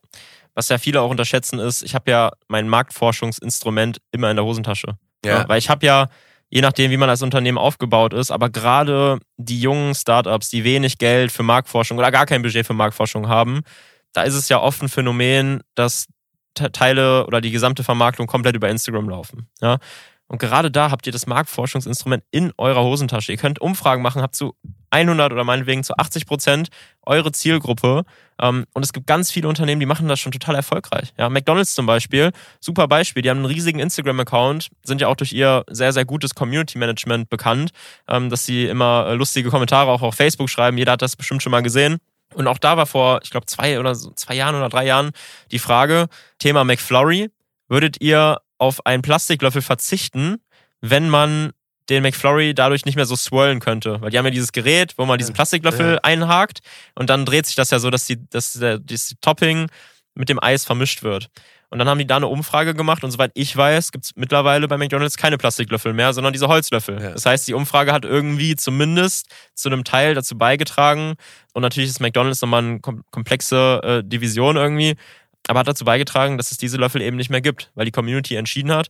Was 0.55 0.67
ja 0.67 0.77
viele 0.77 1.01
auch 1.01 1.09
unterschätzen 1.09 1.59
ist, 1.59 1.83
ich 1.83 1.95
habe 1.95 2.11
ja 2.11 2.31
mein 2.47 2.67
Marktforschungsinstrument 2.67 4.01
immer 4.11 4.29
in 4.29 4.35
der 4.35 4.45
Hosentasche. 4.45 4.97
Ja. 5.25 5.39
ja 5.39 5.47
weil 5.47 5.57
ich 5.57 5.69
habe 5.69 5.85
ja 5.85 6.09
je 6.53 6.61
nachdem, 6.61 6.91
wie 6.91 6.97
man 6.97 7.09
als 7.09 7.23
Unternehmen 7.23 7.57
aufgebaut 7.57 8.13
ist. 8.13 8.29
Aber 8.29 8.47
gerade 8.47 9.17
die 9.37 9.59
jungen 9.59 9.95
Startups, 9.95 10.49
die 10.49 10.63
wenig 10.63 10.99
Geld 10.99 11.31
für 11.31 11.41
Marktforschung 11.41 11.97
oder 11.97 12.11
gar 12.11 12.27
kein 12.27 12.43
Budget 12.43 12.67
für 12.67 12.75
Marktforschung 12.75 13.27
haben, 13.27 13.61
da 14.13 14.21
ist 14.21 14.35
es 14.35 14.49
ja 14.49 14.61
oft 14.61 14.79
ein 14.83 14.89
Phänomen, 14.89 15.61
dass 15.73 16.05
Teile 16.53 17.25
oder 17.25 17.41
die 17.41 17.49
gesamte 17.49 17.83
Vermarktung 17.83 18.27
komplett 18.27 18.55
über 18.55 18.69
Instagram 18.69 19.09
laufen. 19.09 19.47
Ja? 19.61 19.79
Und 20.27 20.37
gerade 20.37 20.69
da 20.69 20.91
habt 20.91 21.07
ihr 21.07 21.11
das 21.11 21.25
Marktforschungsinstrument 21.25 22.23
in 22.29 22.53
eurer 22.59 22.83
Hosentasche. 22.83 23.31
Ihr 23.31 23.39
könnt 23.39 23.59
Umfragen 23.59 24.03
machen, 24.03 24.21
habt 24.21 24.35
zu 24.35 24.53
100 24.93 25.33
oder 25.33 25.43
meinetwegen 25.43 25.83
zu 25.83 25.97
80 25.97 26.25
Prozent 26.25 26.69
eure 27.01 27.31
Zielgruppe. 27.31 28.03
Ähm, 28.39 28.65
und 28.73 28.83
es 28.83 28.93
gibt 28.93 29.07
ganz 29.07 29.31
viele 29.31 29.47
Unternehmen, 29.47 29.79
die 29.79 29.85
machen 29.85 30.07
das 30.07 30.19
schon 30.19 30.31
total 30.31 30.55
erfolgreich. 30.55 31.13
Ja, 31.17 31.29
McDonald's 31.29 31.75
zum 31.75 31.85
Beispiel, 31.85 32.31
super 32.59 32.87
Beispiel. 32.87 33.23
Die 33.23 33.29
haben 33.29 33.37
einen 33.37 33.47
riesigen 33.47 33.79
Instagram-Account, 33.79 34.69
sind 34.83 35.01
ja 35.01 35.07
auch 35.07 35.15
durch 35.15 35.33
ihr 35.33 35.63
sehr, 35.69 35.91
sehr 35.91 36.05
gutes 36.05 36.35
Community-Management 36.35 37.29
bekannt, 37.29 37.71
ähm, 38.07 38.29
dass 38.29 38.45
sie 38.45 38.65
immer 38.65 39.07
äh, 39.07 39.15
lustige 39.15 39.49
Kommentare 39.49 39.91
auch 39.91 40.01
auf 40.01 40.15
Facebook 40.15 40.49
schreiben. 40.49 40.77
Jeder 40.77 40.93
hat 40.93 41.01
das 41.01 41.15
bestimmt 41.15 41.43
schon 41.43 41.51
mal 41.51 41.63
gesehen. 41.63 41.97
Und 42.33 42.47
auch 42.47 42.57
da 42.57 42.77
war 42.77 42.85
vor, 42.85 43.19
ich 43.23 43.29
glaube, 43.29 43.45
zwei 43.45 43.79
oder 43.79 43.95
so, 43.95 44.11
zwei 44.11 44.35
Jahren 44.35 44.55
oder 44.55 44.69
drei 44.69 44.85
Jahren 44.85 45.11
die 45.51 45.59
Frage, 45.59 46.07
Thema 46.39 46.63
McFlurry. 46.63 47.29
Würdet 47.67 48.01
ihr 48.01 48.39
auf 48.57 48.85
einen 48.85 49.01
Plastiklöffel 49.01 49.61
verzichten, 49.61 50.37
wenn 50.81 51.09
man 51.09 51.53
den 51.89 52.03
McFlurry 52.03 52.53
dadurch 52.53 52.85
nicht 52.85 52.95
mehr 52.95 53.05
so 53.05 53.15
swirlen 53.15 53.59
könnte. 53.59 53.99
Weil 54.01 54.09
die 54.09 54.17
haben 54.17 54.25
ja 54.25 54.31
dieses 54.31 54.51
Gerät, 54.51 54.93
wo 54.97 55.05
man 55.05 55.17
diesen 55.17 55.33
Plastiklöffel 55.33 55.93
ja. 55.93 55.99
einhakt 56.03 56.59
und 56.95 57.09
dann 57.09 57.25
dreht 57.25 57.45
sich 57.45 57.55
das 57.55 57.71
ja 57.71 57.79
so, 57.79 57.89
dass 57.89 58.05
die, 58.05 58.17
dass 58.29 58.53
der, 58.53 58.79
das 58.79 59.13
Topping 59.21 59.67
mit 60.15 60.29
dem 60.29 60.41
Eis 60.41 60.65
vermischt 60.65 61.03
wird. 61.03 61.29
Und 61.73 61.79
dann 61.79 61.89
haben 61.89 61.97
die 61.97 62.05
da 62.05 62.17
eine 62.17 62.27
Umfrage 62.27 62.75
gemacht 62.75 63.03
und 63.03 63.09
soweit 63.09 63.31
ich 63.33 63.57
weiß, 63.57 63.91
gibt 63.91 64.05
es 64.05 64.15
mittlerweile 64.15 64.67
bei 64.67 64.77
McDonalds 64.77 65.17
keine 65.17 65.39
Plastiklöffel 65.39 65.91
mehr, 65.91 66.13
sondern 66.13 66.31
diese 66.31 66.47
Holzlöffel. 66.47 67.01
Ja. 67.01 67.09
Das 67.13 67.25
heißt, 67.25 67.47
die 67.47 67.55
Umfrage 67.55 67.91
hat 67.91 68.05
irgendwie 68.05 68.55
zumindest 68.55 69.27
zu 69.55 69.69
einem 69.69 69.83
Teil 69.83 70.13
dazu 70.13 70.37
beigetragen 70.37 71.15
und 71.53 71.63
natürlich 71.63 71.89
ist 71.89 71.99
McDonalds 71.99 72.41
nochmal 72.43 72.63
eine 72.63 72.79
komplexe 72.79 73.81
äh, 73.83 74.03
Division 74.07 74.55
irgendwie, 74.55 74.93
aber 75.47 75.61
hat 75.61 75.67
dazu 75.67 75.83
beigetragen, 75.83 76.37
dass 76.37 76.51
es 76.51 76.59
diese 76.59 76.77
Löffel 76.77 77.01
eben 77.01 77.17
nicht 77.17 77.31
mehr 77.31 77.41
gibt, 77.41 77.71
weil 77.73 77.85
die 77.85 77.91
Community 77.91 78.35
entschieden 78.35 78.71
hat, 78.71 78.89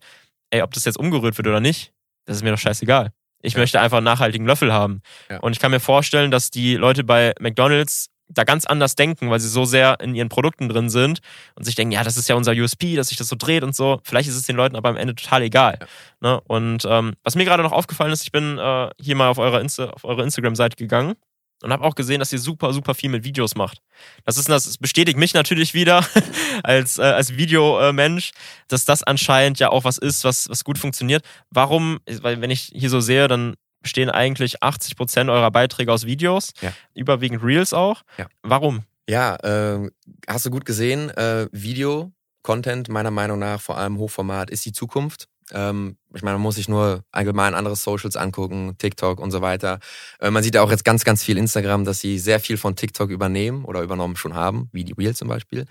ey, 0.49 0.62
ob 0.62 0.73
das 0.73 0.84
jetzt 0.84 0.97
umgerührt 0.99 1.38
wird 1.38 1.47
oder 1.47 1.62
nicht, 1.62 1.93
das 2.25 2.38
ist 2.38 2.43
mir 2.43 2.51
doch 2.51 2.59
scheißegal. 2.59 3.12
Ich 3.41 3.53
ja. 3.53 3.59
möchte 3.59 3.79
einfach 3.81 3.97
einen 3.97 4.05
nachhaltigen 4.05 4.47
Löffel 4.47 4.71
haben. 4.71 5.01
Ja. 5.29 5.39
Und 5.39 5.51
ich 5.51 5.59
kann 5.59 5.71
mir 5.71 5.79
vorstellen, 5.79 6.31
dass 6.31 6.49
die 6.49 6.75
Leute 6.75 7.03
bei 7.03 7.33
McDonalds 7.39 8.09
da 8.29 8.45
ganz 8.45 8.65
anders 8.65 8.95
denken, 8.95 9.29
weil 9.29 9.39
sie 9.39 9.49
so 9.49 9.65
sehr 9.65 9.99
in 9.99 10.15
ihren 10.15 10.29
Produkten 10.29 10.69
drin 10.69 10.89
sind 10.89 11.19
und 11.55 11.65
sich 11.65 11.75
denken, 11.75 11.91
ja, 11.91 12.03
das 12.03 12.17
ist 12.17 12.29
ja 12.29 12.36
unser 12.36 12.53
USP, 12.53 12.95
dass 12.95 13.09
sich 13.09 13.17
das 13.17 13.27
so 13.27 13.36
dreht 13.38 13.63
und 13.63 13.75
so. 13.75 13.99
Vielleicht 14.03 14.29
ist 14.29 14.36
es 14.36 14.43
den 14.43 14.55
Leuten 14.55 14.75
aber 14.75 14.89
am 14.89 14.97
Ende 14.97 15.13
total 15.13 15.43
egal. 15.43 15.77
Ja. 15.79 15.88
Ne? 16.21 16.41
Und 16.47 16.86
ähm, 16.89 17.13
was 17.23 17.36
mir 17.36 17.45
gerade 17.45 17.63
noch 17.63 17.73
aufgefallen 17.73 18.13
ist, 18.13 18.23
ich 18.23 18.31
bin 18.31 18.57
äh, 18.57 18.89
hier 18.99 19.15
mal 19.15 19.27
auf, 19.27 19.38
eurer 19.38 19.62
Insta 19.62 19.89
auf 19.89 20.05
eure 20.05 20.23
Instagram-Seite 20.23 20.77
gegangen 20.77 21.15
und 21.63 21.71
habe 21.71 21.84
auch 21.84 21.95
gesehen, 21.95 22.19
dass 22.19 22.32
ihr 22.34 22.39
super, 22.39 22.73
super 22.73 22.93
viel 22.93 23.10
mit 23.10 23.23
Videos 23.23 23.56
macht. 23.56 23.82
Das 24.26 24.38
ist 24.38 24.49
das 24.49 24.78
bestätigt 24.78 25.17
mich 25.17 25.34
natürlich 25.34 25.73
wieder 25.73 26.06
als, 26.63 26.97
äh, 26.97 27.04
als 27.04 27.36
Videomensch, 27.38 28.32
dass 28.67 28.86
das 28.86 29.04
anscheinend 29.04 29.60
ja 29.60 29.69
auch 29.69 29.84
was 29.84 29.97
ist, 29.97 30.23
was, 30.23 30.49
was 30.49 30.63
gut 30.63 30.78
funktioniert. 30.78 31.23
Warum, 31.49 31.99
weil 32.21 32.41
wenn 32.41 32.52
ich 32.52 32.71
hier 32.73 32.89
so 32.89 32.99
sehe, 32.99 33.28
dann 33.28 33.56
bestehen 33.82 34.10
eigentlich 34.10 34.63
80 34.63 34.95
Prozent 34.95 35.30
eurer 35.30 35.52
Beiträge 35.52 35.91
aus 35.91 36.06
Videos, 36.06 36.54
ja. 36.62 36.73
überwiegend 36.95 37.43
Reels 37.43 37.73
auch. 37.73 38.04
Ja. 38.17 38.28
Warum? 38.41 38.84
Ja, 39.08 39.36
äh, 39.36 39.89
hast 40.28 40.45
du 40.45 40.49
gut 40.49 40.65
gesehen, 40.65 41.10
äh, 41.12 41.47
Video, 41.52 42.12
Content 42.41 42.89
meiner 42.89 43.12
Meinung 43.12 43.39
nach, 43.39 43.62
vor 43.62 43.78
allem 43.78 43.97
Hochformat, 43.97 44.49
ist 44.49 44.65
die 44.65 44.71
Zukunft. 44.71 45.28
Ähm, 45.51 45.97
ich 46.13 46.21
meine, 46.21 46.36
man 46.36 46.43
muss 46.43 46.56
sich 46.56 46.69
nur 46.69 47.03
allgemein 47.12 47.56
andere 47.56 47.75
Socials 47.75 48.15
angucken, 48.15 48.75
TikTok 48.77 49.19
und 49.19 49.32
so 49.32 49.41
weiter. 49.41 49.79
Äh, 50.19 50.32
man 50.32 50.43
sieht 50.43 50.56
ja 50.56 50.62
auch 50.62 50.69
jetzt 50.69 50.86
ganz, 50.86 51.03
ganz 51.03 51.23
viel 51.23 51.38
Instagram, 51.38 51.86
dass 51.86 51.99
sie 51.99 52.19
sehr 52.19 52.39
viel 52.39 52.58
von 52.58 52.75
TikTok 52.75 53.10
übernehmen 53.10 53.65
oder 53.65 53.82
übernommen 53.82 54.15
schon 54.15 54.36
haben, 54.36 54.69
wie 54.71 54.84
die 54.84 54.93
Reels 54.93 55.17
zum 55.17 55.27
Beispiel. 55.27 55.65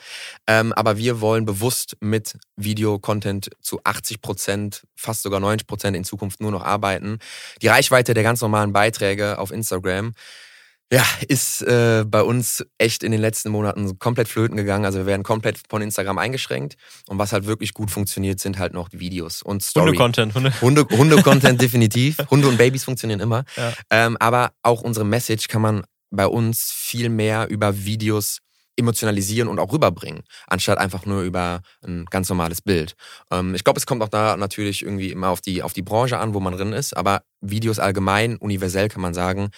Ähm, 0.47 0.73
aber 0.73 0.99
wir 0.99 1.21
wollen 1.21 1.45
bewusst 1.45 1.97
mit 2.01 2.39
Video-Content 2.57 3.51
zu 3.61 3.81
80 3.85 4.21
Prozent, 4.21 4.87
fast 4.97 5.23
sogar 5.23 5.41
90 5.41 5.67
Prozent 5.67 5.97
in 5.97 6.05
Zukunft 6.05 6.41
nur 6.41 6.51
noch 6.51 6.65
arbeiten. 6.65 7.19
Die 7.63 7.69
Reichweite 7.69 8.15
der 8.15 8.23
ganz 8.23 8.41
normalen 8.41 8.73
Beiträge 8.73 9.39
auf 9.39 9.51
Instagram 9.51 10.13
ja, 10.93 11.07
ist 11.27 11.63
äh, 11.63 12.05
bei 12.07 12.23
uns 12.23 12.67
echt 12.77 13.03
in 13.03 13.13
den 13.13 13.21
letzten 13.21 13.51
Monaten 13.51 13.99
komplett 13.99 14.29
flöten 14.29 14.59
gegangen. 14.59 14.85
Also 14.85 14.99
wir 14.99 15.07
werden 15.07 15.23
komplett 15.23 15.59
von 15.71 15.81
Instagram 15.81 16.19
eingeschränkt. 16.19 16.77
Und 17.09 17.19
was 17.19 17.33
halt 17.33 17.47
wirklich 17.47 17.73
gut 17.73 17.91
funktioniert, 17.91 18.41
sind 18.41 18.59
halt 18.59 18.75
noch 18.75 18.91
Videos 18.93 19.41
und 19.41 19.63
Story. 19.63 19.87
Hunde-Content. 19.87 20.35
Hunde. 20.35 20.61
Hunde, 20.61 20.87
Hunde-Content 20.91 21.61
definitiv. 21.63 22.19
Hunde 22.31 22.47
und 22.47 22.59
Babys 22.59 22.85
funktionieren 22.85 23.21
immer. 23.21 23.45
Ja. 23.57 23.73
Ähm, 23.89 24.19
aber 24.21 24.53
auch 24.63 24.83
unsere 24.83 25.07
Message 25.07 25.49
kann 25.49 25.63
man 25.63 25.83
bei 26.11 26.27
uns 26.27 26.71
viel 26.71 27.09
mehr 27.09 27.49
über 27.49 27.87
Videos 27.87 28.41
emotionalisieren 28.77 29.49
und 29.49 29.59
auch 29.59 29.73
rüberbringen, 29.73 30.23
anstatt 30.47 30.79
einfach 30.79 31.07
nur 31.07 31.23
über 31.23 31.61
ein 31.83 32.05
ganz 32.07 32.29
normales 32.29 32.61
Bild. 32.61 32.95
Ähm, 33.31 33.55
ich 33.55 33.65
glaube, 33.65 33.79
es 33.79 33.87
kommt 33.87 34.03
auch 34.03 34.09
da 34.09 34.37
natürlich 34.37 34.83
irgendwie 34.83 35.11
immer 35.11 35.29
auf 35.29 35.41
die, 35.41 35.63
auf 35.63 35.73
die 35.73 35.83
Branche 35.83 36.19
an, 36.19 36.35
wo 36.35 36.41
man 36.41 36.55
drin 36.55 36.73
ist, 36.73 36.97
aber 36.97 37.23
Videos 37.41 37.79
allgemein, 37.79 38.37
universell 38.37 38.89
kann 38.89 39.03
man 39.03 39.15
sagen, 39.15 39.51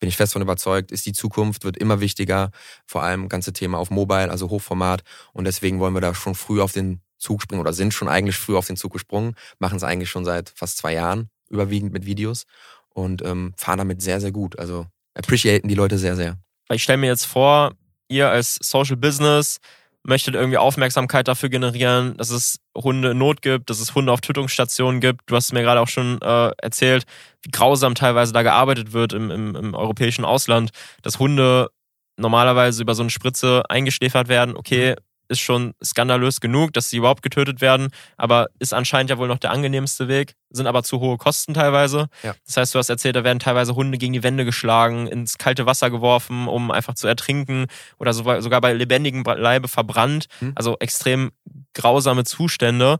bin 0.00 0.08
ich 0.08 0.16
fest 0.16 0.32
von 0.32 0.42
überzeugt, 0.42 0.90
ist 0.90 1.06
die 1.06 1.12
Zukunft, 1.12 1.64
wird 1.64 1.76
immer 1.76 2.00
wichtiger, 2.00 2.50
vor 2.86 3.02
allem 3.02 3.28
ganze 3.28 3.52
Thema 3.52 3.78
auf 3.78 3.90
Mobile, 3.90 4.30
also 4.30 4.50
Hochformat. 4.50 5.04
Und 5.32 5.44
deswegen 5.44 5.78
wollen 5.78 5.94
wir 5.94 6.00
da 6.00 6.14
schon 6.14 6.34
früh 6.34 6.60
auf 6.60 6.72
den 6.72 7.00
Zug 7.18 7.42
springen 7.42 7.60
oder 7.60 7.72
sind 7.72 7.94
schon 7.94 8.08
eigentlich 8.08 8.36
früh 8.36 8.56
auf 8.56 8.66
den 8.66 8.76
Zug 8.76 8.94
gesprungen, 8.94 9.34
machen 9.58 9.76
es 9.76 9.84
eigentlich 9.84 10.10
schon 10.10 10.24
seit 10.24 10.52
fast 10.56 10.78
zwei 10.78 10.94
Jahren, 10.94 11.28
überwiegend 11.50 11.92
mit 11.92 12.06
Videos 12.06 12.46
und 12.88 13.22
ähm, 13.22 13.52
fahren 13.56 13.78
damit 13.78 14.02
sehr, 14.02 14.20
sehr 14.20 14.32
gut. 14.32 14.58
Also 14.58 14.86
appreciaten 15.14 15.68
die 15.68 15.74
Leute 15.74 15.98
sehr, 15.98 16.16
sehr. 16.16 16.38
Ich 16.70 16.82
stelle 16.82 16.98
mir 16.98 17.08
jetzt 17.08 17.26
vor, 17.26 17.74
ihr 18.08 18.30
als 18.30 18.56
Social 18.62 18.96
Business 18.96 19.58
möchtet 20.02 20.34
irgendwie 20.34 20.58
Aufmerksamkeit 20.58 21.28
dafür 21.28 21.48
generieren, 21.48 22.16
dass 22.16 22.30
es 22.30 22.58
Hunde 22.76 23.10
in 23.10 23.18
Not 23.18 23.42
gibt, 23.42 23.68
dass 23.70 23.80
es 23.80 23.94
Hunde 23.94 24.12
auf 24.12 24.20
Tötungsstationen 24.20 25.00
gibt. 25.00 25.22
Du 25.26 25.36
hast 25.36 25.52
mir 25.52 25.62
gerade 25.62 25.80
auch 25.80 25.88
schon 25.88 26.20
äh, 26.22 26.50
erzählt, 26.58 27.04
wie 27.42 27.50
grausam 27.50 27.94
teilweise 27.94 28.32
da 28.32 28.42
gearbeitet 28.42 28.92
wird 28.92 29.12
im, 29.12 29.30
im, 29.30 29.54
im 29.54 29.74
europäischen 29.74 30.24
Ausland, 30.24 30.70
dass 31.02 31.18
Hunde 31.18 31.70
normalerweise 32.16 32.82
über 32.82 32.94
so 32.94 33.02
eine 33.02 33.10
Spritze 33.10 33.62
eingeschläfert 33.68 34.28
werden. 34.28 34.56
Okay, 34.56 34.96
ist 35.30 35.40
schon 35.40 35.74
skandalös 35.82 36.40
genug, 36.40 36.72
dass 36.72 36.90
sie 36.90 36.98
überhaupt 36.98 37.22
getötet 37.22 37.60
werden, 37.60 37.88
aber 38.16 38.48
ist 38.58 38.74
anscheinend 38.74 39.10
ja 39.10 39.18
wohl 39.18 39.28
noch 39.28 39.38
der 39.38 39.52
angenehmste 39.52 40.08
Weg, 40.08 40.34
sind 40.50 40.66
aber 40.66 40.82
zu 40.82 41.00
hohe 41.00 41.16
Kosten 41.16 41.54
teilweise. 41.54 42.08
Ja. 42.22 42.34
Das 42.44 42.56
heißt, 42.56 42.74
du 42.74 42.78
hast 42.78 42.90
erzählt, 42.90 43.16
da 43.16 43.24
werden 43.24 43.38
teilweise 43.38 43.74
Hunde 43.74 43.96
gegen 43.96 44.12
die 44.12 44.22
Wände 44.22 44.44
geschlagen, 44.44 45.06
ins 45.06 45.38
kalte 45.38 45.66
Wasser 45.66 45.90
geworfen, 45.90 46.48
um 46.48 46.70
einfach 46.70 46.94
zu 46.94 47.06
ertrinken 47.06 47.66
oder 47.98 48.12
sogar 48.12 48.60
bei 48.60 48.72
lebendigem 48.72 49.22
Leibe 49.22 49.68
verbrannt. 49.68 50.26
Hm. 50.40 50.52
Also 50.54 50.76
extrem 50.80 51.30
grausame 51.74 52.24
Zustände. 52.24 52.98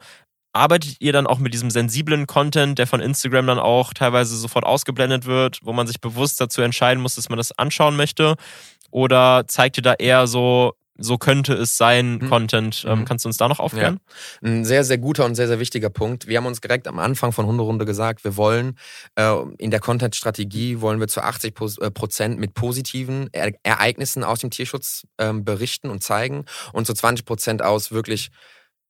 Arbeitet 0.53 0.97
ihr 1.01 1.12
dann 1.12 1.29
auch 1.29 1.38
mit 1.38 1.55
diesem 1.55 1.71
sensiblen 1.71 2.27
Content, 2.27 2.79
der 2.79 2.88
von 2.88 3.01
Instagram 3.01 3.47
dann 3.47 3.59
auch 3.61 3.95
teilweise 3.95 4.37
sofort 4.37 4.64
ausgeblendet 4.64 5.25
wird, 5.25 5.61
wo 5.62 5.73
man 5.73 5.87
sich 5.87 6.01
bewusst 6.01 6.40
dazu 6.40 6.61
entscheiden 6.62 7.03
muss, 7.03 7.14
dass 7.14 7.29
man 7.29 7.37
das 7.37 7.53
anschauen 7.57 7.95
möchte? 7.97 8.35
Oder 8.90 9.45
zeigt 9.47 9.77
ihr 9.77 9.83
da 9.85 9.95
eher 9.95 10.27
so 10.27 10.75
so 11.00 11.18
könnte 11.18 11.54
es 11.54 11.76
sein, 11.76 12.14
mhm. 12.14 12.28
Content. 12.28 12.84
Ähm, 12.86 13.00
mhm. 13.00 13.04
kannst 13.04 13.24
du 13.24 13.28
uns 13.28 13.36
da 13.36 13.48
noch 13.48 13.58
aufklären? 13.58 14.00
Ja. 14.42 14.48
Ein 14.48 14.64
sehr, 14.64 14.84
sehr 14.84 14.98
guter 14.98 15.24
und 15.24 15.34
sehr, 15.34 15.48
sehr 15.48 15.58
wichtiger 15.58 15.90
Punkt. 15.90 16.26
Wir 16.26 16.38
haben 16.38 16.46
uns 16.46 16.60
direkt 16.60 16.86
am 16.86 16.98
Anfang 16.98 17.32
von 17.32 17.46
Hunderunde 17.46 17.84
gesagt, 17.84 18.24
wir 18.24 18.36
wollen 18.36 18.76
äh, 19.16 19.34
in 19.58 19.70
der 19.70 19.80
Content-Strategie 19.80 20.80
wollen 20.80 21.00
wir 21.00 21.08
zu 21.08 21.22
80 21.22 21.54
äh, 21.80 21.90
Prozent 21.90 22.38
mit 22.38 22.54
positiven 22.54 23.28
e 23.32 23.52
Ereignissen 23.62 24.24
aus 24.24 24.40
dem 24.40 24.50
Tierschutz 24.50 25.06
ähm, 25.18 25.44
berichten 25.44 25.90
und 25.90 26.02
zeigen 26.02 26.44
und 26.72 26.86
zu 26.86 26.94
20 26.94 27.24
Prozent 27.24 27.62
aus 27.62 27.90
wirklich 27.90 28.30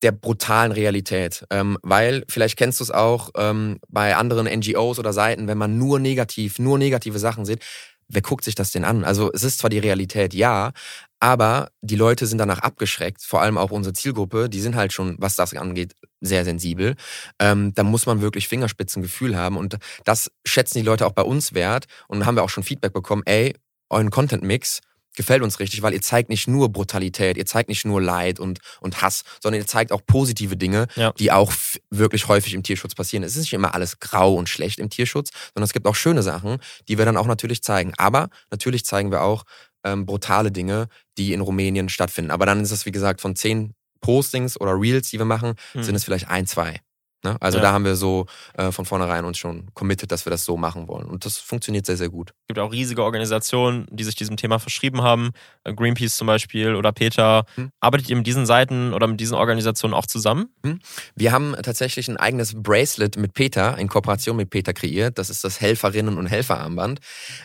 der 0.03 0.13
brutalen 0.13 0.73
Realität. 0.73 1.45
Ähm, 1.51 1.79
weil, 1.83 2.25
vielleicht 2.29 2.57
kennst 2.57 2.81
du 2.81 2.85
es 2.85 2.91
auch 2.91 3.31
ähm, 3.37 3.79
bei 3.89 4.17
anderen 4.17 4.47
NGOs 4.47 4.99
oder 4.99 5.13
Seiten, 5.13 5.47
wenn 5.47 5.59
man 5.59 5.79
nur 5.79 5.99
negativ, 5.99 6.59
nur 6.59 6.79
negative 6.79 7.19
Sachen 7.19 7.45
sieht, 7.45 7.63
wer 8.11 8.23
guckt 8.23 8.45
sich 8.45 8.55
das 8.55 8.71
denn 8.71 8.85
an? 8.85 9.05
Also 9.05 9.31
es 9.33 9.45
ist 9.45 9.59
zwar 9.59 9.71
die 9.71 9.79
Realität, 9.79 10.35
ja, 10.35 10.73
aber 11.21 11.71
die 11.81 11.97
Leute 11.97 12.27
sind 12.27 12.39
danach 12.39 12.61
abgeschreckt, 12.61 13.23
vor 13.23 13.43
allem 13.43 13.59
auch 13.59 13.71
unsere 13.71 13.93
Zielgruppe, 13.93 14.49
die 14.49 14.61
sind 14.61 14.75
halt 14.75 14.93
schon, 14.93 15.17
was 15.19 15.37
das 15.37 15.55
angeht, 15.55 15.95
sehr 16.21 16.45
sensibel. 16.45 16.97
Ähm, 17.39 17.73
da 17.75 17.83
muss 17.83 18.07
man 18.07 18.21
wirklich 18.21 18.49
Fingerspitzengefühl 18.49 19.37
haben 19.37 19.57
und 19.57 19.79
das 20.05 20.31
schätzen 20.47 20.79
die 20.79 20.85
Leute 20.85 21.07
auch 21.07 21.13
bei 21.13 21.23
uns 21.23 21.55
wert 21.55 21.87
und 22.09 22.27
haben 22.27 22.37
wir 22.37 22.43
auch 22.43 22.49
schon 22.49 22.65
Feedback 22.65 22.93
bekommen, 22.93 23.23
ey, 23.27 23.55
euren 23.91 24.11
Content-Mix, 24.11 24.81
gefällt 25.21 25.43
uns 25.43 25.61
richtig, 25.61 25.83
weil 25.83 25.93
ihr 25.93 26.01
zeigt 26.01 26.31
nicht 26.31 26.49
nur 26.49 26.71
Brutalität, 26.71 27.37
ihr 27.37 27.45
zeigt 27.45 27.69
nicht 27.69 27.85
nur 27.85 28.01
Leid 28.01 28.41
und, 28.41 28.61
und 28.81 29.03
Hass, 29.03 29.23
sondern 29.43 29.61
ihr 29.61 29.67
zeigt 29.67 29.93
auch 29.93 30.01
positive 30.07 30.57
Dinge, 30.57 30.87
ja. 30.97 31.13
die 31.13 31.31
auch 31.31 31.53
wirklich 31.91 32.27
häufig 32.27 32.55
im 32.55 32.63
Tierschutz 32.63 32.95
passieren. 32.95 33.23
Es 33.23 33.37
ist 33.37 33.43
nicht 33.43 33.53
immer 33.53 33.75
alles 33.75 34.01
grau 34.01 34.35
und 34.35 34.49
schlecht 34.49 34.79
im 34.79 34.89
Tierschutz, 34.89 35.29
sondern 35.53 35.67
es 35.67 35.75
gibt 35.75 35.87
auch 35.87 35.95
schöne 35.95 36.23
Sachen, 36.23 36.57
die 36.89 36.97
wir 36.97 37.05
dann 37.05 37.19
auch 37.19 37.27
natürlich 37.27 37.63
zeigen. 37.63 37.93
Aber 37.99 38.31
natürlich 38.51 38.87
zeigen 38.87 39.11
wir 39.11 39.21
auch 39.21 39.45
ähm, 39.85 40.07
brutale 40.07 40.51
Dinge, 40.51 40.89
die 41.19 41.35
in 41.35 41.43
Rumänien 41.43 41.91
stattfinden. 41.91 42.31
Aber 42.31 42.47
dann 42.47 42.63
ist 42.63 42.71
es, 42.71 42.87
wie 42.87 42.93
gesagt, 42.93 43.21
von 43.21 43.37
zehn 43.37 43.75
Postings 44.01 44.59
oder 44.59 44.73
Reels, 44.81 45.11
die 45.11 45.19
wir 45.19 45.27
machen, 45.27 45.53
mhm. 45.75 45.83
sind 45.83 45.97
es 45.97 46.05
vielleicht 46.05 46.29
ein, 46.29 46.47
zwei. 46.47 46.81
Ne? 47.23 47.37
Also 47.41 47.59
ja. 47.59 47.65
da 47.65 47.73
haben 47.73 47.85
wir 47.85 47.97
so 47.97 48.27
äh, 48.55 48.73
von 48.73 48.87
vornherein 48.87 49.25
uns 49.25 49.37
schon 49.37 49.67
committed, 49.75 50.11
dass 50.11 50.25
wir 50.25 50.31
das 50.31 50.45
so 50.45 50.57
machen 50.57 50.89
wollen. 50.89 51.07
Und 51.07 51.27
das 51.27 51.39
funktioniert 51.39 51.85
sehr, 51.85 51.99
sehr 51.99 52.09
gut. 52.09 52.31
Es 52.31 52.47
gibt 52.49 52.59
auch 52.59 52.73
riesige 52.73 53.05
Organisationen, 53.05 53.87
die 53.91 54.05
sich 54.05 54.15
diesem 54.15 54.37
Thema 54.37 54.59
verschrieben 54.59 55.03
haben. 55.03 55.31
Äh, 55.65 55.75
Greenpeace 55.75 56.17
zum 56.17 56.27
Beispiel 56.27 56.75
oder 56.75 56.93
Peter. 56.93 57.45
Hm. 57.57 57.71
Arbeitet 57.81 58.09
ihr 58.09 58.17
mit 58.17 58.27
diesen 58.27 58.47
Seiten 58.47 58.95
oder 58.95 59.07
mit 59.07 59.21
diesen 59.21 59.35
Organisationen 59.35 59.93
auch 59.93 60.07
zusammen? 60.07 60.49
Hm. 60.65 60.81
Wir 61.15 61.33
haben 61.33 61.55
tatsächlich 61.63 62.09
ein 62.09 62.17
eigenes 62.17 62.55
Bracelet 62.55 63.19
mit 63.19 63.35
Peter, 63.35 63.77
in 63.77 63.89
Kooperation 63.89 64.37
mit 64.37 64.49
Peter 64.49 64.73
kreiert. 64.73 65.19
Das 65.19 65.29
ist 65.29 65.45
das 65.45 65.61
Helferinnen- 65.61 66.17
und 66.17 66.27
Helferarmband. 66.27 67.01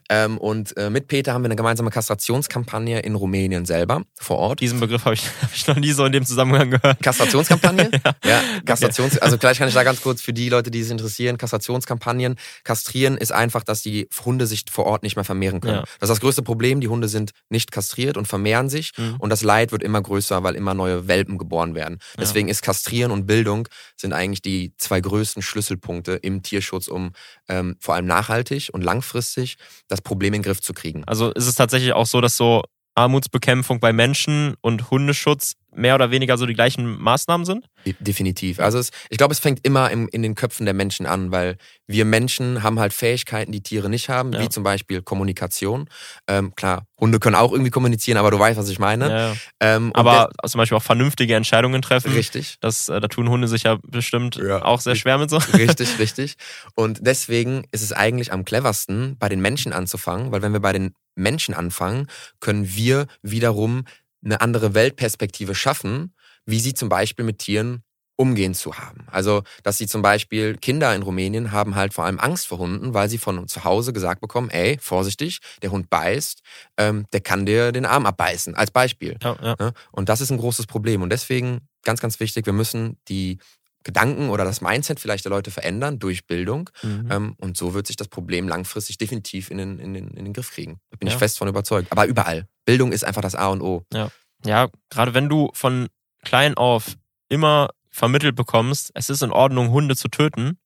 Ähm, 0.10 0.38
und 0.38 0.76
äh, 0.78 0.90
mit 0.90 1.08
Peter 1.08 1.34
haben 1.34 1.42
wir 1.42 1.48
eine 1.48 1.58
gemeinsame 1.58 1.90
Kastrationskampagne 1.90 3.00
in 3.00 3.16
Rumänien 3.16 3.66
selber 3.66 4.04
vor 4.16 4.38
Ort. 4.38 4.62
Diesen 4.62 4.80
Begriff 4.80 5.04
habe 5.04 5.16
ich, 5.16 5.26
hab 5.42 5.54
ich 5.54 5.68
noch 5.68 5.76
nie 5.76 5.92
so 5.92 6.06
in 6.06 6.14
dem 6.14 6.26
Zusammenhang 6.26 6.72
gehört. 6.72 7.02
Kastrationskampagne? 7.04 7.92
ja. 8.06 8.14
ja, 8.24 8.42
Kastrations, 8.66 9.18
also 9.18 9.38
gleich 9.38 9.60
kann 9.66 9.70
ich 9.70 9.76
da 9.76 9.84
ganz 9.84 10.02
kurz 10.02 10.22
für 10.22 10.34
die 10.34 10.50
Leute, 10.50 10.70
die 10.70 10.80
es 10.80 10.92
interessieren, 10.92 11.38
Kastrationskampagnen. 11.38 12.36
Kastrieren 12.64 13.18
ist 13.18 13.32
einfach, 13.32 13.64
dass 13.64 13.82
die 13.82 14.08
Hunde 14.24 14.46
sich 14.46 14.66
vor 14.70 14.86
Ort 14.86 15.02
nicht 15.02 15.16
mehr 15.16 15.26
vermehren 15.26 15.60
können. 15.60 15.78
Ja. 15.78 15.86
Das 16.00 16.10
ist 16.10 16.16
das 16.16 16.20
größte 16.22 16.44
Problem. 16.44 16.82
Die 16.82 16.88
Hunde 16.88 17.08
sind 17.08 17.32
nicht 17.50 17.72
kastriert 17.72 18.18
und 18.18 18.28
vermehren 18.28 18.70
sich. 18.70 18.92
Mhm. 18.98 19.16
Und 19.18 19.30
das 19.32 19.42
Leid 19.42 19.72
wird 19.72 19.82
immer 19.82 20.02
größer, 20.02 20.44
weil 20.44 20.56
immer 20.56 20.74
neue 20.74 21.08
Welpen 21.08 21.38
geboren 21.38 21.74
werden. 21.74 22.00
Deswegen 22.20 22.48
ja. 22.48 22.52
ist 22.52 22.62
Kastrieren 22.62 23.12
und 23.12 23.26
Bildung 23.26 23.68
sind 23.96 24.14
eigentlich 24.14 24.42
die 24.42 24.74
zwei 24.78 25.02
größten 25.02 25.42
Schlüsselpunkte 25.42 26.14
im 26.14 26.44
Tierschutz, 26.44 26.88
um 26.88 27.14
ähm, 27.50 27.76
vor 27.80 27.96
allem 27.96 28.06
nachhaltig 28.06 28.70
und 28.72 28.84
langfristig 28.84 29.58
das 29.88 30.02
Problem 30.02 30.34
in 30.34 30.42
den 30.42 30.46
Griff 30.46 30.62
zu 30.62 30.74
kriegen. 30.74 31.04
Also 31.06 31.32
ist 31.32 31.48
es 31.48 31.56
tatsächlich 31.56 31.94
auch 31.94 32.06
so, 32.06 32.22
dass 32.22 32.38
so 32.38 32.64
Armutsbekämpfung 32.96 33.80
bei 33.80 33.94
Menschen 33.94 34.56
und 34.62 34.90
Hundeschutz 34.90 35.56
mehr 35.78 35.96
oder 35.96 36.12
weniger 36.12 36.38
so 36.38 36.46
die 36.46 36.54
gleichen 36.54 37.02
Maßnahmen 37.02 37.46
sind? 37.46 37.68
Definitiv. 38.00 38.60
Also 38.60 38.80
es, 38.80 38.92
ich 39.10 39.18
glaube, 39.18 39.34
es 39.34 39.40
fängt 39.40 39.66
immer 39.66 39.92
im, 39.92 40.08
in 40.08 40.22
den 40.22 40.36
Köpfen 40.36 40.66
der 40.66 40.74
Menschen 40.74 41.06
an, 41.06 41.32
weil 41.32 41.58
wir 41.88 42.06
Menschen 42.06 42.64
haben 42.64 42.80
halt 42.80 42.94
Fähigkeiten, 42.94 43.52
die 43.52 43.62
Tiere 43.62 43.90
nicht 43.90 44.10
haben, 44.10 44.34
ja. 44.34 44.42
wie 44.42 44.50
zum 44.50 44.64
Beispiel 44.64 45.02
Kommunikation. 45.02 45.90
Ähm, 46.28 46.56
klar, 46.56 46.88
Hunde 47.00 47.20
können 47.20 47.36
auch 47.36 47.52
irgendwie 47.52 47.72
kommunizieren, 47.72 48.18
aber 48.18 48.32
du 48.32 48.40
weißt, 48.40 48.58
was 48.58 48.70
ich 48.70 48.80
meine. 48.80 49.10
Ja, 49.10 49.28
ja. 49.28 49.36
Ähm, 49.60 49.92
aber 49.94 50.30
der, 50.42 50.50
zum 50.50 50.60
Beispiel 50.60 50.78
auch 50.78 50.84
vernünftige 50.84 51.36
Entscheidungen 51.36 51.82
treffen. 51.82 52.14
Richtig. 52.14 52.56
Das, 52.62 52.90
äh, 52.90 53.00
da 53.00 53.08
tun 53.08 53.30
Hunde 53.30 53.48
sich 53.48 53.64
ja 53.64 53.78
bestimmt 53.84 54.42
auch 54.42 54.80
sehr 54.80 54.96
schwer 54.96 55.18
mit 55.18 55.30
so. 55.30 55.38
Richtig, 55.38 55.90
richtig. 56.00 56.36
Und 56.76 57.00
deswegen 57.02 57.64
ist 57.72 57.82
es 57.82 57.92
eigentlich 57.92 58.32
am 58.32 58.46
cleversten, 58.46 59.18
bei 59.20 59.30
den 59.30 59.42
Menschen 59.42 59.74
anzufangen, 59.74 60.32
weil 60.32 60.42
wenn 60.42 60.54
wir 60.54 60.62
bei 60.62 60.74
den 60.74 60.96
Menschen 61.16 61.54
anfangen, 61.54 62.08
können 62.40 62.76
wir 62.76 63.08
wiederum 63.22 63.86
eine 64.24 64.42
andere 64.42 64.74
Weltperspektive 64.74 65.56
schaffen, 65.56 66.14
wie 66.46 66.60
sie 66.60 66.74
zum 66.74 66.90
Beispiel 66.90 67.26
mit 67.26 67.40
Tieren 67.40 67.84
umgehen 68.18 68.54
zu 68.54 68.78
haben. 68.78 69.06
Also, 69.12 69.44
dass 69.64 69.78
sie 69.78 69.88
zum 69.88 70.02
Beispiel 70.02 70.56
Kinder 70.56 70.96
in 70.96 71.02
Rumänien 71.02 71.52
haben 71.52 71.76
halt 71.76 71.94
vor 71.94 72.06
allem 72.06 72.20
Angst 72.20 72.48
vor 72.48 72.60
Hunden, 72.60 72.94
weil 72.94 73.10
sie 73.10 73.18
von 73.18 73.48
zu 73.48 73.64
Hause 73.64 73.92
gesagt 73.94 74.22
bekommen, 74.22 74.50
ey, 74.50 74.78
vorsichtig, 74.80 75.40
der 75.62 75.72
Hund 75.72 75.90
beißt, 75.90 76.42
ähm, 76.78 77.06
der 77.12 77.22
kann 77.22 77.46
dir 77.46 77.72
den 77.72 77.86
Arm 77.86 78.06
abbeißen, 78.06 78.56
als 78.56 78.72
Beispiel. 78.72 79.18
Ja, 79.22 79.36
ja. 79.42 79.56
Ne? 79.60 79.74
Und 79.92 80.10
das 80.10 80.22
ist 80.22 80.32
ein 80.32 80.38
großes 80.38 80.66
Problem. 80.66 81.02
Und 81.02 81.10
deswegen, 81.10 81.68
ganz, 81.84 82.00
ganz 82.00 82.20
wichtig, 82.20 82.46
wir 82.46 82.54
müssen 82.54 82.98
die 83.10 83.40
Gedanken 83.86 84.30
oder 84.30 84.44
das 84.44 84.60
Mindset 84.60 85.00
vielleicht 85.00 85.24
der 85.24 85.30
Leute 85.30 85.52
verändern 85.52 86.00
durch 86.00 86.26
Bildung. 86.26 86.70
Mhm. 86.82 87.08
Ähm, 87.10 87.36
und 87.38 87.56
so 87.56 87.74
wird 87.74 87.88
sich 87.88 87.96
das 87.96 88.10
Problem 88.10 88.50
langfristig 88.50 88.98
definitiv 88.98 89.52
in 89.52 89.60
den, 89.60 89.80
in 89.80 89.94
den, 89.94 90.08
in 90.10 90.26
den 90.26 90.34
Griff 90.34 90.52
kriegen. 90.52 90.80
Da 90.90 90.98
bin 90.98 91.08
ja. 91.08 91.14
ich 91.14 91.20
fest 91.20 91.38
von 91.38 91.48
überzeugt. 91.48 91.92
Aber 91.92 92.06
überall. 92.06 92.48
Bildung 92.66 92.92
ist 92.92 93.06
einfach 93.06 93.22
das 93.22 93.36
A 93.36 93.48
und 93.48 93.62
O. 93.62 93.86
Ja, 93.94 94.10
ja 94.44 94.68
gerade 94.90 95.14
wenn 95.14 95.30
du 95.30 95.52
von 95.54 95.88
klein 96.24 96.56
auf 96.56 96.98
immer 97.30 97.70
vermittelt 97.90 98.36
bekommst, 98.36 98.92
es 98.96 99.10
ist 99.10 99.22
in 99.22 99.32
Ordnung, 99.32 99.70
Hunde 99.70 99.96
zu 99.96 100.10
töten, 100.10 100.58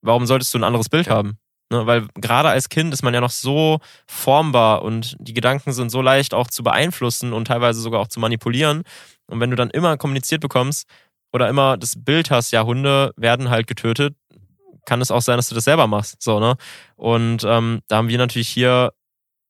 warum 0.00 0.24
solltest 0.24 0.54
du 0.54 0.58
ein 0.58 0.64
anderes 0.64 0.88
Bild 0.88 1.10
haben? 1.10 1.38
Ne, 1.72 1.86
weil 1.86 2.06
gerade 2.14 2.48
als 2.48 2.68
Kind 2.68 2.92
ist 2.92 3.02
man 3.02 3.14
ja 3.14 3.20
noch 3.20 3.30
so 3.30 3.78
formbar 4.06 4.82
und 4.82 5.16
die 5.20 5.34
Gedanken 5.34 5.72
sind 5.72 5.90
so 5.90 6.02
leicht 6.02 6.34
auch 6.34 6.48
zu 6.48 6.62
beeinflussen 6.62 7.32
und 7.32 7.46
teilweise 7.46 7.80
sogar 7.80 8.00
auch 8.00 8.08
zu 8.08 8.18
manipulieren. 8.18 8.82
Und 9.26 9.38
wenn 9.40 9.50
du 9.50 9.56
dann 9.56 9.70
immer 9.70 9.96
kommuniziert 9.96 10.40
bekommst 10.40 10.88
oder 11.32 11.48
immer 11.48 11.76
das 11.76 11.94
Bild 11.96 12.30
hast, 12.30 12.50
ja, 12.50 12.64
Hunde 12.64 13.12
werden 13.16 13.50
halt 13.50 13.66
getötet, 13.66 14.16
kann 14.86 15.00
es 15.00 15.10
auch 15.10 15.22
sein, 15.22 15.36
dass 15.36 15.48
du 15.48 15.54
das 15.54 15.64
selber 15.64 15.86
machst. 15.86 16.22
So, 16.22 16.40
ne? 16.40 16.56
Und 16.96 17.44
ähm, 17.44 17.80
da 17.88 17.96
haben 17.96 18.08
wir 18.08 18.18
natürlich 18.18 18.48
hier 18.48 18.92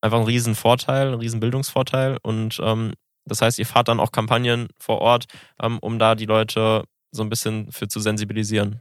einfach 0.01 0.19
einen 0.19 0.27
riesen 0.27 0.55
Vorteil, 0.55 1.09
einen 1.09 1.21
riesen 1.21 1.41
Bildungsvorteil. 1.41 2.19
Und 2.23 2.61
ähm, 2.63 2.93
das 3.25 3.43
heißt, 3.43 3.59
ihr 3.59 3.67
fahrt 3.67 3.89
dann 3.89 4.01
auch 4.01 4.13
Kampagnen 4.13 4.69
vor 4.79 4.99
Ort, 5.01 5.27
ähm, 5.63 5.79
um 5.81 5.99
da 5.99 6.15
die 6.15 6.27
Leute 6.27 6.85
so 7.13 7.23
ein 7.23 7.29
bisschen 7.29 7.71
für 7.73 7.89
zu 7.89 8.01
sensibilisieren. 8.01 8.81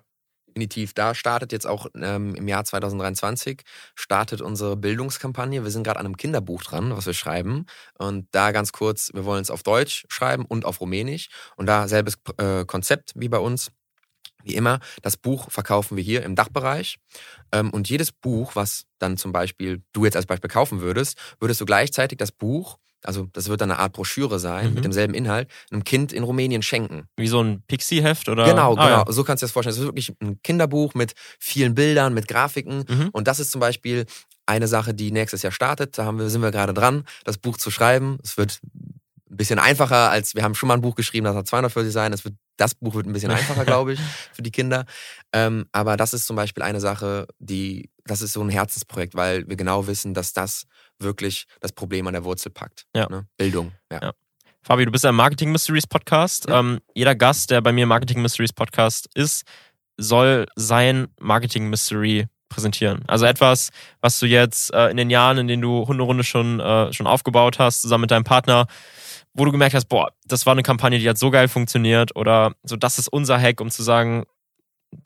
Definitiv. 0.49 0.93
Da 0.93 1.13
startet 1.13 1.51
jetzt 1.51 1.67
auch 1.67 1.87
ähm, 1.95 2.33
im 2.35 2.47
Jahr 2.47 2.65
2023 2.65 3.61
startet 3.95 4.41
unsere 4.41 4.75
Bildungskampagne. 4.75 5.63
Wir 5.63 5.71
sind 5.71 5.83
gerade 5.83 5.99
an 5.99 6.05
einem 6.05 6.17
Kinderbuch 6.17 6.63
dran, 6.63 6.95
was 6.95 7.05
wir 7.05 7.13
schreiben. 7.13 7.65
Und 7.97 8.27
da 8.31 8.51
ganz 8.51 8.71
kurz, 8.71 9.11
wir 9.13 9.25
wollen 9.25 9.41
es 9.41 9.51
auf 9.51 9.63
Deutsch 9.63 10.05
schreiben 10.09 10.45
und 10.45 10.65
auf 10.65 10.81
Rumänisch. 10.81 11.29
Und 11.55 11.67
da 11.67 11.87
selbes 11.87 12.17
äh, 12.37 12.65
Konzept 12.65 13.13
wie 13.15 13.29
bei 13.29 13.37
uns. 13.37 13.71
Wie 14.43 14.55
immer, 14.55 14.79
das 15.01 15.17
Buch 15.17 15.51
verkaufen 15.51 15.97
wir 15.97 16.03
hier 16.03 16.23
im 16.23 16.33
Dachbereich. 16.35 16.97
Ähm, 17.51 17.69
und 17.71 17.89
jedes 17.89 18.11
Buch, 18.11 18.55
was 18.55 18.85
dann 18.97 19.17
zum 19.17 19.33
Beispiel 19.33 19.83
du 19.91 20.05
jetzt 20.05 20.15
als 20.15 20.25
Beispiel 20.25 20.49
kaufen 20.49 20.81
würdest, 20.81 21.17
würdest 21.39 21.59
du 21.61 21.65
gleichzeitig 21.65 22.17
das 22.17 22.31
Buch 22.31 22.77
also 23.03 23.27
das 23.33 23.47
wird 23.47 23.61
dann 23.61 23.71
eine 23.71 23.79
Art 23.79 23.93
Broschüre 23.93 24.39
sein 24.39 24.69
mhm. 24.69 24.73
mit 24.75 24.83
demselben 24.83 25.13
Inhalt, 25.13 25.49
einem 25.71 25.83
Kind 25.83 26.11
in 26.11 26.23
Rumänien 26.23 26.61
schenken. 26.61 27.07
Wie 27.15 27.27
so 27.27 27.41
ein 27.41 27.63
Pixie-Heft 27.67 28.29
oder? 28.29 28.45
Genau, 28.45 28.75
ah, 28.75 28.85
genau. 28.85 29.05
Ja. 29.05 29.11
So 29.11 29.23
kannst 29.23 29.41
du 29.41 29.45
dir 29.45 29.47
das 29.47 29.53
vorstellen. 29.53 29.73
Es 29.73 29.79
ist 29.79 29.85
wirklich 29.85 30.13
ein 30.21 30.41
Kinderbuch 30.43 30.93
mit 30.93 31.13
vielen 31.39 31.75
Bildern, 31.75 32.13
mit 32.13 32.27
Grafiken. 32.27 32.83
Mhm. 32.87 33.09
Und 33.11 33.27
das 33.27 33.39
ist 33.39 33.51
zum 33.51 33.61
Beispiel 33.61 34.05
eine 34.45 34.67
Sache, 34.67 34.93
die 34.93 35.11
nächstes 35.11 35.43
Jahr 35.43 35.51
startet. 35.51 35.97
Da 35.97 36.05
haben 36.05 36.19
wir, 36.19 36.29
sind 36.29 36.41
wir 36.41 36.51
gerade 36.51 36.73
dran, 36.73 37.05
das 37.23 37.37
Buch 37.37 37.57
zu 37.57 37.71
schreiben. 37.71 38.17
Es 38.23 38.37
wird 38.37 38.59
ein 38.63 39.37
bisschen 39.37 39.59
einfacher 39.59 40.09
als, 40.09 40.35
wir 40.35 40.43
haben 40.43 40.55
schon 40.55 40.67
mal 40.67 40.73
ein 40.73 40.81
Buch 40.81 40.95
geschrieben, 40.95 41.25
das 41.25 41.35
hat 41.35 41.47
240 41.47 41.93
sein. 41.93 42.13
Es 42.13 42.25
wird, 42.25 42.33
das 42.57 42.73
Buch 42.73 42.95
wird 42.95 43.05
ein 43.05 43.13
bisschen 43.13 43.31
einfacher, 43.31 43.63
glaube 43.63 43.93
ich, 43.93 43.99
für 44.33 44.41
die 44.41 44.51
Kinder. 44.51 44.85
Ähm, 45.31 45.67
aber 45.71 45.97
das 45.97 46.13
ist 46.13 46.25
zum 46.25 46.35
Beispiel 46.35 46.63
eine 46.63 46.79
Sache, 46.79 47.27
die, 47.37 47.89
das 48.09 48.21
ist 48.21 48.33
so 48.33 48.41
ein 48.41 48.49
Herzensprojekt, 48.49 49.15
weil 49.15 49.47
wir 49.47 49.55
genau 49.55 49.87
wissen, 49.87 50.13
dass 50.13 50.33
das 50.33 50.65
wirklich 50.99 51.45
das 51.61 51.71
Problem 51.71 52.07
an 52.07 52.13
der 52.13 52.23
Wurzel 52.23 52.51
packt. 52.51 52.85
Ja. 52.95 53.07
Ne? 53.09 53.27
Bildung. 53.37 53.71
Ja. 53.91 53.99
ja. 54.01 54.13
Fabi, 54.61 54.85
du 54.85 54.91
bist 54.91 55.03
ja 55.03 55.11
im 55.11 55.15
Marketing 55.15 55.51
Mysteries 55.51 55.87
Podcast. 55.87 56.49
Ja. 56.49 56.59
Ähm, 56.59 56.79
jeder 56.93 57.15
Gast, 57.15 57.51
der 57.51 57.61
bei 57.61 57.71
mir 57.71 57.83
im 57.83 57.89
Marketing 57.89 58.21
Mysteries 58.21 58.53
Podcast 58.53 59.07
ist, 59.13 59.43
soll 59.97 60.45
sein 60.55 61.07
Marketing 61.19 61.69
Mystery 61.69 62.27
präsentieren. 62.49 63.03
Also 63.07 63.25
etwas, 63.25 63.69
was 64.01 64.19
du 64.19 64.25
jetzt 64.25 64.73
äh, 64.73 64.89
in 64.89 64.97
den 64.97 65.09
Jahren, 65.09 65.37
in 65.37 65.47
denen 65.47 65.61
du 65.61 65.87
Hunderunde 65.87 66.23
schon, 66.23 66.59
äh, 66.59 66.91
schon 66.91 67.07
aufgebaut 67.07 67.59
hast, 67.59 67.81
zusammen 67.81 68.01
mit 68.01 68.11
deinem 68.11 68.23
Partner, 68.23 68.65
wo 69.33 69.45
du 69.45 69.51
gemerkt 69.51 69.75
hast, 69.75 69.85
boah, 69.85 70.11
das 70.25 70.45
war 70.45 70.53
eine 70.53 70.63
Kampagne, 70.63 70.97
die 70.97 71.07
hat 71.07 71.17
so 71.17 71.29
geil 71.29 71.47
funktioniert 71.47 72.15
oder 72.15 72.53
so, 72.63 72.75
das 72.75 72.97
ist 72.97 73.07
unser 73.07 73.39
Hack, 73.39 73.61
um 73.61 73.69
zu 73.69 73.83
sagen, 73.83 74.25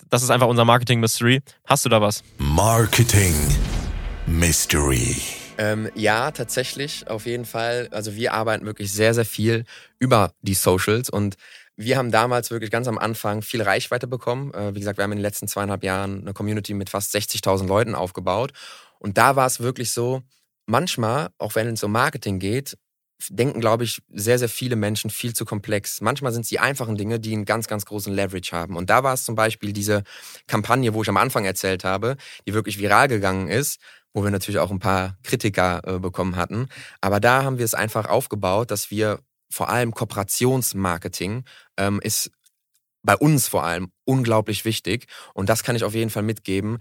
das 0.10 0.24
ist 0.24 0.30
einfach 0.30 0.48
unser 0.48 0.66
Marketing 0.66 1.00
Mystery. 1.00 1.42
Hast 1.66 1.86
du 1.86 1.90
da 1.90 2.02
was? 2.02 2.24
Marketing 2.38 3.34
Mystery. 4.26 5.18
Ähm, 5.58 5.90
ja, 5.96 6.32
tatsächlich, 6.32 7.08
auf 7.08 7.26
jeden 7.26 7.46
Fall. 7.46 7.88
Also 7.92 8.16
wir 8.16 8.34
arbeiten 8.34 8.66
wirklich 8.66 8.92
sehr, 8.92 9.14
sehr 9.14 9.26
viel 9.26 9.66
über 10.00 10.34
die 10.42 10.56
Socials 10.56 11.10
und 11.10 11.36
wir 11.76 11.98
haben 11.98 12.12
damals 12.12 12.52
wirklich 12.52 12.70
ganz 12.70 12.88
am 12.88 12.98
Anfang 12.98 13.42
viel 13.42 13.62
Reichweite 13.62 14.08
bekommen. 14.08 14.54
Äh, 14.54 14.76
wie 14.76 14.80
gesagt, 14.80 14.98
wir 14.98 15.04
haben 15.04 15.12
in 15.12 15.18
den 15.18 15.24
letzten 15.24 15.48
zweieinhalb 15.48 15.84
Jahren 15.84 16.22
eine 16.22 16.34
Community 16.34 16.74
mit 16.74 16.90
fast 16.90 17.16
60.000 17.16 17.68
Leuten 17.68 17.96
aufgebaut. 17.96 18.54
Und 19.00 19.18
da 19.18 19.36
war 19.36 19.48
es 19.48 19.60
wirklich 19.60 19.92
so, 19.92 20.22
manchmal, 20.66 21.30
auch 21.38 21.56
wenn 21.56 21.68
es 21.68 21.84
um 21.84 21.92
Marketing 21.92 22.40
geht, 22.40 22.78
denken, 23.30 23.60
glaube 23.60 23.84
ich, 23.84 24.02
sehr, 24.10 24.40
sehr 24.40 24.50
viele 24.50 24.76
Menschen 24.76 25.10
viel 25.10 25.34
zu 25.34 25.46
komplex. 25.46 26.02
Manchmal 26.02 26.32
sind 26.32 26.42
es 26.42 26.50
die 26.50 26.60
einfachen 26.60 26.96
Dinge, 26.96 27.20
die 27.20 27.34
einen 27.34 27.46
ganz, 27.46 27.68
ganz 27.68 27.86
großen 27.86 28.14
Leverage 28.14 28.52
haben. 28.56 28.76
Und 28.76 28.90
da 28.90 29.04
war 29.04 29.14
es 29.14 29.26
zum 29.26 29.36
Beispiel 29.36 29.74
diese 29.74 30.04
Kampagne, 30.48 30.94
wo 30.94 31.02
ich 31.02 31.10
am 31.10 31.18
Anfang 31.18 31.46
erzählt 31.46 31.84
habe, 31.84 32.18
die 32.48 32.54
wirklich 32.54 32.80
viral 32.80 33.08
gegangen 33.08 33.48
ist, 33.48 33.80
wo 34.14 34.24
wir 34.24 34.32
natürlich 34.32 34.60
auch 34.60 34.72
ein 34.72 34.80
paar 34.80 35.18
Kritiker 35.24 35.82
äh, 35.86 36.00
bekommen 36.00 36.36
hatten. 36.36 36.68
Aber 37.02 37.20
da 37.20 37.44
haben 37.44 37.58
wir 37.58 37.66
es 37.66 37.74
einfach 37.74 38.08
aufgebaut, 38.08 38.72
dass 38.72 38.92
wir 38.92 39.20
vor 39.50 39.70
allem 39.70 39.94
Kooperationsmarketing 39.94 41.44
ähm, 41.78 42.00
ist 42.02 42.32
bei 43.04 43.16
uns 43.16 43.48
vor 43.48 43.64
allem 43.64 43.92
unglaublich 44.06 44.66
wichtig. 44.66 45.08
Und 45.34 45.50
das 45.50 45.64
kann 45.64 45.76
ich 45.76 45.84
auf 45.84 45.94
jeden 45.94 46.10
Fall 46.10 46.24
mitgeben. 46.24 46.80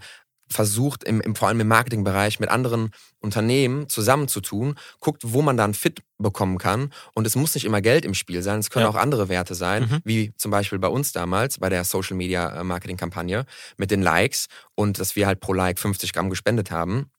Versucht 0.53 1.03
im, 1.03 1.19
im, 1.19 1.35
vor 1.35 1.49
allem 1.49 1.59
im 1.59 1.67
Marketingbereich 1.67 2.39
mit 2.39 2.49
anderen 2.49 2.91
Unternehmen 3.19 3.89
zusammenzutun, 3.89 4.75
guckt, 4.99 5.23
wo 5.25 5.41
man 5.41 5.57
dann 5.57 5.73
fit 5.73 6.01
bekommen 6.17 6.57
kann. 6.57 6.93
Und 7.13 7.27
es 7.27 7.35
muss 7.35 7.53
nicht 7.53 7.65
immer 7.65 7.81
Geld 7.81 8.05
im 8.05 8.13
Spiel 8.13 8.41
sein, 8.41 8.59
es 8.59 8.69
können 8.69 8.85
ja. 8.85 8.89
auch 8.89 8.95
andere 8.95 9.27
Werte 9.27 9.55
sein, 9.55 9.83
mhm. 9.83 9.99
wie 10.05 10.33
zum 10.37 10.51
Beispiel 10.51 10.79
bei 10.79 10.87
uns 10.87 11.11
damals 11.11 11.59
bei 11.59 11.69
der 11.69 11.83
Social 11.83 12.15
Media 12.15 12.59
äh, 12.59 12.63
Marketing 12.63 12.95
Kampagne 12.97 13.45
mit 13.77 13.91
den 13.91 14.01
Likes 14.01 14.47
und 14.75 14.99
dass 14.99 15.15
wir 15.15 15.27
halt 15.27 15.41
pro 15.41 15.53
Like 15.53 15.79
50 15.79 16.13
Gramm 16.13 16.29
gespendet 16.29 16.71
haben. 16.71 17.11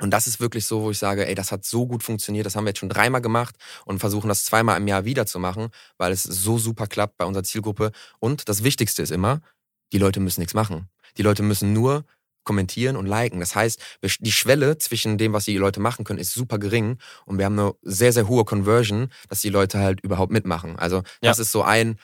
Und 0.00 0.10
das 0.10 0.26
ist 0.26 0.40
wirklich 0.40 0.66
so, 0.66 0.82
wo 0.82 0.90
ich 0.90 0.98
sage, 0.98 1.26
ey, 1.26 1.34
das 1.34 1.52
hat 1.52 1.64
so 1.64 1.86
gut 1.86 2.02
funktioniert, 2.02 2.46
das 2.46 2.56
haben 2.56 2.64
wir 2.64 2.70
jetzt 2.70 2.80
schon 2.80 2.88
dreimal 2.88 3.20
gemacht 3.20 3.54
und 3.84 4.00
versuchen 4.00 4.28
das 4.28 4.44
zweimal 4.44 4.76
im 4.76 4.88
Jahr 4.88 5.04
wieder 5.04 5.24
zu 5.24 5.38
machen, 5.38 5.68
weil 5.98 6.10
es 6.10 6.24
so 6.24 6.58
super 6.58 6.88
klappt 6.88 7.16
bei 7.16 7.24
unserer 7.24 7.44
Zielgruppe. 7.44 7.92
Und 8.18 8.48
das 8.48 8.64
Wichtigste 8.64 9.02
ist 9.02 9.12
immer, 9.12 9.40
die 9.92 9.98
Leute 9.98 10.18
müssen 10.18 10.40
nichts 10.40 10.54
machen. 10.54 10.88
Die 11.16 11.22
Leute 11.22 11.44
müssen 11.44 11.72
nur 11.72 12.04
kommentieren 12.44 12.96
und 12.96 13.06
liken. 13.06 13.40
Das 13.40 13.54
heißt, 13.54 13.80
die 14.20 14.32
Schwelle 14.32 14.78
zwischen 14.78 15.18
dem, 15.18 15.32
was 15.32 15.46
die 15.46 15.56
Leute 15.56 15.80
machen 15.80 16.04
können, 16.04 16.18
ist 16.18 16.32
super 16.32 16.58
gering 16.58 16.98
und 17.26 17.38
wir 17.38 17.46
haben 17.46 17.58
eine 17.58 17.74
sehr, 17.82 18.12
sehr 18.12 18.28
hohe 18.28 18.44
Conversion, 18.44 19.10
dass 19.28 19.40
die 19.40 19.50
Leute 19.50 19.78
halt 19.78 20.00
überhaupt 20.00 20.32
mitmachen. 20.32 20.76
Also 20.78 21.02
das 21.20 21.38
ja. 21.38 21.42
ist 21.42 21.52
so 21.52 21.62
ein 21.62 21.98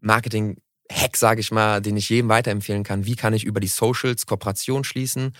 Marketing 0.00 0.58
Hack, 0.90 1.16
sage 1.16 1.40
ich 1.40 1.50
mal, 1.50 1.80
den 1.80 1.96
ich 1.96 2.08
jedem 2.10 2.28
weiterempfehlen 2.28 2.84
kann. 2.84 3.06
Wie 3.06 3.16
kann 3.16 3.32
ich 3.32 3.44
über 3.44 3.60
die 3.60 3.68
Socials 3.68 4.26
Kooperation 4.26 4.84
schließen 4.84 5.32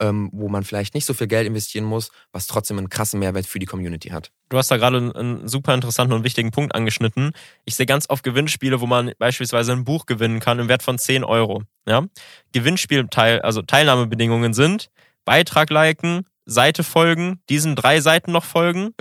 ähm, 0.00 0.30
wo 0.32 0.48
man 0.48 0.64
vielleicht 0.64 0.94
nicht 0.94 1.04
so 1.04 1.14
viel 1.14 1.26
Geld 1.26 1.46
investieren 1.46 1.84
muss, 1.84 2.10
was 2.32 2.46
trotzdem 2.46 2.78
einen 2.78 2.88
krassen 2.88 3.20
Mehrwert 3.20 3.46
für 3.46 3.58
die 3.58 3.66
Community 3.66 4.10
hat. 4.10 4.30
Du 4.48 4.56
hast 4.56 4.70
da 4.70 4.76
gerade 4.76 5.12
einen 5.14 5.48
super 5.48 5.74
interessanten 5.74 6.12
und 6.12 6.24
wichtigen 6.24 6.50
Punkt 6.50 6.74
angeschnitten. 6.74 7.32
Ich 7.64 7.74
sehe 7.74 7.86
ganz 7.86 8.08
oft 8.08 8.22
Gewinnspiele, 8.22 8.80
wo 8.80 8.86
man 8.86 9.12
beispielsweise 9.18 9.72
ein 9.72 9.84
Buch 9.84 10.06
gewinnen 10.06 10.40
kann 10.40 10.58
im 10.58 10.68
Wert 10.68 10.82
von 10.82 10.98
10 10.98 11.24
Euro. 11.24 11.62
Ja? 11.86 12.04
Gewinnspielteil, 12.52 13.40
also 13.40 13.62
Teilnahmebedingungen 13.62 14.54
sind 14.54 14.90
Beitrag 15.24 15.68
liken, 15.68 16.24
Seite 16.46 16.82
folgen, 16.82 17.42
diesen 17.50 17.76
drei 17.76 18.00
Seiten 18.00 18.32
noch 18.32 18.44
folgen, 18.44 18.94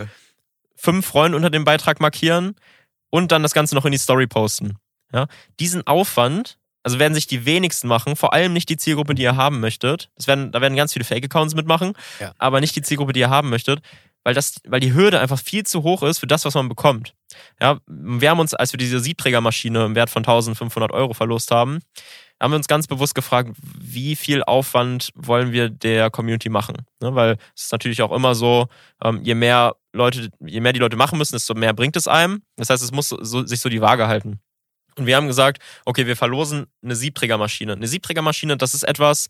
fünf 0.75 1.05
Freunde 1.05 1.37
unter 1.37 1.49
dem 1.49 1.63
Beitrag 1.63 2.01
markieren 2.01 2.55
und 3.09 3.31
dann 3.31 3.43
das 3.43 3.53
Ganze 3.53 3.75
noch 3.75 3.85
in 3.85 3.93
die 3.93 3.97
Story 3.97 4.27
posten. 4.27 4.77
Ja? 5.13 5.27
Diesen 5.61 5.87
Aufwand 5.87 6.57
also 6.87 6.99
werden 6.99 7.13
sich 7.13 7.27
die 7.27 7.45
wenigsten 7.45 7.89
machen, 7.89 8.15
vor 8.15 8.31
allem 8.31 8.53
nicht 8.53 8.69
die 8.69 8.77
Zielgruppe, 8.77 9.13
die 9.13 9.21
ihr 9.23 9.35
haben 9.35 9.59
möchtet. 9.59 10.09
Das 10.15 10.25
werden, 10.25 10.53
da 10.53 10.61
werden 10.61 10.77
ganz 10.77 10.93
viele 10.93 11.03
Fake-Accounts 11.03 11.53
mitmachen, 11.53 11.91
ja. 12.21 12.31
aber 12.37 12.61
nicht 12.61 12.77
die 12.77 12.81
Zielgruppe, 12.81 13.11
die 13.11 13.19
ihr 13.19 13.29
haben 13.29 13.49
möchtet, 13.49 13.81
weil, 14.23 14.33
das, 14.33 14.61
weil 14.65 14.79
die 14.79 14.93
Hürde 14.93 15.19
einfach 15.19 15.37
viel 15.37 15.65
zu 15.65 15.83
hoch 15.83 16.01
ist 16.01 16.19
für 16.19 16.27
das, 16.27 16.45
was 16.45 16.53
man 16.53 16.69
bekommt. 16.69 17.13
Ja, 17.59 17.79
wir 17.87 18.29
haben 18.29 18.39
uns, 18.39 18.53
als 18.53 18.71
wir 18.71 18.77
diese 18.77 19.01
Siebträgermaschine 19.01 19.83
im 19.83 19.95
Wert 19.95 20.09
von 20.09 20.21
1500 20.21 20.93
Euro 20.93 21.13
verlost 21.13 21.51
haben, 21.51 21.79
haben 22.41 22.51
wir 22.51 22.55
uns 22.57 22.69
ganz 22.69 22.87
bewusst 22.87 23.15
gefragt, 23.15 23.51
wie 23.77 24.15
viel 24.15 24.43
Aufwand 24.43 25.11
wollen 25.13 25.51
wir 25.51 25.69
der 25.69 26.09
Community 26.09 26.47
machen? 26.47 26.77
Ne, 27.01 27.13
weil 27.15 27.37
es 27.53 27.63
ist 27.63 27.71
natürlich 27.73 28.01
auch 28.01 28.13
immer 28.13 28.33
so, 28.33 28.67
ähm, 29.03 29.19
je 29.23 29.35
mehr 29.35 29.75
Leute, 29.91 30.29
je 30.39 30.61
mehr 30.61 30.71
die 30.71 30.79
Leute 30.79 30.95
machen 30.95 31.17
müssen, 31.17 31.35
desto 31.35 31.53
mehr 31.53 31.73
bringt 31.73 31.97
es 31.97 32.07
einem. 32.07 32.43
Das 32.55 32.69
heißt, 32.69 32.81
es 32.81 32.93
muss 32.93 33.09
so, 33.09 33.45
sich 33.45 33.59
so 33.59 33.67
die 33.67 33.81
Waage 33.81 34.07
halten. 34.07 34.39
Und 34.97 35.05
wir 35.05 35.15
haben 35.15 35.27
gesagt, 35.27 35.61
okay, 35.85 36.07
wir 36.07 36.15
verlosen 36.15 36.67
eine 36.83 36.95
Siebträgermaschine. 36.95 37.73
Eine 37.73 37.87
Siebträgermaschine, 37.87 38.57
das 38.57 38.73
ist 38.73 38.83
etwas, 38.83 39.27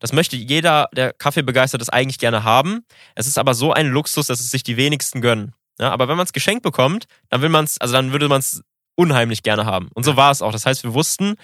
das 0.00 0.12
möchte 0.12 0.36
jeder, 0.36 0.88
der 0.94 1.12
Kaffee 1.12 1.42
begeistert 1.42 1.82
ist, 1.82 1.90
eigentlich 1.90 2.18
gerne 2.18 2.42
haben. 2.42 2.84
Es 3.14 3.26
ist 3.26 3.38
aber 3.38 3.54
so 3.54 3.72
ein 3.72 3.88
Luxus, 3.88 4.26
dass 4.26 4.40
es 4.40 4.50
sich 4.50 4.62
die 4.62 4.76
wenigsten 4.76 5.20
gönnen. 5.20 5.54
Ja, 5.78 5.90
aber 5.90 6.08
wenn 6.08 6.16
man 6.16 6.26
es 6.26 6.32
geschenkt 6.32 6.62
bekommt, 6.62 7.04
dann 7.28 7.42
will 7.42 7.48
man 7.50 7.64
es, 7.64 7.78
also 7.78 7.94
dann 7.94 8.12
würde 8.12 8.28
man 8.28 8.40
es 8.40 8.62
unheimlich 8.96 9.42
gerne 9.42 9.66
haben. 9.66 9.88
Und 9.94 10.04
so 10.04 10.16
war 10.16 10.30
es 10.30 10.42
auch. 10.42 10.52
Das 10.52 10.66
heißt, 10.66 10.84
wir 10.84 10.94
wussten, 10.94 11.36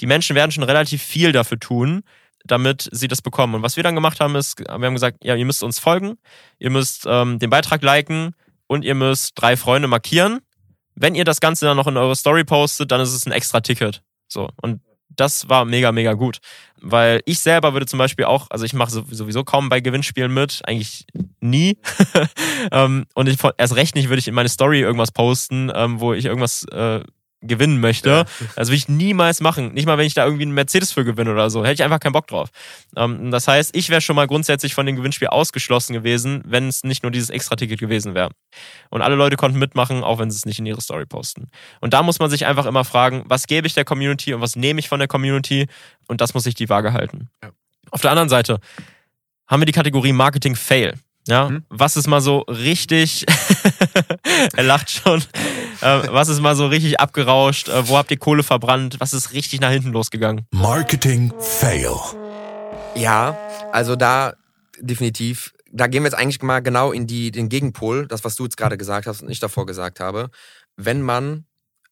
die 0.00 0.06
Menschen 0.06 0.36
werden 0.36 0.50
schon 0.50 0.62
relativ 0.62 1.02
viel 1.02 1.32
dafür 1.32 1.58
tun, 1.58 2.02
damit 2.44 2.88
sie 2.92 3.08
das 3.08 3.22
bekommen. 3.22 3.54
Und 3.54 3.62
was 3.62 3.76
wir 3.76 3.82
dann 3.82 3.94
gemacht 3.94 4.20
haben, 4.20 4.36
ist, 4.36 4.58
wir 4.60 4.68
haben 4.68 4.94
gesagt, 4.94 5.24
ja, 5.24 5.34
ihr 5.34 5.44
müsst 5.44 5.62
uns 5.62 5.78
folgen, 5.78 6.16
ihr 6.58 6.70
müsst 6.70 7.04
ähm, 7.06 7.38
den 7.38 7.50
Beitrag 7.50 7.82
liken 7.82 8.34
und 8.66 8.84
ihr 8.84 8.94
müsst 8.94 9.32
drei 9.34 9.56
Freunde 9.56 9.88
markieren. 9.88 10.40
Wenn 10.96 11.14
ihr 11.14 11.24
das 11.24 11.40
Ganze 11.40 11.66
dann 11.66 11.76
noch 11.76 11.86
in 11.86 11.96
eure 11.96 12.16
Story 12.16 12.44
postet, 12.44 12.90
dann 12.90 13.00
ist 13.00 13.12
es 13.12 13.26
ein 13.26 13.32
extra 13.32 13.60
Ticket. 13.60 14.02
So. 14.28 14.48
Und 14.60 14.80
das 15.08 15.48
war 15.48 15.64
mega, 15.64 15.92
mega 15.92 16.14
gut. 16.14 16.38
Weil 16.80 17.20
ich 17.24 17.40
selber 17.40 17.72
würde 17.72 17.86
zum 17.86 17.98
Beispiel 17.98 18.24
auch, 18.24 18.46
also 18.50 18.64
ich 18.64 18.74
mache 18.74 18.90
sowieso 18.90 19.44
kaum 19.44 19.68
bei 19.68 19.80
Gewinnspielen 19.80 20.32
mit, 20.32 20.62
eigentlich 20.64 21.06
nie. 21.40 21.78
Ähm, 22.72 23.04
und 23.14 23.28
ich, 23.28 23.38
erst 23.58 23.76
recht 23.76 23.94
nicht 23.94 24.08
würde 24.08 24.18
ich 24.18 24.26
in 24.26 24.34
meine 24.34 24.48
Story 24.48 24.80
irgendwas 24.80 25.12
posten, 25.12 25.70
ähm, 25.72 26.00
wo 26.00 26.14
ich 26.14 26.24
irgendwas 26.24 26.64
äh, 26.72 27.00
gewinnen 27.46 27.80
möchte. 27.80 28.10
Ja. 28.10 28.24
Das 28.56 28.68
will 28.68 28.76
ich 28.76 28.88
niemals 28.88 29.40
machen. 29.40 29.72
Nicht 29.74 29.86
mal, 29.86 29.98
wenn 29.98 30.06
ich 30.06 30.14
da 30.14 30.24
irgendwie 30.24 30.44
einen 30.44 30.54
Mercedes 30.54 30.92
für 30.92 31.04
gewinne 31.04 31.32
oder 31.32 31.50
so. 31.50 31.64
Hätte 31.64 31.74
ich 31.74 31.82
einfach 31.82 32.00
keinen 32.00 32.12
Bock 32.12 32.26
drauf. 32.26 32.50
Ähm, 32.96 33.30
das 33.30 33.48
heißt, 33.48 33.76
ich 33.76 33.88
wäre 33.88 34.00
schon 34.00 34.16
mal 34.16 34.26
grundsätzlich 34.26 34.74
von 34.74 34.86
dem 34.86 34.96
Gewinnspiel 34.96 35.28
ausgeschlossen 35.28 35.92
gewesen, 35.92 36.42
wenn 36.46 36.68
es 36.68 36.84
nicht 36.84 37.02
nur 37.02 37.12
dieses 37.12 37.30
Extra-Ticket 37.30 37.80
gewesen 37.80 38.14
wäre. 38.14 38.30
Und 38.90 39.02
alle 39.02 39.14
Leute 39.14 39.36
konnten 39.36 39.58
mitmachen, 39.58 40.02
auch 40.04 40.18
wenn 40.18 40.30
sie 40.30 40.36
es 40.36 40.46
nicht 40.46 40.58
in 40.58 40.66
ihre 40.66 40.80
Story 40.80 41.06
posten. 41.06 41.50
Und 41.80 41.94
da 41.94 42.02
muss 42.02 42.18
man 42.18 42.30
sich 42.30 42.46
einfach 42.46 42.66
immer 42.66 42.84
fragen, 42.84 43.24
was 43.26 43.46
gebe 43.46 43.66
ich 43.66 43.74
der 43.74 43.84
Community 43.84 44.34
und 44.34 44.40
was 44.40 44.56
nehme 44.56 44.80
ich 44.80 44.88
von 44.88 44.98
der 44.98 45.08
Community? 45.08 45.66
Und 46.08 46.20
das 46.20 46.34
muss 46.34 46.44
sich 46.44 46.54
die 46.54 46.68
Waage 46.68 46.92
halten. 46.92 47.28
Ja. 47.42 47.50
Auf 47.90 48.00
der 48.00 48.10
anderen 48.10 48.28
Seite 48.28 48.58
haben 49.46 49.60
wir 49.60 49.66
die 49.66 49.72
Kategorie 49.72 50.12
Marketing 50.12 50.56
Fail. 50.56 50.94
Ja, 51.28 51.48
mhm. 51.48 51.64
was 51.68 51.96
ist 51.96 52.06
mal 52.06 52.20
so 52.20 52.40
richtig, 52.40 53.26
er 54.56 54.62
lacht 54.62 54.90
schon, 54.90 55.20
äh, 55.80 56.02
was 56.08 56.28
ist 56.28 56.40
mal 56.40 56.54
so 56.54 56.68
richtig 56.68 57.00
abgerauscht, 57.00 57.68
äh, 57.68 57.88
wo 57.88 57.98
habt 57.98 58.12
ihr 58.12 58.16
Kohle 58.16 58.44
verbrannt, 58.44 58.96
was 59.00 59.12
ist 59.12 59.32
richtig 59.32 59.60
nach 59.60 59.70
hinten 59.70 59.90
losgegangen? 59.90 60.46
Marketing 60.52 61.32
Fail. 61.40 61.96
Ja, 62.94 63.36
also 63.72 63.96
da 63.96 64.34
definitiv, 64.78 65.52
da 65.72 65.88
gehen 65.88 66.02
wir 66.02 66.10
jetzt 66.10 66.18
eigentlich 66.18 66.42
mal 66.42 66.60
genau 66.60 66.92
in 66.92 67.08
die, 67.08 67.32
den 67.32 67.48
Gegenpol, 67.48 68.06
das, 68.06 68.22
was 68.22 68.36
du 68.36 68.44
jetzt 68.44 68.56
gerade 68.56 68.78
gesagt 68.78 69.08
hast 69.08 69.22
und 69.22 69.30
ich 69.30 69.40
davor 69.40 69.66
gesagt 69.66 69.98
habe, 69.98 70.30
wenn 70.76 71.02
man 71.02 71.44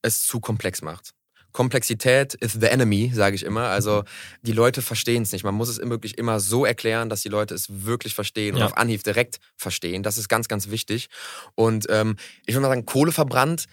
es 0.02 0.22
zu 0.22 0.38
komplex 0.38 0.80
macht. 0.82 1.10
Komplexität 1.54 2.34
is 2.34 2.52
the 2.52 2.66
enemy, 2.66 3.12
sage 3.14 3.36
ich 3.36 3.44
immer. 3.44 3.68
Also 3.68 4.02
die 4.42 4.52
Leute 4.52 4.82
verstehen 4.82 5.22
es 5.22 5.32
nicht. 5.32 5.44
Man 5.44 5.54
muss 5.54 5.68
es 5.68 5.78
wirklich 5.78 6.18
immer 6.18 6.40
so 6.40 6.66
erklären, 6.66 7.08
dass 7.08 7.22
die 7.22 7.28
Leute 7.28 7.54
es 7.54 7.68
wirklich 7.86 8.14
verstehen 8.14 8.54
und 8.54 8.60
ja. 8.60 8.66
auf 8.66 8.76
Anhieb 8.76 9.04
direkt 9.04 9.38
verstehen. 9.56 10.02
Das 10.02 10.18
ist 10.18 10.28
ganz, 10.28 10.48
ganz 10.48 10.68
wichtig. 10.68 11.08
Und 11.54 11.86
ähm, 11.88 12.16
ich 12.44 12.54
würde 12.54 12.62
mal 12.62 12.68
sagen, 12.68 12.84
Kohle 12.86 13.12
verbrannt. 13.12 13.66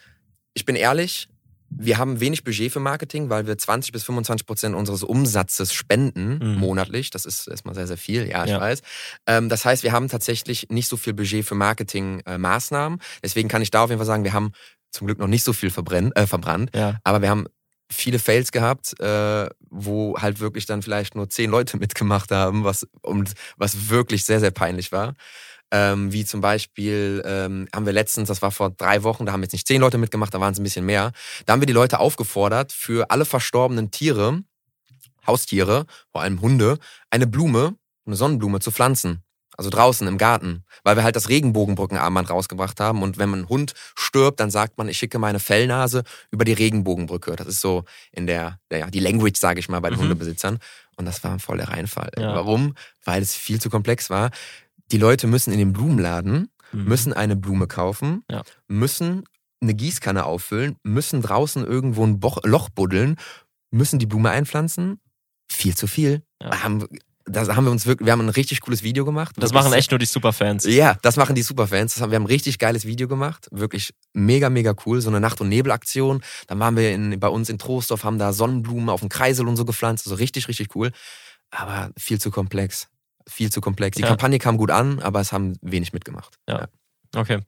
Ich 0.54 0.64
bin 0.66 0.76
ehrlich, 0.76 1.28
wir 1.70 1.98
haben 1.98 2.20
wenig 2.20 2.44
Budget 2.44 2.72
für 2.72 2.80
Marketing, 2.80 3.30
weil 3.30 3.48
wir 3.48 3.58
20 3.58 3.92
bis 3.92 4.04
25 4.04 4.46
Prozent 4.46 4.76
unseres 4.76 5.02
Umsatzes 5.02 5.74
spenden 5.74 6.38
mhm. 6.38 6.60
monatlich. 6.60 7.10
Das 7.10 7.26
ist 7.26 7.48
erstmal 7.48 7.74
sehr, 7.74 7.88
sehr 7.88 7.98
viel, 7.98 8.30
ja, 8.30 8.44
ich 8.44 8.52
ja. 8.52 8.60
weiß. 8.60 8.82
Ähm, 9.26 9.50
das 9.50 9.66
heißt, 9.66 9.82
wir 9.82 9.92
haben 9.92 10.08
tatsächlich 10.08 10.68
nicht 10.70 10.88
so 10.88 10.98
viel 10.98 11.14
Budget 11.14 11.46
für 11.46 11.56
Marketingmaßnahmen. 11.56 13.00
Äh, 13.00 13.04
Deswegen 13.24 13.50
kann 13.50 13.64
ich 13.64 13.72
da 13.72 13.84
auf 13.84 13.90
jeden 13.90 14.00
Fall 14.00 14.06
sagen, 14.06 14.24
wir 14.24 14.34
haben 14.34 14.52
zum 14.92 15.08
Glück 15.08 15.18
noch 15.18 15.28
nicht 15.28 15.44
so 15.44 15.54
viel 15.54 15.72
verbrennt, 15.72 16.16
äh, 16.16 16.28
verbrannt, 16.28 16.70
ja. 16.76 17.00
aber 17.04 17.22
wir 17.22 17.30
haben 17.30 17.48
viele 17.92 18.20
Fails 18.20 18.52
gehabt, 18.52 19.00
äh, 19.00 19.50
wo 19.70 20.18
halt 20.18 20.39
wirklich 20.39 20.66
dann 20.66 20.82
vielleicht 20.82 21.16
nur 21.16 21.30
zehn 21.30 21.52
Leute 21.52 21.78
mitgemacht 21.80 22.32
haben, 22.32 22.64
was 22.64 22.88
und 23.02 23.34
was 23.58 23.89
wirklich 23.89 24.26
sehr, 24.26 24.39
sehr 24.39 24.52
peinlich 24.52 24.92
war. 24.92 25.16
Ähm, 25.74 26.12
wie 26.12 26.26
zum 26.26 26.42
Beispiel 26.42 27.22
ähm, 27.26 27.68
haben 27.74 27.86
wir 27.86 27.94
letztens, 27.94 28.28
das 28.28 28.42
war 28.42 28.52
vor 28.52 28.72
drei 28.72 29.04
Wochen, 29.04 29.26
da 29.26 29.32
haben 29.32 29.42
jetzt 29.42 29.54
nicht 29.54 29.68
zehn 29.68 29.80
Leute 29.80 29.98
mitgemacht, 29.98 30.34
da 30.34 30.42
waren 30.42 30.52
es 30.52 30.60
ein 30.60 30.64
bisschen 30.64 30.86
mehr. 30.86 31.14
Da 31.46 31.54
haben 31.54 31.62
wir 31.62 31.68
die 31.68 31.74
Leute 31.74 32.00
aufgefordert, 32.00 32.74
für 32.74 33.10
alle 33.10 33.24
verstorbenen 33.24 33.89
Tiere, 33.89 34.44
Haustiere, 35.26 35.86
vor 36.12 36.22
allem 36.22 36.42
Hunde, 36.42 36.78
eine 37.10 37.26
Blume, 37.26 37.76
eine 38.06 38.16
Sonnenblume 38.18 38.60
zu 38.60 38.72
pflanzen. 38.72 39.24
Also 39.62 39.70
draußen 39.70 40.07
im 40.07 40.18
Garten, 40.18 40.64
weil 40.84 40.95
wir 40.95 41.03
halt 41.03 41.16
das 41.16 41.30
Regenbogenbrückenarmband 41.30 42.32
rausgebracht 42.32 42.80
haben. 42.80 43.03
Und 43.03 43.20
wenn 43.20 43.32
ein 43.32 43.47
Hund 43.47 43.74
stirbt, 43.93 44.39
dann 44.39 44.49
sagt 44.49 44.80
man, 44.80 44.89
ich 44.89 44.97
schicke 44.97 45.20
meine 45.20 45.39
Fellnase 45.39 46.01
über 46.32 46.45
die 46.45 46.53
Regenbogenbrücke. 46.53 47.36
Das 47.36 47.45
ist 47.45 47.62
so 47.62 47.84
in 48.12 48.26
der, 48.26 48.57
ja, 48.72 48.89
die 48.89 48.99
Language, 48.99 49.39
sage 49.39 49.59
ich 49.59 49.70
mal, 49.70 49.80
bei 49.80 49.91
den 49.91 49.99
mhm. 49.99 50.05
Hundebesitzern. 50.05 50.57
Und 50.95 51.05
das 51.05 51.24
war 51.24 51.34
ein 51.34 51.39
voller 51.39 51.70
Reinfall. 51.70 52.09
Ja. 52.18 52.34
Warum? 52.34 52.74
Weil 53.05 53.22
es 53.22 53.36
viel 53.36 53.62
zu 53.62 53.70
komplex 53.70 54.09
war. 54.09 54.32
Die 54.91 54.97
Leute 54.97 55.28
müssen 55.28 55.53
in 55.53 55.59
den 55.59 55.74
Blumenladen, 55.74 56.49
mhm. 56.72 56.84
müssen 56.86 57.14
eine 57.14 57.36
Blume 57.36 57.68
kaufen, 57.68 58.24
ja. 58.32 58.41
müssen 58.68 59.26
eine 59.62 59.76
Gießkanne 59.76 60.26
auffüllen, 60.26 60.78
müssen 60.82 61.22
draußen 61.22 61.64
irgendwo 61.64 62.03
ein 62.03 62.20
Loch 62.45 62.70
buddeln, 62.70 63.16
müssen 63.70 63.99
die 63.99 64.07
Blume 64.07 64.32
einpflanzen. 64.32 64.99
Viel 65.47 65.78
zu 65.78 65.86
viel. 65.86 66.24
Ja. 66.41 66.64
Haben 66.64 66.88
da 67.26 67.55
haben 67.55 67.65
wir 67.65 67.72
uns 67.72 67.86
wirklich, 67.86 68.05
wir 68.05 68.11
haben 68.11 68.22
ein 68.22 68.30
richtig 68.30 68.61
cooles 68.61 68.84
Video 68.84 69.05
gemacht. 69.05 69.36
Das 69.38 69.53
machen 69.53 69.74
echt 69.74 69.91
nur 69.91 69.99
die 69.99 70.05
Superfans. 70.05 70.65
Ja, 70.65 70.97
das 71.01 71.17
machen 71.17 71.36
die 71.36 71.41
Superfans. 71.41 71.99
wir 71.99 72.03
haben 72.03 72.24
ein 72.24 72.26
richtig 72.26 72.59
geiles 72.59 72.86
Video 72.86 73.07
gemacht. 73.07 73.47
Wirklich 73.51 73.93
mega, 74.13 74.49
mega 74.49 74.74
cool. 74.86 75.01
So 75.01 75.09
eine 75.09 75.19
Nacht- 75.19 75.41
und 75.41 75.49
Nebelaktion. 75.49 76.24
Dann 76.47 76.59
waren 76.59 76.76
wir 76.76 76.91
in, 76.93 77.19
bei 77.19 77.28
uns 77.28 77.49
in 77.49 77.59
Troisdorf, 77.59 78.03
haben 78.03 78.19
da 78.19 78.34
Sonnenblumen 78.34 78.89
auf 78.89 79.01
dem 79.01 79.09
Kreisel 79.09 79.47
und 79.47 79.55
so 79.55 79.65
gepflanzt. 79.65 80.07
Also 80.07 80.15
richtig, 80.15 80.47
richtig 80.47 80.76
cool. 80.76 80.91
Aber 81.51 81.91
viel 81.97 82.19
zu 82.19 82.32
komplex. 82.32 82.88
Viel 83.28 83.51
zu 83.51 83.61
komplex. 83.61 83.97
Die 83.97 84.01
ja. 84.01 84.07
Kampagne 84.07 84.39
kam 84.39 84.57
gut 84.57 84.72
an, 84.72 84.99
aber 84.99 85.19
es 85.19 85.32
haben 85.32 85.57
wenig 85.61 85.93
mitgemacht. 85.93 86.38
Ja. 86.47 86.61
ja. 86.61 86.67
Okay. 87.15 87.39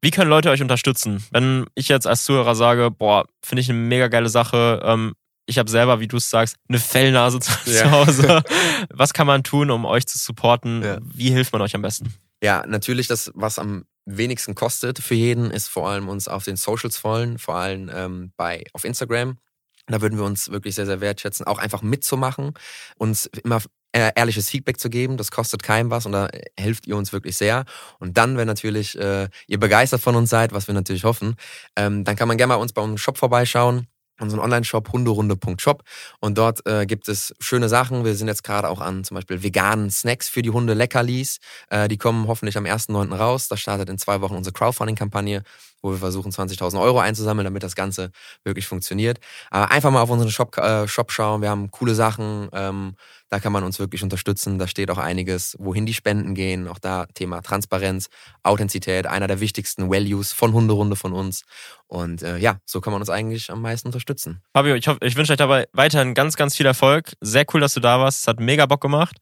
Wie 0.00 0.10
können 0.10 0.30
Leute 0.30 0.50
euch 0.50 0.62
unterstützen? 0.62 1.24
Wenn 1.32 1.66
ich 1.74 1.88
jetzt 1.88 2.06
als 2.06 2.24
Zuhörer 2.24 2.54
sage, 2.54 2.90
boah, 2.90 3.26
finde 3.42 3.60
ich 3.60 3.70
eine 3.70 3.78
mega 3.78 4.08
geile 4.08 4.28
Sache, 4.28 4.80
ähm, 4.84 5.14
ich 5.46 5.58
habe 5.58 5.70
selber, 5.70 6.00
wie 6.00 6.08
du 6.08 6.16
es 6.16 6.28
sagst, 6.28 6.56
eine 6.68 6.78
Fellnase 6.78 7.40
zu, 7.40 7.52
ja. 7.66 7.90
Hause. 7.90 8.42
Was 8.90 9.14
kann 9.14 9.26
man 9.26 9.44
tun, 9.44 9.70
um 9.70 9.84
euch 9.84 10.06
zu 10.06 10.18
supporten? 10.18 10.82
Ja. 10.82 10.98
Wie 11.02 11.30
hilft 11.30 11.52
man 11.52 11.62
euch 11.62 11.74
am 11.74 11.82
besten? 11.82 12.12
Ja, 12.42 12.64
natürlich 12.66 13.06
das, 13.06 13.32
was 13.34 13.58
am 13.58 13.86
wenigsten 14.04 14.54
kostet 14.54 14.98
für 14.98 15.14
jeden, 15.14 15.50
ist 15.50 15.68
vor 15.68 15.88
allem 15.88 16.08
uns 16.08 16.28
auf 16.28 16.44
den 16.44 16.56
Socials 16.56 16.98
folgen, 16.98 17.38
vor 17.38 17.56
allem 17.56 17.90
ähm, 17.92 18.32
bei 18.36 18.64
auf 18.74 18.84
Instagram. 18.84 19.38
Da 19.86 20.02
würden 20.02 20.18
wir 20.18 20.24
uns 20.24 20.50
wirklich 20.50 20.74
sehr, 20.74 20.84
sehr 20.84 21.00
wertschätzen, 21.00 21.46
auch 21.46 21.58
einfach 21.58 21.80
mitzumachen, 21.80 22.52
uns 22.98 23.26
immer 23.26 23.62
ehrliches 23.92 24.50
Feedback 24.50 24.78
zu 24.78 24.90
geben. 24.90 25.16
Das 25.16 25.30
kostet 25.30 25.62
keinem 25.62 25.90
was 25.90 26.04
und 26.04 26.12
da 26.12 26.28
helft 26.58 26.86
ihr 26.86 26.96
uns 26.96 27.12
wirklich 27.12 27.36
sehr. 27.36 27.64
Und 27.98 28.18
dann, 28.18 28.36
wenn 28.36 28.46
natürlich 28.46 28.98
äh, 28.98 29.28
ihr 29.46 29.58
begeistert 29.58 30.02
von 30.02 30.16
uns 30.16 30.28
seid, 30.28 30.52
was 30.52 30.66
wir 30.66 30.74
natürlich 30.74 31.04
hoffen, 31.04 31.36
ähm, 31.76 32.04
dann 32.04 32.16
kann 32.16 32.28
man 32.28 32.36
gerne 32.36 32.48
mal 32.52 32.56
uns 32.56 32.74
bei 32.74 32.82
unserem 32.82 32.98
Shop 32.98 33.16
vorbeischauen 33.16 33.86
unseren 34.20 34.40
Online-Shop 34.40 34.92
hunderunde.shop 34.92 35.82
und 36.20 36.38
dort 36.38 36.66
äh, 36.66 36.86
gibt 36.86 37.08
es 37.08 37.34
schöne 37.40 37.68
Sachen. 37.68 38.04
Wir 38.04 38.14
sind 38.14 38.28
jetzt 38.28 38.44
gerade 38.44 38.68
auch 38.68 38.80
an 38.80 39.04
zum 39.04 39.16
Beispiel 39.16 39.42
veganen 39.42 39.90
Snacks 39.90 40.28
für 40.28 40.42
die 40.42 40.50
Hunde 40.50 40.74
Leckerlis. 40.74 41.38
Äh, 41.70 41.88
die 41.88 41.98
kommen 41.98 42.26
hoffentlich 42.26 42.56
am 42.56 42.64
1.9. 42.64 43.14
raus. 43.14 43.48
Da 43.48 43.56
startet 43.56 43.88
in 43.88 43.98
zwei 43.98 44.20
Wochen 44.20 44.34
unsere 44.34 44.52
Crowdfunding-Kampagne, 44.52 45.42
wo 45.86 45.92
wir 45.92 45.98
versuchen 45.98 46.32
20.000 46.32 46.80
Euro 46.80 46.98
einzusammeln, 46.98 47.44
damit 47.44 47.62
das 47.62 47.76
Ganze 47.76 48.10
wirklich 48.44 48.66
funktioniert. 48.66 49.18
Aber 49.50 49.70
einfach 49.70 49.90
mal 49.90 50.02
auf 50.02 50.10
unseren 50.10 50.30
Shop, 50.30 50.56
äh, 50.58 50.88
Shop 50.88 51.12
schauen. 51.12 51.42
Wir 51.42 51.50
haben 51.50 51.70
coole 51.70 51.94
Sachen. 51.94 52.48
Ähm, 52.52 52.96
da 53.28 53.40
kann 53.40 53.52
man 53.52 53.64
uns 53.64 53.78
wirklich 53.78 54.02
unterstützen. 54.02 54.58
Da 54.58 54.66
steht 54.66 54.90
auch 54.90 54.98
einiges, 54.98 55.56
wohin 55.58 55.86
die 55.86 55.94
Spenden 55.94 56.34
gehen. 56.34 56.68
Auch 56.68 56.78
da 56.78 57.06
Thema 57.06 57.40
Transparenz, 57.40 58.08
Authentizität, 58.42 59.06
einer 59.06 59.26
der 59.26 59.40
wichtigsten 59.40 59.90
Values 59.90 60.32
von 60.32 60.52
Hunderunde 60.52 60.96
von 60.96 61.12
uns. 61.12 61.44
Und 61.86 62.22
äh, 62.22 62.38
ja, 62.38 62.58
so 62.64 62.80
kann 62.80 62.92
man 62.92 63.02
uns 63.02 63.10
eigentlich 63.10 63.50
am 63.50 63.62
meisten 63.62 63.88
unterstützen. 63.88 64.42
Fabio, 64.52 64.74
ich, 64.74 64.86
ich 64.86 65.16
wünsche 65.16 65.32
euch 65.32 65.38
dabei 65.38 65.68
weiterhin 65.72 66.14
ganz, 66.14 66.36
ganz 66.36 66.56
viel 66.56 66.66
Erfolg. 66.66 67.12
Sehr 67.20 67.44
cool, 67.54 67.60
dass 67.60 67.74
du 67.74 67.80
da 67.80 68.00
warst. 68.00 68.22
Es 68.22 68.26
hat 68.28 68.40
mega 68.40 68.66
Bock 68.66 68.80
gemacht. 68.80 69.18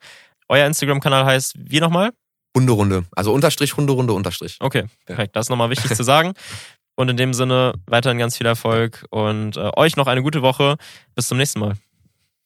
Euer 0.49 0.67
Instagram-Kanal 0.67 1.25
heißt 1.25 1.55
wie 1.59 1.81
nochmal? 1.81 2.13
Hunderunde. 2.55 3.05
Also 3.13 3.33
Unterstrich, 3.33 3.77
Hunderunde, 3.77 4.13
Unterstrich. 4.13 4.57
Okay, 4.61 4.85
perfekt. 5.07 5.35
Das 5.37 5.47
ist 5.47 5.51
nochmal 5.51 5.71
wichtig 5.71 5.95
zu 5.95 6.05
sagen. 6.05 6.35
Und 6.97 7.09
in 7.09 7.17
dem 7.17 7.35
Sinne 7.35 7.75
weiterhin 7.87 8.19
ganz 8.19 8.37
viel 8.37 8.47
Erfolg 8.47 9.05
und 9.11 9.57
äh, 9.57 9.71
euch 9.75 9.97
noch 9.97 10.07
eine 10.07 10.23
gute 10.23 10.43
Woche. 10.43 10.77
Bis 11.17 11.27
zum 11.27 11.39
nächsten 11.39 11.59
Mal. 11.59 11.75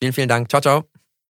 Vielen, 0.01 0.15
vielen 0.15 0.29
Dank. 0.31 0.49
Ciao, 0.49 0.63
ciao. 0.63 0.98